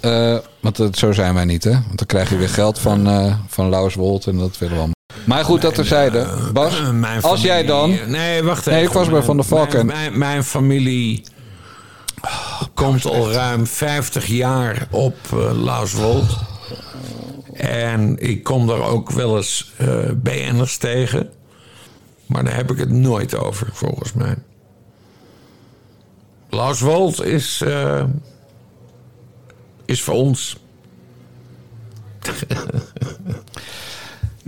Eh, 0.00 0.36
want 0.60 0.76
dat, 0.76 0.96
zo 0.96 1.12
zijn 1.12 1.34
wij 1.34 1.44
niet, 1.44 1.64
hè? 1.64 1.70
Want 1.70 1.98
dan 1.98 2.06
krijg 2.06 2.30
je 2.30 2.36
weer 2.36 2.48
geld 2.48 2.78
van, 2.78 3.06
eh 3.06 3.34
van 3.48 3.68
Lauswold 3.68 4.26
en 4.26 4.38
dat 4.38 4.58
willen 4.58 4.74
we 4.74 4.78
allemaal. 4.80 4.96
Maar 5.28 5.44
goed, 5.44 5.62
dat 5.62 5.74
terzijde. 5.74 6.26
Bas, 6.52 6.80
Mijn 6.92 7.22
als 7.22 7.42
jij 7.42 7.64
dan... 7.64 7.98
Nee, 8.06 8.42
wacht 8.42 8.60
even. 8.60 8.72
Nee, 8.72 8.82
ik 8.82 8.92
was 8.92 9.08
bij 9.08 9.22
Van 9.22 9.36
der 9.36 9.44
Valk 9.44 9.72
Mijn, 9.72 9.86
mijn, 9.86 10.18
mijn 10.18 10.44
familie 10.44 11.24
komt 12.74 13.04
al 13.04 13.32
ruim 13.32 13.66
50 13.66 14.26
jaar 14.26 14.88
op 14.90 15.16
uh, 15.34 15.62
Lauswold. 15.62 16.36
En 17.52 18.18
ik 18.18 18.42
kom 18.42 18.66
daar 18.66 18.80
ook 18.80 19.10
wel 19.10 19.36
eens 19.36 19.72
eh 19.76 20.10
BN'ers 20.14 20.76
tegen. 20.76 21.30
Maar 22.26 22.44
daar 22.44 22.56
heb 22.56 22.70
ik 22.70 22.78
het 22.78 22.90
nooit 22.90 23.36
over, 23.36 23.68
volgens 23.72 24.12
mij. 24.12 24.34
Lauswold 26.50 27.24
is, 27.24 27.60
eh, 27.60 28.04
is 29.84 30.02
voor 30.02 30.14
ons. 30.14 30.56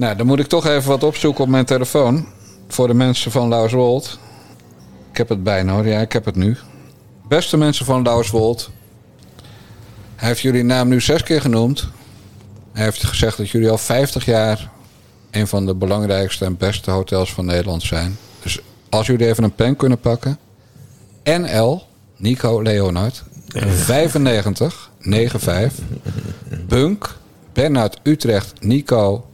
Nou, 0.00 0.16
dan 0.16 0.26
moet 0.26 0.38
ik 0.38 0.46
toch 0.46 0.66
even 0.66 0.88
wat 0.88 1.04
opzoeken 1.04 1.44
op 1.44 1.50
mijn 1.50 1.64
telefoon. 1.64 2.26
Voor 2.68 2.86
de 2.86 2.94
mensen 2.94 3.30
van 3.30 3.48
Lauswold. 3.48 4.18
Ik 5.10 5.16
heb 5.16 5.28
het 5.28 5.42
bijna 5.42 5.72
hoor. 5.72 5.86
Ja, 5.86 6.00
ik 6.00 6.12
heb 6.12 6.24
het 6.24 6.36
nu. 6.36 6.56
Beste 7.28 7.56
mensen 7.56 7.84
van 7.84 8.02
Lauswold. 8.02 8.70
Hij 10.16 10.28
heeft 10.28 10.40
jullie 10.40 10.62
naam 10.62 10.88
nu 10.88 11.00
zes 11.00 11.22
keer 11.22 11.40
genoemd. 11.40 11.88
Hij 12.72 12.84
heeft 12.84 13.04
gezegd 13.04 13.36
dat 13.36 13.50
jullie 13.50 13.70
al 13.70 13.78
50 13.78 14.24
jaar... 14.24 14.70
een 15.30 15.46
van 15.46 15.66
de 15.66 15.74
belangrijkste 15.74 16.44
en 16.44 16.56
beste 16.56 16.90
hotels 16.90 17.32
van 17.32 17.44
Nederland 17.44 17.82
zijn. 17.82 18.18
Dus 18.42 18.60
als 18.88 19.06
jullie 19.06 19.26
even 19.26 19.44
een 19.44 19.54
pen 19.54 19.76
kunnen 19.76 20.00
pakken. 20.00 20.38
NL, 21.24 21.82
Nico 22.16 22.62
Leonard. 22.62 23.22
95 23.48 24.90
95 24.98 25.84
Bunk, 26.66 27.16
Bernard 27.52 28.00
Utrecht, 28.02 28.52
Nico 28.60 29.29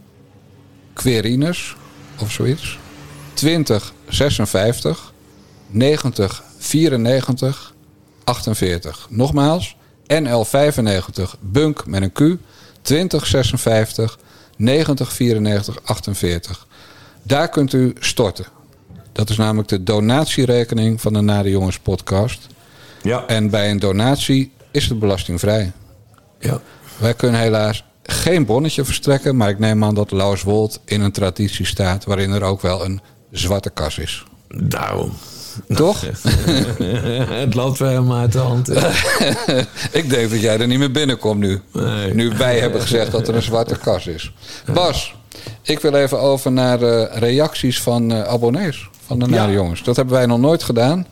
Querinus 0.97 1.75
of 2.19 2.31
zoiets. 2.31 2.77
20 3.33 3.93
56 4.07 5.13
90 5.67 6.43
94 6.57 7.73
48. 8.23 9.07
Nogmaals, 9.09 9.75
NL 10.07 10.45
95 10.45 11.37
Bunk 11.39 11.85
met 11.85 12.01
een 12.01 12.11
Q 12.11 12.41
20 12.81 13.25
56 13.25 14.19
90 14.55 15.13
94 15.13 15.79
48. 15.83 16.67
Daar 17.23 17.49
kunt 17.49 17.73
u 17.73 17.93
storten. 17.99 18.45
Dat 19.11 19.29
is 19.29 19.37
namelijk 19.37 19.67
de 19.67 19.83
donatierekening 19.83 21.01
van 21.01 21.13
de 21.13 21.21
Nare 21.21 21.49
Jongens 21.49 21.79
podcast. 21.79 22.47
Ja. 23.01 23.25
En 23.27 23.49
bij 23.49 23.71
een 23.71 23.79
donatie 23.79 24.51
is 24.71 24.85
het 24.89 24.99
belastingvrij. 24.99 25.71
Ja. 26.39 26.61
Wij 26.97 27.13
kunnen 27.13 27.39
helaas 27.39 27.83
geen 28.07 28.45
bonnetje 28.45 28.85
verstrekken, 28.85 29.35
maar 29.35 29.49
ik 29.49 29.59
neem 29.59 29.83
aan 29.83 29.95
dat 29.95 30.11
Lauswold 30.11 30.79
in 30.85 31.01
een 31.01 31.11
traditie 31.11 31.65
staat 31.65 32.05
waarin 32.05 32.31
er 32.31 32.43
ook 32.43 32.61
wel 32.61 32.85
een 32.85 33.01
zwarte 33.31 33.69
kas 33.69 33.97
is. 33.97 34.23
Daarom. 34.47 35.11
Toch? 35.75 36.01
het 37.43 37.53
loopt 37.53 37.79
wel 37.79 37.89
helemaal 37.89 38.17
uit 38.17 38.31
de 38.31 38.39
hand. 38.39 38.69
ik 40.01 40.09
denk 40.09 40.29
dat 40.29 40.41
jij 40.41 40.59
er 40.59 40.67
niet 40.67 40.79
meer 40.79 40.91
binnenkomt 40.91 41.39
nu. 41.39 41.61
Nu 42.13 42.29
wij 42.37 42.59
hebben 42.59 42.81
gezegd 42.81 43.11
dat 43.11 43.27
er 43.27 43.35
een 43.35 43.41
zwarte 43.41 43.77
kas 43.77 44.07
is. 44.07 44.33
Bas, 44.73 45.15
ik 45.61 45.79
wil 45.79 45.93
even 45.93 46.19
over 46.19 46.51
naar 46.51 46.79
de 46.79 47.09
reacties 47.13 47.81
van 47.81 48.11
eh, 48.11 48.23
abonnees 48.23 48.89
van 49.05 49.19
de 49.19 49.27
Nare 49.27 49.51
Jongens. 49.51 49.83
Dat 49.83 49.95
hebben 49.95 50.13
wij 50.13 50.25
nog 50.25 50.39
nooit 50.39 50.63
gedaan. 50.63 51.07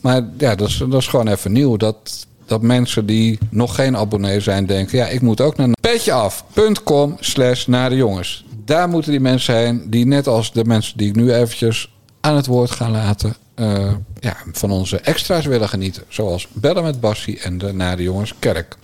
Maar 0.00 0.22
ja, 0.38 0.54
dat 0.54 0.68
is, 0.68 0.76
dat 0.76 1.00
is 1.00 1.06
gewoon 1.06 1.28
even 1.28 1.52
nieuw. 1.52 1.76
Dat, 1.76 2.26
dat 2.54 2.62
mensen 2.62 3.06
die 3.06 3.38
nog 3.50 3.74
geen 3.74 3.96
abonnee 3.96 4.40
zijn 4.40 4.66
denken... 4.66 4.98
ja, 4.98 5.06
ik 5.06 5.20
moet 5.20 5.40
ook 5.40 5.56
naar 5.56 5.68
petjeaf.com 5.80 7.16
slash 7.20 7.66
Nare 7.66 7.96
Jongens. 7.96 8.44
Daar 8.64 8.88
moeten 8.88 9.10
die 9.10 9.20
mensen 9.20 9.56
heen 9.56 9.86
die 9.90 10.06
net 10.06 10.26
als 10.26 10.52
de 10.52 10.64
mensen 10.64 10.96
die 10.98 11.08
ik 11.08 11.14
nu 11.14 11.32
eventjes 11.34 11.92
aan 12.20 12.36
het 12.36 12.46
woord 12.46 12.70
gaan 12.70 12.90
laten... 12.90 13.36
eh, 13.54 13.92
ja, 14.20 14.36
van 14.52 14.70
onze 14.70 15.00
extra's 15.00 15.46
willen 15.46 15.68
genieten. 15.68 16.02
Zoals 16.08 16.48
Bellen 16.52 16.82
met 16.82 17.00
Bassie 17.00 17.40
en 17.40 17.58
de 17.58 17.72
Nare 17.72 18.02
Jongens 18.02 18.34
Kerk. 18.38 18.76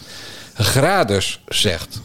Grades 0.54 1.40
zegt... 1.48 2.00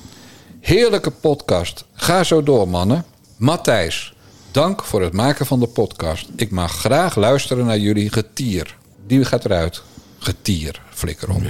Heerlijke 0.60 1.12
podcast. 1.12 1.86
Ga 1.94 2.24
zo 2.24 2.44
door, 2.44 2.68
mannen. 2.68 3.06
Matthijs, 3.38 4.14
dank 4.52 4.84
voor 4.84 5.02
het 5.02 5.14
maken 5.14 5.46
van 5.46 5.60
de 5.60 5.68
podcast. 5.68 6.28
Ik 6.36 6.52
mag 6.52 6.72
graag 6.72 7.16
luisteren 7.16 7.66
naar 7.66 7.78
jullie 7.78 8.12
getier. 8.12 8.78
Die 9.08 9.26
gaat 9.26 9.46
eruit. 9.46 9.82
Getier, 10.26 10.82
flikker 10.90 11.30
op. 11.30 11.42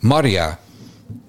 Maria, 0.00 0.58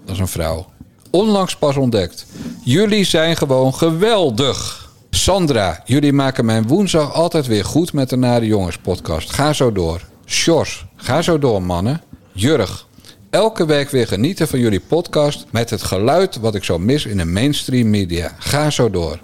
dat 0.05 0.15
is 0.15 0.21
een 0.21 0.27
vrouw. 0.27 0.65
Onlangs 1.09 1.55
pas 1.55 1.75
ontdekt. 1.75 2.25
Jullie 2.63 3.03
zijn 3.03 3.37
gewoon 3.37 3.73
geweldig. 3.73 4.89
Sandra, 5.09 5.81
jullie 5.85 6.13
maken 6.13 6.45
mijn 6.45 6.67
woensdag 6.67 7.13
altijd 7.13 7.47
weer 7.47 7.65
goed 7.65 7.93
met 7.93 8.09
de 8.09 8.15
Nare 8.15 8.45
Jongens 8.45 8.77
podcast. 8.77 9.31
Ga 9.31 9.53
zo 9.53 9.71
door. 9.71 10.01
Sjors, 10.25 10.85
ga 10.95 11.21
zo 11.21 11.39
door, 11.39 11.61
mannen. 11.61 12.01
Jurg, 12.31 12.87
elke 13.29 13.65
week 13.65 13.89
weer 13.89 14.07
genieten 14.07 14.47
van 14.47 14.59
jullie 14.59 14.81
podcast 14.87 15.45
met 15.51 15.69
het 15.69 15.83
geluid 15.83 16.39
wat 16.39 16.55
ik 16.55 16.63
zo 16.63 16.79
mis 16.79 17.05
in 17.05 17.17
de 17.17 17.25
mainstream 17.25 17.89
media. 17.89 18.35
Ga 18.37 18.69
zo 18.69 18.89
door. 18.89 19.19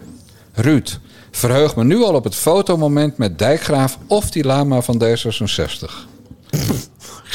Ruud, 0.53 0.99
verheug 1.31 1.75
me 1.75 1.83
nu 1.83 2.03
al 2.03 2.13
op 2.13 2.23
het 2.23 2.35
fotomoment 2.35 3.17
met 3.17 3.39
Dijkgraaf 3.39 3.97
of 4.07 4.31
die 4.31 4.43
lama 4.43 4.81
van 4.81 5.03
D66. 5.03 6.11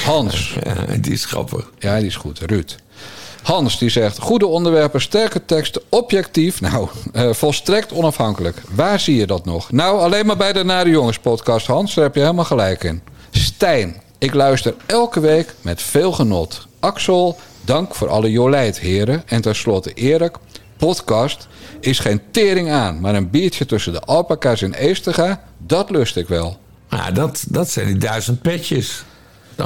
Hans. 0.05 0.59
Ja, 0.63 0.97
die 1.01 1.13
is 1.13 1.25
grappig. 1.25 1.71
Ja, 1.79 1.97
die 1.97 2.07
is 2.07 2.17
goed. 2.17 2.39
Ruud. 2.39 2.77
Hans 3.43 3.79
die 3.79 3.89
zegt: 3.91 4.19
Goede 4.19 4.47
onderwerpen, 4.47 5.01
sterke 5.01 5.45
teksten, 5.45 5.83
objectief. 5.89 6.61
Nou, 6.61 6.89
eh, 7.13 7.33
volstrekt 7.33 7.93
onafhankelijk. 7.93 8.57
Waar 8.71 9.01
zie 9.01 9.17
je 9.17 9.27
dat 9.27 9.45
nog? 9.45 9.73
Nou, 9.73 10.01
alleen 10.01 10.27
maar 10.27 10.37
bij 10.37 10.53
de 10.53 10.65
Nare 10.65 10.91
Jongens 10.91 11.19
podcast, 11.19 11.67
Hans. 11.67 11.95
Daar 11.95 12.05
heb 12.05 12.15
je 12.15 12.21
helemaal 12.21 12.45
gelijk 12.45 12.85
in. 12.85 13.03
Stijn, 13.31 14.03
ik 14.19 14.35
luister 14.35 14.75
elke 14.87 15.21
week 15.21 15.55
met 15.61 15.83
veel 15.83 16.13
genot. 16.13 16.67
Axel, 16.81 17.39
dank 17.65 17.95
voor 17.95 18.09
alle 18.09 18.31
jolijt, 18.31 18.79
heren. 18.79 19.23
En 19.27 19.41
tenslotte 19.41 19.93
Erik, 19.93 20.37
podcast 20.77 21.49
is 21.81 21.99
geen 21.99 22.21
tering 22.31 22.71
aan, 22.71 23.01
maar 23.01 23.15
een 23.15 23.31
biertje 23.31 23.67
tussen 23.67 23.93
de 23.93 24.01
alpaca's 24.01 24.63
in 24.63 24.73
Eestega, 24.73 25.43
dat 25.67 25.91
lust 25.91 26.17
ik 26.17 26.29
wel. 26.29 26.59
Ah, 26.89 27.15
dat, 27.15 27.45
dat 27.49 27.71
zijn 27.71 27.87
die 27.87 27.97
duizend 27.97 28.43
petjes. 28.43 29.05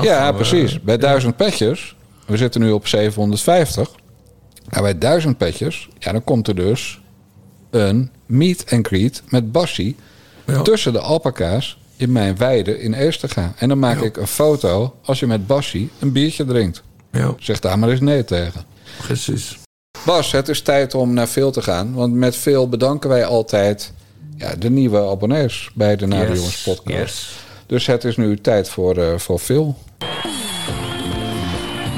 Ja, 0.01 0.31
we- 0.31 0.35
precies. 0.37 0.81
Bij 0.83 0.97
duizend 0.99 1.37
petjes, 1.37 1.97
we 2.27 2.37
zitten 2.37 2.61
nu 2.61 2.71
op 2.71 2.87
750. 2.87 3.91
Maar 4.69 4.83
bij 4.83 4.99
duizend 4.99 5.37
petjes, 5.39 5.89
ja, 5.99 6.13
dan 6.13 6.25
komt 6.25 6.49
er 6.49 6.55
dus 6.55 7.01
een 7.71 8.11
meet 8.27 8.65
and 8.73 8.87
greet 8.87 9.23
met 9.29 9.53
Bassie 9.53 9.97
tussen 10.63 10.93
de 10.93 10.99
alpaca's 11.01 11.79
in 11.97 12.13
mijn 12.13 12.37
weide 12.37 12.81
in 12.81 12.95
Eestega. 12.95 13.53
En 13.57 13.69
dan 13.69 13.79
maak 13.79 14.01
ik 14.01 14.17
een 14.17 14.27
foto 14.27 14.95
als 15.05 15.21
je 15.21 15.27
met 15.27 15.47
Bassie 15.47 15.91
een 15.99 16.13
biertje 16.13 16.45
drinkt. 16.45 16.83
Zeg 17.39 17.61
daar 17.61 17.79
maar 17.79 17.89
eens 17.89 18.01
nee 18.01 18.25
tegen. 18.25 18.65
Precies. 19.03 19.59
Bas, 20.05 20.33
het 20.33 20.49
is 20.49 20.61
tijd 20.63 20.95
om 20.95 21.13
naar 21.15 21.29
veel 21.29 21.51
te 21.51 21.63
gaan. 21.63 21.93
Want 21.95 22.13
met 22.15 22.37
veel 22.37 22.69
bedanken 22.69 23.09
wij 23.09 23.25
altijd 23.25 23.93
ja, 24.37 24.55
de 24.59 24.71
nieuwe 24.71 24.99
abonnees 25.11 25.71
bij 25.75 25.97
de 25.97 26.07
Nare 26.07 26.29
Yes, 26.29 26.37
Jongens 26.37 26.63
podcast. 26.63 26.99
yes. 26.99 27.37
Dus 27.67 27.87
het 27.87 28.05
is 28.05 28.17
nu 28.17 28.37
tijd 28.37 28.69
voor, 28.69 28.97
eh 28.97 29.19
voor 29.19 29.39
Phil. 29.39 29.77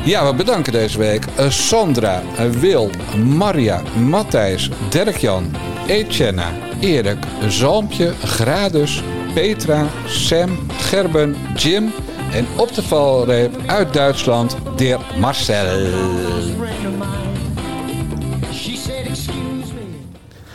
Ja, 0.04 0.26
we 0.26 0.34
bedanken 0.34 0.72
deze 0.72 0.98
week 0.98 1.24
eh, 1.36 1.50
Sandra, 1.50 2.22
eh, 2.36 2.50
Wil, 2.50 2.90
Maria, 3.36 3.82
Matthijs, 4.08 4.70
Dirk-Jan, 4.90 5.54
Etienne, 5.86 6.44
Erik, 6.80 7.18
Zalmpje, 7.48 8.12
Gradus, 8.12 9.02
Petra, 9.34 9.86
Sam, 10.06 10.58
Gerben, 10.72 11.36
Jim 11.56 11.92
en 12.32 12.46
op 12.56 12.74
de 12.74 12.82
valreep 12.82 13.56
uit 13.66 13.92
Duitsland, 13.92 14.56
de 14.76 14.98
Marcel. 15.18 15.86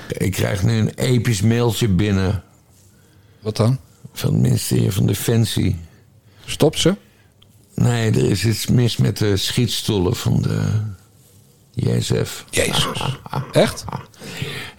Ik 0.07 0.31
krijg 0.31 0.63
nu 0.63 0.77
een 0.77 0.91
episch 0.95 1.41
mailtje 1.41 1.87
binnen. 1.87 2.43
Wat 3.39 3.57
dan? 3.57 3.79
Van 4.19 4.33
het 4.33 4.41
ministerie 4.41 4.91
van 4.91 5.05
Defensie. 5.05 5.79
Stopt 6.45 6.79
ze? 6.79 6.95
Nee, 7.75 8.11
er 8.11 8.29
is 8.29 8.45
iets 8.45 8.67
mis 8.67 8.97
met 8.97 9.17
de 9.17 9.37
schietstoelen 9.37 10.15
van 10.15 10.41
de 10.41 10.61
JSF. 11.73 12.45
Jezus. 12.49 12.85
Echt? 13.51 13.85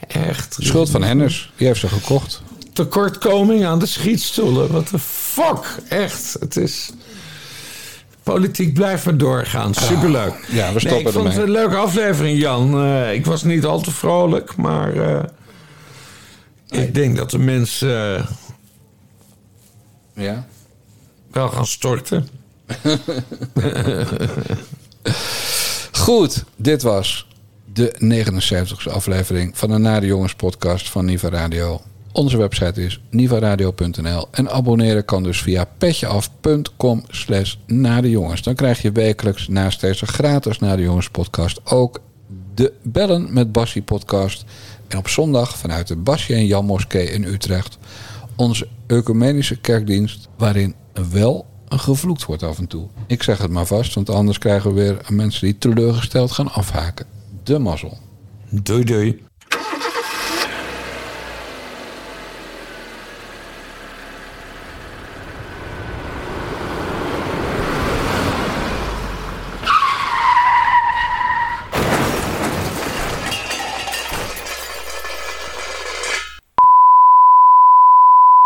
Echt. 0.09 0.57
Schuld 0.61 0.91
van 0.91 1.03
Hennis. 1.03 1.53
Die 1.57 1.67
heeft 1.67 1.81
ze 1.81 1.89
gekocht. 1.89 2.43
Tekortkoming 2.73 3.65
aan 3.65 3.79
de 3.79 3.87
schietstoelen. 3.87 4.71
What 4.73 4.87
the 4.87 4.99
fuck? 4.99 5.77
Echt. 5.89 6.37
Het 6.41 6.57
is... 6.57 6.91
Politiek 8.23 8.75
blijft 8.75 9.05
maar 9.05 9.17
doorgaan. 9.17 9.75
Superleuk. 9.75 10.31
Ah, 10.33 10.55
Ja, 10.55 10.73
we 10.73 10.81
stoppen 10.81 10.91
nee, 10.91 11.07
ik 11.07 11.13
vond 11.13 11.25
het 11.27 11.37
ermee. 11.37 11.47
een 11.47 11.51
leuke 11.63 11.77
aflevering, 11.77 12.39
Jan. 12.41 12.83
Eh, 12.83 13.13
ik 13.15 13.27
was 13.27 13.43
niet 13.43 13.65
al 13.65 13.81
te 13.81 13.91
vrolijk, 13.91 14.57
maar... 14.57 14.93
eh, 14.95 15.25
ik 16.83 16.95
denk 16.95 17.17
dat 17.17 17.31
de 17.31 17.39
mensen 17.39 18.27
Ja. 20.21 20.47
wel 21.31 21.49
gaan 21.49 21.67
storten. 21.67 22.29
Goed, 25.93 26.45
dit 26.57 26.83
was 26.83 27.27
de 27.73 27.95
79ste 28.85 28.93
aflevering 28.93 29.59
van 29.59 29.71
de 29.71 29.79
Nare 29.79 30.07
Jongens 30.07 30.35
podcast 30.35 30.91
van 30.91 31.05
Niva 31.05 31.29
Radio. 31.29 31.81
Onze 32.13 32.37
website 32.37 32.85
is 32.85 33.01
nivaradio.nl 33.11 34.29
en 34.31 34.51
abonneren 34.51 35.05
kan 35.05 35.23
dus 35.23 35.43
via 35.43 35.65
petjeaf.com 35.79 37.05
slash 37.09 37.55
nadejongens. 37.67 38.43
Dan 38.43 38.55
krijg 38.55 38.83
je 38.83 38.93
wekelijks 38.93 39.49
naast 39.49 39.81
deze 39.81 40.07
gratis 40.07 40.59
Nare 40.59 40.83
Jongens 40.83 41.11
podcast 41.11 41.61
ook 41.65 42.01
de 42.55 42.73
Bellen 42.83 43.33
met 43.33 43.53
Bassie 43.53 43.83
podcast. 43.83 44.45
En 44.89 44.99
op 44.99 45.09
zondag 45.09 45.59
vanuit 45.59 45.89
de 45.89 45.97
Bassie 45.97 46.35
en 46.35 46.47
Jan 46.47 46.65
Moskee 46.65 47.11
in 47.11 47.25
Utrecht 47.25 47.79
onze 48.37 48.69
ecumenische 48.91 49.61
kerkdienst 49.61 50.29
waarin 50.37 50.75
wel 51.13 51.47
gevloekt 51.69 52.25
wordt 52.25 52.43
af 52.43 52.59
en 52.59 52.67
toe. 52.67 52.89
Ik 53.07 53.23
zeg 53.23 53.39
het 53.39 53.51
maar 53.51 53.67
vast, 53.67 53.95
want 53.95 54.11
anders 54.11 54.39
krijgen 54.39 54.75
we 54.75 54.81
weer 54.81 55.01
mensen 55.09 55.45
die 55.45 55.59
teleurgesteld 55.59 56.33
gaan 56.33 56.53
afhaken. 56.53 57.07
De 57.43 57.59
mazzel. 57.59 57.99
Doei 58.51 58.85
doei. 58.85 59.23